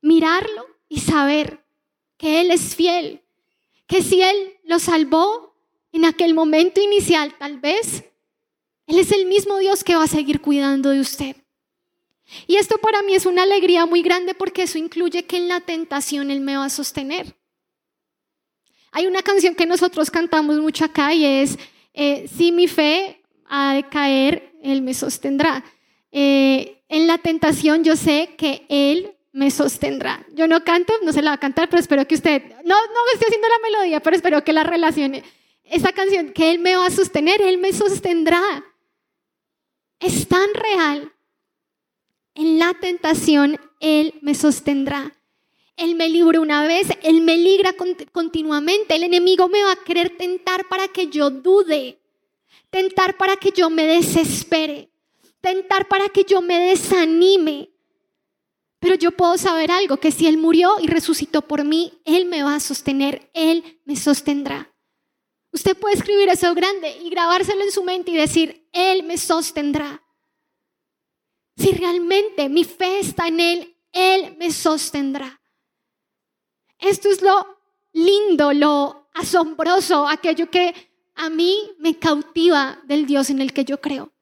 mirarlo 0.00 0.66
y 0.88 1.00
saber 1.00 1.64
que 2.16 2.40
Él 2.40 2.50
es 2.50 2.74
fiel, 2.74 3.22
que 3.86 4.02
si 4.02 4.22
Él 4.22 4.58
lo 4.64 4.78
salvó, 4.78 5.50
en 5.92 6.04
aquel 6.04 6.34
momento 6.34 6.80
inicial, 6.80 7.34
tal 7.38 7.58
vez, 7.58 8.04
Él 8.86 8.98
es 8.98 9.10
el 9.12 9.26
mismo 9.26 9.58
Dios 9.58 9.82
que 9.82 9.96
va 9.96 10.04
a 10.04 10.08
seguir 10.08 10.40
cuidando 10.40 10.90
de 10.90 11.00
usted. 11.00 11.36
Y 12.46 12.56
esto 12.56 12.78
para 12.78 13.02
mí 13.02 13.14
es 13.14 13.26
una 13.26 13.42
alegría 13.42 13.86
muy 13.86 14.02
grande 14.02 14.34
porque 14.34 14.62
eso 14.62 14.78
incluye 14.78 15.24
que 15.24 15.36
en 15.36 15.48
la 15.48 15.60
tentación 15.60 16.30
Él 16.30 16.40
me 16.40 16.56
va 16.56 16.66
a 16.66 16.70
sostener. 16.70 17.36
Hay 18.93 19.07
una 19.07 19.22
canción 19.22 19.55
que 19.55 19.66
nosotros 19.66 20.11
cantamos 20.11 20.59
mucho 20.59 20.84
acá 20.84 21.14
y 21.14 21.24
es, 21.24 21.59
eh, 21.95 22.28
si 22.28 22.53
mi 22.53 22.68
fe 22.68 23.22
ha 23.47 23.74
de 23.74 23.88
caer, 23.88 24.53
Él 24.62 24.82
me 24.82 24.95
sostendrá. 24.95 25.64
Eh, 26.12 26.82
en 26.88 27.07
la 27.07 27.18
tentación 27.18 27.84
yo 27.84 27.97
sé 27.97 28.34
que 28.36 28.66
Él 28.68 29.14
me 29.32 29.51
sostendrá. 29.51 30.26
Yo 30.34 30.49
no 30.49 30.64
canto, 30.64 30.93
no 31.05 31.12
se 31.12 31.22
la 31.22 31.30
va 31.30 31.34
a 31.34 31.41
cantar, 31.41 31.68
pero 31.68 31.80
espero 31.80 32.07
que 32.07 32.16
usted, 32.16 32.43
no, 32.64 32.74
no 32.74 33.01
estoy 33.12 33.26
haciendo 33.28 33.49
la 33.49 33.68
melodía, 33.68 34.01
pero 34.01 34.16
espero 34.16 34.43
que 34.43 34.53
la 34.53 34.64
relacione 34.64 35.22
esa 35.70 35.93
canción, 35.93 36.32
que 36.32 36.51
Él 36.51 36.59
me 36.59 36.76
va 36.76 36.86
a 36.86 36.91
sostener, 36.91 37.41
Él 37.41 37.59
me 37.59 37.72
sostendrá. 37.72 38.64
Es 40.01 40.26
tan 40.26 40.53
real. 40.53 41.12
En 42.34 42.59
la 42.59 42.74
tentación, 42.74 43.59
Él 43.78 44.14
me 44.20 44.34
sostendrá. 44.34 45.12
Él 45.80 45.94
me 45.94 46.10
libra 46.10 46.38
una 46.40 46.66
vez, 46.66 46.88
Él 47.02 47.22
me 47.22 47.38
libra 47.38 47.74
continuamente. 48.12 48.94
El 48.94 49.04
enemigo 49.04 49.48
me 49.48 49.62
va 49.62 49.72
a 49.72 49.82
querer 49.82 50.14
tentar 50.14 50.68
para 50.68 50.88
que 50.88 51.06
yo 51.06 51.30
dude, 51.30 51.98
tentar 52.68 53.16
para 53.16 53.36
que 53.36 53.50
yo 53.50 53.70
me 53.70 53.86
desespere, 53.86 54.90
tentar 55.40 55.88
para 55.88 56.10
que 56.10 56.24
yo 56.24 56.42
me 56.42 56.58
desanime. 56.58 57.70
Pero 58.78 58.94
yo 58.96 59.12
puedo 59.12 59.38
saber 59.38 59.70
algo, 59.70 59.96
que 59.96 60.12
si 60.12 60.26
Él 60.26 60.36
murió 60.36 60.76
y 60.80 60.86
resucitó 60.86 61.40
por 61.40 61.64
mí, 61.64 61.98
Él 62.04 62.26
me 62.26 62.42
va 62.42 62.56
a 62.56 62.60
sostener, 62.60 63.30
Él 63.32 63.80
me 63.86 63.96
sostendrá. 63.96 64.70
Usted 65.50 65.74
puede 65.78 65.96
escribir 65.96 66.28
eso 66.28 66.54
grande 66.54 66.94
y 67.02 67.08
grabárselo 67.08 67.62
en 67.62 67.72
su 67.72 67.82
mente 67.82 68.10
y 68.10 68.16
decir, 68.16 68.68
Él 68.72 69.02
me 69.02 69.16
sostendrá. 69.16 70.02
Si 71.56 71.72
realmente 71.72 72.50
mi 72.50 72.64
fe 72.64 72.98
está 72.98 73.28
en 73.28 73.40
Él, 73.40 73.76
Él 73.92 74.36
me 74.38 74.52
sostendrá. 74.52 75.39
Esto 76.80 77.08
es 77.08 77.22
lo 77.22 77.58
lindo, 77.92 78.52
lo 78.52 79.08
asombroso, 79.14 80.08
aquello 80.08 80.50
que 80.50 80.74
a 81.14 81.28
mí 81.28 81.72
me 81.78 81.98
cautiva 81.98 82.80
del 82.84 83.06
Dios 83.06 83.30
en 83.30 83.40
el 83.40 83.52
que 83.52 83.64
yo 83.64 83.80
creo. 83.80 84.12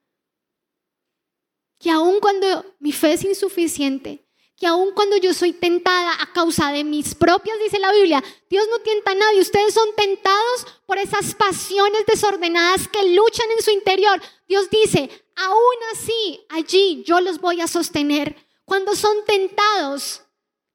Que 1.79 1.91
aun 1.91 2.19
cuando 2.19 2.75
mi 2.79 2.91
fe 2.91 3.13
es 3.13 3.23
insuficiente, 3.23 4.27
que 4.57 4.67
aun 4.67 4.91
cuando 4.93 5.15
yo 5.15 5.33
soy 5.33 5.53
tentada 5.53 6.11
a 6.21 6.33
causa 6.33 6.73
de 6.73 6.83
mis 6.83 7.15
propias, 7.15 7.57
dice 7.59 7.79
la 7.79 7.93
Biblia, 7.93 8.21
Dios 8.49 8.67
no 8.69 8.79
tienta 8.79 9.11
a 9.11 9.15
nadie, 9.15 9.39
ustedes 9.39 9.73
son 9.73 9.87
tentados 9.95 10.67
por 10.85 10.97
esas 10.97 11.33
pasiones 11.35 12.05
desordenadas 12.05 12.89
que 12.89 13.15
luchan 13.15 13.49
en 13.57 13.63
su 13.63 13.71
interior. 13.71 14.21
Dios 14.49 14.69
dice, 14.69 15.09
aún 15.37 15.75
así, 15.93 16.45
allí 16.49 17.03
yo 17.05 17.21
los 17.21 17.39
voy 17.39 17.61
a 17.61 17.67
sostener. 17.67 18.35
Cuando 18.65 18.93
son 18.95 19.23
tentados, 19.25 20.23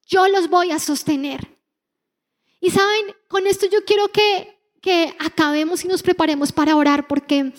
yo 0.07 0.27
los 0.29 0.49
voy 0.49 0.71
a 0.71 0.79
sostener. 0.79 1.54
Y 2.65 2.71
saben, 2.71 3.15
con 3.29 3.47
esto 3.47 3.67
yo 3.71 3.85
quiero 3.85 4.09
que, 4.09 4.57
que 4.81 5.15
acabemos 5.19 5.85
y 5.85 5.89
nos 5.89 6.03
preparemos 6.03 6.51
para 6.51 6.77
orar 6.77 7.07
porque 7.07 7.53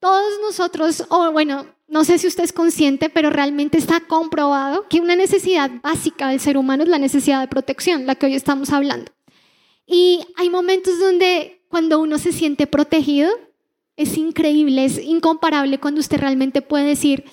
todos 0.00 0.40
nosotros, 0.40 1.04
o 1.10 1.32
bueno, 1.32 1.66
no 1.86 2.02
sé 2.02 2.16
si 2.16 2.26
usted 2.26 2.44
es 2.44 2.54
consciente, 2.54 3.10
pero 3.10 3.28
realmente 3.28 3.76
está 3.76 4.00
comprobado 4.00 4.88
que 4.88 5.02
una 5.02 5.16
necesidad 5.16 5.70
básica 5.82 6.30
del 6.30 6.40
ser 6.40 6.56
humano 6.56 6.84
es 6.84 6.88
la 6.88 6.98
necesidad 6.98 7.42
de 7.42 7.48
protección, 7.48 8.06
la 8.06 8.14
que 8.14 8.24
hoy 8.24 8.34
estamos 8.34 8.70
hablando. 8.70 9.12
Y 9.86 10.20
hay 10.36 10.48
momentos 10.48 10.98
donde 10.98 11.62
cuando 11.68 12.00
uno 12.00 12.16
se 12.16 12.32
siente 12.32 12.66
protegido, 12.66 13.30
es 13.96 14.16
increíble, 14.16 14.86
es 14.86 14.98
incomparable 14.98 15.78
cuando 15.78 16.00
usted 16.00 16.16
realmente 16.16 16.62
puede 16.62 16.86
decir, 16.86 17.24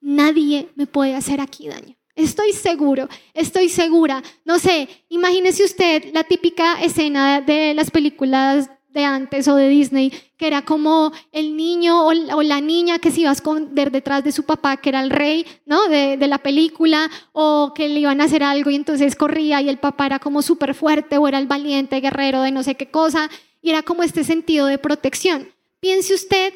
nadie 0.00 0.68
me 0.74 0.88
puede 0.88 1.14
hacer 1.14 1.40
aquí 1.40 1.68
daño. 1.68 1.94
Estoy 2.16 2.52
seguro, 2.52 3.08
estoy 3.32 3.68
segura. 3.68 4.22
No 4.44 4.58
sé, 4.58 4.88
imagínese 5.08 5.64
usted 5.64 6.12
la 6.12 6.22
típica 6.24 6.80
escena 6.80 7.40
de 7.40 7.74
las 7.74 7.90
películas 7.90 8.70
de 8.90 9.04
antes 9.04 9.48
o 9.48 9.56
de 9.56 9.68
Disney, 9.68 10.12
que 10.36 10.46
era 10.46 10.62
como 10.62 11.12
el 11.32 11.56
niño 11.56 12.06
o, 12.06 12.42
la 12.42 12.60
niña 12.60 13.00
que 13.00 13.10
se 13.10 13.22
iba 13.22 13.30
a 13.30 13.32
esconder 13.32 13.90
detrás 13.90 14.22
de 14.22 14.30
su 14.30 14.44
papá, 14.44 14.76
que 14.76 14.90
era 14.90 15.00
el 15.00 15.10
rey, 15.10 15.44
¿no? 15.66 15.88
De, 15.88 16.16
de 16.16 16.28
la 16.28 16.38
película, 16.38 17.10
o 17.32 17.72
que 17.74 17.88
le 17.88 17.98
iban 17.98 18.20
a 18.20 18.24
hacer 18.24 18.44
algo 18.44 18.70
y 18.70 18.76
entonces 18.76 19.16
corría 19.16 19.60
y 19.60 19.68
el 19.68 19.78
papá 19.78 20.06
era 20.06 20.20
como 20.20 20.42
súper 20.42 20.74
fuerte 20.74 21.18
o 21.18 21.26
era 21.26 21.40
el 21.40 21.48
valiente 21.48 22.00
guerrero 22.00 22.42
de 22.42 22.52
no 22.52 22.62
sé 22.62 22.76
qué 22.76 22.92
cosa, 22.92 23.28
y 23.60 23.70
era 23.70 23.82
como 23.82 24.04
este 24.04 24.22
sentido 24.22 24.66
de 24.66 24.78
protección. 24.78 25.52
Piense 25.80 26.14
usted 26.14 26.54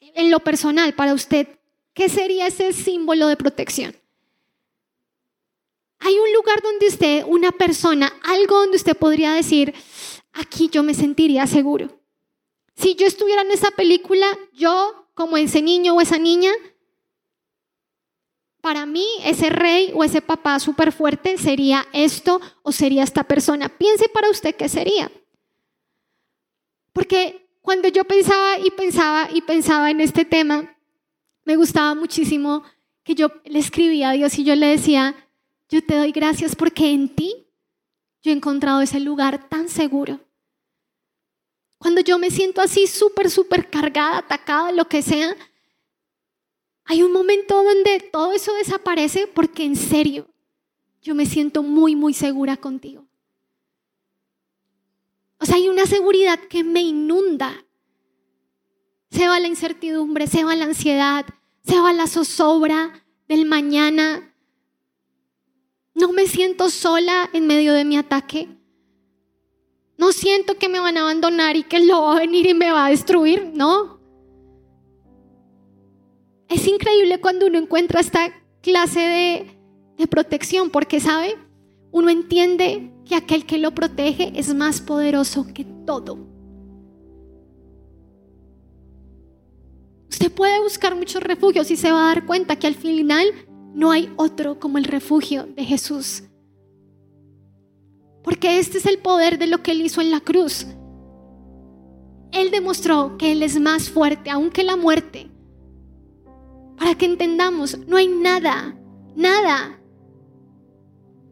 en 0.00 0.30
lo 0.30 0.40
personal, 0.40 0.92
para 0.92 1.14
usted, 1.14 1.48
¿qué 1.94 2.08
sería 2.08 2.46
ese 2.46 2.72
símbolo 2.72 3.26
de 3.26 3.36
protección? 3.36 3.96
Hay 5.98 6.18
un 6.18 6.32
lugar 6.32 6.60
donde 6.62 6.88
usted, 6.88 7.24
una 7.26 7.52
persona, 7.52 8.12
algo 8.24 8.58
donde 8.60 8.76
usted 8.76 8.96
podría 8.96 9.32
decir, 9.32 9.72
aquí 10.32 10.68
yo 10.68 10.82
me 10.82 10.94
sentiría 10.94 11.46
seguro. 11.46 12.00
Si 12.74 12.96
yo 12.96 13.06
estuviera 13.06 13.42
en 13.42 13.52
esa 13.52 13.70
película, 13.70 14.26
yo, 14.52 15.08
como 15.14 15.36
ese 15.36 15.62
niño 15.62 15.94
o 15.94 16.00
esa 16.00 16.18
niña, 16.18 16.50
para 18.60 18.86
mí 18.86 19.06
ese 19.24 19.50
rey 19.50 19.92
o 19.94 20.04
ese 20.04 20.22
papá 20.22 20.58
súper 20.58 20.92
fuerte 20.92 21.36
sería 21.36 21.86
esto 21.92 22.40
o 22.62 22.72
sería 22.72 23.02
esta 23.02 23.24
persona. 23.24 23.68
Piense 23.68 24.08
para 24.08 24.30
usted 24.30 24.54
qué 24.54 24.68
sería. 24.68 25.10
Porque 26.92 27.48
cuando 27.60 27.88
yo 27.88 28.04
pensaba 28.04 28.58
y 28.58 28.70
pensaba 28.70 29.28
y 29.32 29.42
pensaba 29.42 29.90
en 29.90 30.00
este 30.00 30.24
tema, 30.24 30.71
me 31.44 31.56
gustaba 31.56 31.94
muchísimo 31.94 32.62
que 33.02 33.14
yo 33.14 33.28
le 33.44 33.58
escribía 33.58 34.10
a 34.10 34.12
Dios 34.12 34.38
y 34.38 34.44
yo 34.44 34.54
le 34.54 34.66
decía, 34.66 35.14
yo 35.68 35.84
te 35.84 35.96
doy 35.96 36.12
gracias 36.12 36.54
porque 36.54 36.90
en 36.90 37.08
ti 37.08 37.46
yo 38.22 38.30
he 38.30 38.34
encontrado 38.34 38.80
ese 38.80 39.00
lugar 39.00 39.48
tan 39.48 39.68
seguro. 39.68 40.20
Cuando 41.78 42.00
yo 42.00 42.18
me 42.18 42.30
siento 42.30 42.60
así 42.60 42.86
súper, 42.86 43.28
súper 43.28 43.68
cargada, 43.68 44.18
atacada, 44.18 44.70
lo 44.70 44.84
que 44.84 45.02
sea, 45.02 45.36
hay 46.84 47.02
un 47.02 47.12
momento 47.12 47.62
donde 47.62 47.98
todo 48.12 48.32
eso 48.32 48.54
desaparece 48.54 49.26
porque 49.26 49.64
en 49.64 49.76
serio 49.76 50.28
yo 51.00 51.14
me 51.14 51.26
siento 51.26 51.62
muy, 51.62 51.96
muy 51.96 52.14
segura 52.14 52.56
contigo. 52.56 53.04
O 55.38 55.44
sea, 55.44 55.56
hay 55.56 55.68
una 55.68 55.86
seguridad 55.86 56.38
que 56.38 56.62
me 56.62 56.82
inunda. 56.82 57.64
Se 59.12 59.28
va 59.28 59.38
la 59.38 59.46
incertidumbre, 59.46 60.26
se 60.26 60.42
va 60.42 60.56
la 60.56 60.64
ansiedad, 60.64 61.24
se 61.64 61.78
va 61.78 61.92
la 61.92 62.06
zozobra 62.08 63.04
del 63.28 63.46
mañana, 63.46 64.32
no 65.94 66.12
me 66.12 66.26
siento 66.26 66.70
sola 66.70 67.28
en 67.32 67.46
medio 67.46 67.74
de 67.74 67.84
mi 67.84 67.96
ataque. 67.96 68.48
No 69.98 70.12
siento 70.12 70.56
que 70.56 70.68
me 70.68 70.80
van 70.80 70.96
a 70.96 71.02
abandonar 71.02 71.56
y 71.56 71.62
que 71.62 71.80
lobo 71.80 72.06
va 72.06 72.16
a 72.16 72.20
venir 72.20 72.46
y 72.46 72.54
me 72.54 72.72
va 72.72 72.86
a 72.86 72.90
destruir, 72.90 73.52
no. 73.54 74.00
Es 76.48 76.66
increíble 76.66 77.20
cuando 77.20 77.46
uno 77.46 77.58
encuentra 77.58 78.00
esta 78.00 78.32
clase 78.62 79.00
de, 79.00 79.58
de 79.98 80.06
protección, 80.06 80.70
porque 80.70 80.98
sabe, 80.98 81.36
uno 81.92 82.10
entiende 82.10 82.90
que 83.04 83.14
aquel 83.14 83.46
que 83.46 83.58
lo 83.58 83.74
protege 83.74 84.32
es 84.34 84.54
más 84.54 84.80
poderoso 84.80 85.46
que 85.52 85.64
todo. 85.86 86.31
Usted 90.12 90.30
puede 90.30 90.60
buscar 90.60 90.94
muchos 90.94 91.22
refugios 91.22 91.70
y 91.70 91.76
se 91.76 91.90
va 91.90 92.04
a 92.04 92.14
dar 92.14 92.26
cuenta 92.26 92.56
que 92.56 92.66
al 92.66 92.74
final 92.74 93.26
no 93.72 93.90
hay 93.90 94.12
otro 94.16 94.60
como 94.60 94.76
el 94.76 94.84
refugio 94.84 95.46
de 95.46 95.64
Jesús. 95.64 96.24
Porque 98.22 98.58
este 98.58 98.76
es 98.76 98.84
el 98.84 98.98
poder 98.98 99.38
de 99.38 99.46
lo 99.46 99.62
que 99.62 99.70
Él 99.70 99.80
hizo 99.80 100.02
en 100.02 100.10
la 100.10 100.20
cruz. 100.20 100.66
Él 102.30 102.50
demostró 102.50 103.16
que 103.16 103.32
Él 103.32 103.42
es 103.42 103.58
más 103.58 103.88
fuerte 103.88 104.28
aún 104.28 104.50
que 104.50 104.64
la 104.64 104.76
muerte. 104.76 105.30
Para 106.76 106.94
que 106.94 107.06
entendamos, 107.06 107.78
no 107.78 107.96
hay 107.96 108.08
nada, 108.08 108.78
nada 109.16 109.80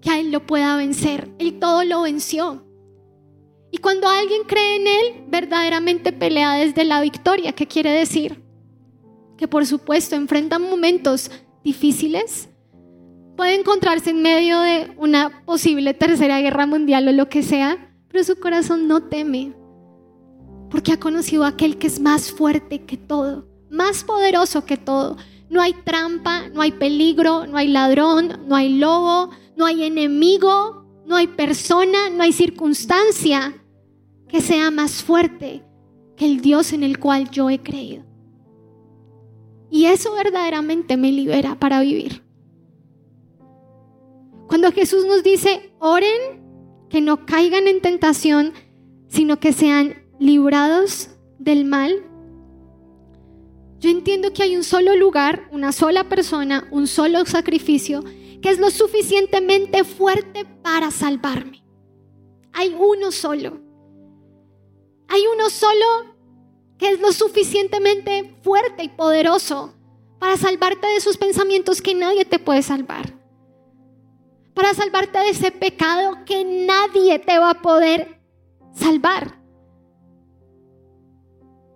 que 0.00 0.08
a 0.08 0.20
Él 0.20 0.32
lo 0.32 0.46
pueda 0.46 0.74
vencer. 0.76 1.30
Él 1.38 1.58
todo 1.58 1.84
lo 1.84 2.00
venció. 2.00 2.66
Y 3.70 3.76
cuando 3.76 4.08
alguien 4.08 4.44
cree 4.44 4.76
en 4.76 4.86
Él, 4.86 5.24
verdaderamente 5.28 6.12
pelea 6.12 6.54
desde 6.54 6.84
la 6.84 7.02
victoria. 7.02 7.52
¿Qué 7.52 7.66
quiere 7.66 7.90
decir? 7.90 8.39
Que 9.40 9.48
por 9.48 9.64
supuesto 9.64 10.14
enfrentan 10.14 10.62
momentos 10.62 11.30
difíciles, 11.64 12.50
puede 13.38 13.54
encontrarse 13.54 14.10
en 14.10 14.20
medio 14.20 14.60
de 14.60 14.92
una 14.98 15.46
posible 15.46 15.94
tercera 15.94 16.42
guerra 16.42 16.66
mundial 16.66 17.08
o 17.08 17.12
lo 17.12 17.30
que 17.30 17.42
sea, 17.42 17.90
pero 18.08 18.22
su 18.22 18.38
corazón 18.38 18.86
no 18.86 19.04
teme, 19.04 19.54
porque 20.70 20.92
ha 20.92 21.00
conocido 21.00 21.44
a 21.44 21.48
aquel 21.48 21.78
que 21.78 21.86
es 21.86 22.00
más 22.00 22.30
fuerte 22.30 22.84
que 22.84 22.98
todo, 22.98 23.48
más 23.70 24.04
poderoso 24.04 24.66
que 24.66 24.76
todo. 24.76 25.16
No 25.48 25.62
hay 25.62 25.72
trampa, 25.72 26.50
no 26.50 26.60
hay 26.60 26.72
peligro, 26.72 27.46
no 27.46 27.56
hay 27.56 27.68
ladrón, 27.68 28.42
no 28.46 28.56
hay 28.56 28.78
lobo, 28.78 29.30
no 29.56 29.64
hay 29.64 29.84
enemigo, 29.84 30.84
no 31.06 31.16
hay 31.16 31.28
persona, 31.28 32.10
no 32.10 32.22
hay 32.22 32.34
circunstancia 32.34 33.54
que 34.28 34.42
sea 34.42 34.70
más 34.70 35.02
fuerte 35.02 35.64
que 36.14 36.26
el 36.26 36.42
Dios 36.42 36.74
en 36.74 36.82
el 36.82 36.98
cual 36.98 37.30
yo 37.30 37.48
he 37.48 37.60
creído. 37.60 38.09
Y 39.70 39.86
eso 39.86 40.12
verdaderamente 40.14 40.96
me 40.96 41.12
libera 41.12 41.58
para 41.58 41.80
vivir. 41.80 42.22
Cuando 44.48 44.72
Jesús 44.72 45.06
nos 45.06 45.22
dice, 45.22 45.72
oren, 45.78 46.88
que 46.88 47.00
no 47.00 47.24
caigan 47.24 47.68
en 47.68 47.80
tentación, 47.80 48.52
sino 49.08 49.38
que 49.38 49.52
sean 49.52 50.02
librados 50.18 51.10
del 51.38 51.64
mal, 51.64 52.04
yo 53.78 53.88
entiendo 53.88 54.32
que 54.32 54.42
hay 54.42 54.56
un 54.56 54.64
solo 54.64 54.94
lugar, 54.94 55.48
una 55.52 55.72
sola 55.72 56.08
persona, 56.08 56.68
un 56.70 56.86
solo 56.86 57.24
sacrificio, 57.24 58.04
que 58.42 58.50
es 58.50 58.58
lo 58.58 58.70
suficientemente 58.70 59.84
fuerte 59.84 60.44
para 60.62 60.90
salvarme. 60.90 61.64
Hay 62.52 62.74
uno 62.78 63.10
solo. 63.10 63.60
Hay 65.08 65.22
uno 65.34 65.48
solo 65.48 66.09
que 66.80 66.88
es 66.88 67.00
lo 67.00 67.12
suficientemente 67.12 68.34
fuerte 68.42 68.84
y 68.84 68.88
poderoso 68.88 69.74
para 70.18 70.38
salvarte 70.38 70.86
de 70.86 70.96
esos 70.96 71.18
pensamientos 71.18 71.82
que 71.82 71.94
nadie 71.94 72.24
te 72.24 72.38
puede 72.38 72.62
salvar. 72.62 73.14
Para 74.54 74.72
salvarte 74.72 75.18
de 75.18 75.28
ese 75.28 75.52
pecado 75.52 76.24
que 76.24 76.42
nadie 76.44 77.18
te 77.18 77.38
va 77.38 77.50
a 77.50 77.62
poder 77.62 78.18
salvar. 78.74 79.38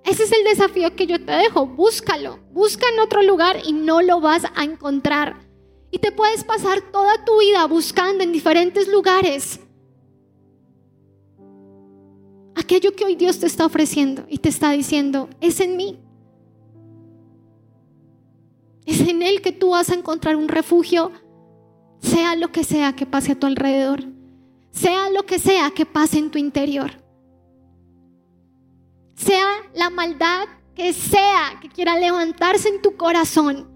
Ese 0.05 0.25
es 0.25 0.33
el 0.33 0.45
desafío 0.45 0.97
que 0.97 1.07
yo 1.07 1.23
te 1.23 1.33
dejo. 1.33 1.67
Búscalo. 1.67 2.39
Busca 2.51 2.87
en 2.93 3.01
otro 3.01 3.23
lugar 3.23 3.59
y 3.65 3.73
no 3.73 4.01
lo 4.01 4.21
vas 4.21 4.45
a 4.55 4.65
encontrar. 4.65 5.39
Y 5.91 5.99
te 5.99 6.13
puedes 6.13 6.45
pasar 6.45 6.81
toda 6.93 7.25
tu 7.25 7.39
vida 7.41 7.67
buscando 7.67 8.25
en 8.25 8.33
diferentes 8.33 8.89
lugares 8.89 9.61
aquello 12.65 12.97
que 12.97 13.05
hoy 13.05 13.15
Dios 13.15 13.39
te 13.39 13.47
está 13.47 13.67
ofreciendo 13.67 14.25
y 14.29 14.39
te 14.39 14.49
está 14.49 14.71
diciendo, 14.73 15.29
es 15.41 15.61
en 15.61 15.77
mí. 15.77 15.99
Es 18.87 19.01
en 19.01 19.23
Él 19.23 19.41
que 19.41 19.53
tú 19.53 19.71
vas 19.71 19.91
a 19.91 19.95
encontrar 19.95 20.37
un 20.37 20.49
refugio, 20.49 21.13
sea 22.01 22.37
lo 22.37 22.53
que 22.53 22.65
sea 22.65 22.95
que 22.95 23.07
pase 23.07 23.33
a 23.33 23.39
tu 23.39 23.47
alrededor, 23.47 24.03
sea 24.71 25.11
lo 25.11 25.25
que 25.25 25.39
sea 25.39 25.71
que 25.71 25.87
pase 25.87 26.19
en 26.19 26.31
tu 26.31 26.39
interior, 26.39 26.91
sea 29.15 29.47
la 29.75 29.91
maldad 29.91 30.47
que 30.75 30.93
sea 30.93 31.59
que 31.61 31.69
quiera 31.69 31.99
levantarse 31.99 32.69
en 32.69 32.83
tu 32.83 32.97
corazón. 32.97 33.69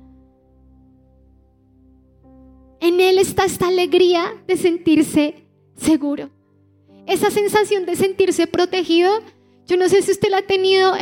En 2.80 3.00
Él 3.00 3.18
está 3.18 3.44
esta 3.44 3.68
alegría 3.68 4.34
de 4.46 4.56
sentirse 4.56 5.46
seguro 5.76 6.37
esa 7.08 7.30
sensación 7.30 7.86
de 7.86 7.96
sentirse 7.96 8.46
protegido, 8.46 9.10
yo 9.66 9.76
no 9.76 9.88
sé 9.88 10.02
si 10.02 10.12
usted 10.12 10.28
la 10.30 10.38
ha 10.38 10.42
tenido, 10.42 10.92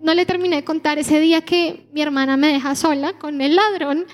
no 0.00 0.14
le 0.14 0.24
terminé 0.24 0.56
de 0.56 0.64
contar 0.64 0.98
ese 0.98 1.20
día 1.20 1.42
que 1.42 1.88
mi 1.92 2.02
hermana 2.02 2.36
me 2.36 2.52
deja 2.52 2.74
sola 2.76 3.14
con 3.18 3.40
el 3.40 3.56
ladrón. 3.56 4.06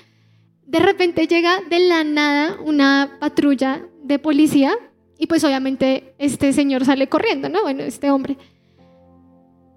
De 0.65 0.79
repente 0.79 1.27
llega 1.27 1.61
de 1.69 1.79
la 1.79 2.03
nada 2.03 2.57
una 2.63 3.17
patrulla 3.19 3.87
de 4.01 4.17
policía 4.17 4.75
y 5.17 5.27
pues 5.27 5.43
obviamente 5.43 6.15
este 6.17 6.53
señor 6.53 6.85
sale 6.85 7.07
corriendo, 7.07 7.49
¿no? 7.49 7.61
Bueno, 7.61 7.83
este 7.83 8.09
hombre. 8.09 8.37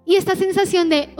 Y 0.06 0.16
esta 0.16 0.34
sensación 0.34 0.88
de 0.88 1.10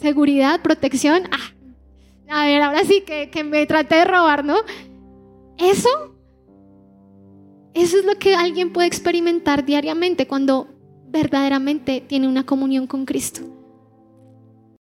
seguridad, 0.00 0.62
protección, 0.62 1.24
ah, 1.32 2.40
a 2.40 2.46
ver, 2.46 2.62
ahora 2.62 2.84
sí 2.84 3.00
que, 3.00 3.30
que 3.30 3.42
me 3.42 3.66
trate 3.66 3.96
de 3.96 4.04
robar, 4.04 4.44
¿no? 4.44 4.58
Eso 5.58 6.17
eso 7.82 7.98
es 7.98 8.04
lo 8.04 8.16
que 8.18 8.34
alguien 8.34 8.72
puede 8.72 8.88
experimentar 8.88 9.64
diariamente 9.64 10.26
cuando 10.26 10.68
verdaderamente 11.08 12.00
tiene 12.00 12.28
una 12.28 12.44
comunión 12.44 12.86
con 12.86 13.04
Cristo. 13.04 13.57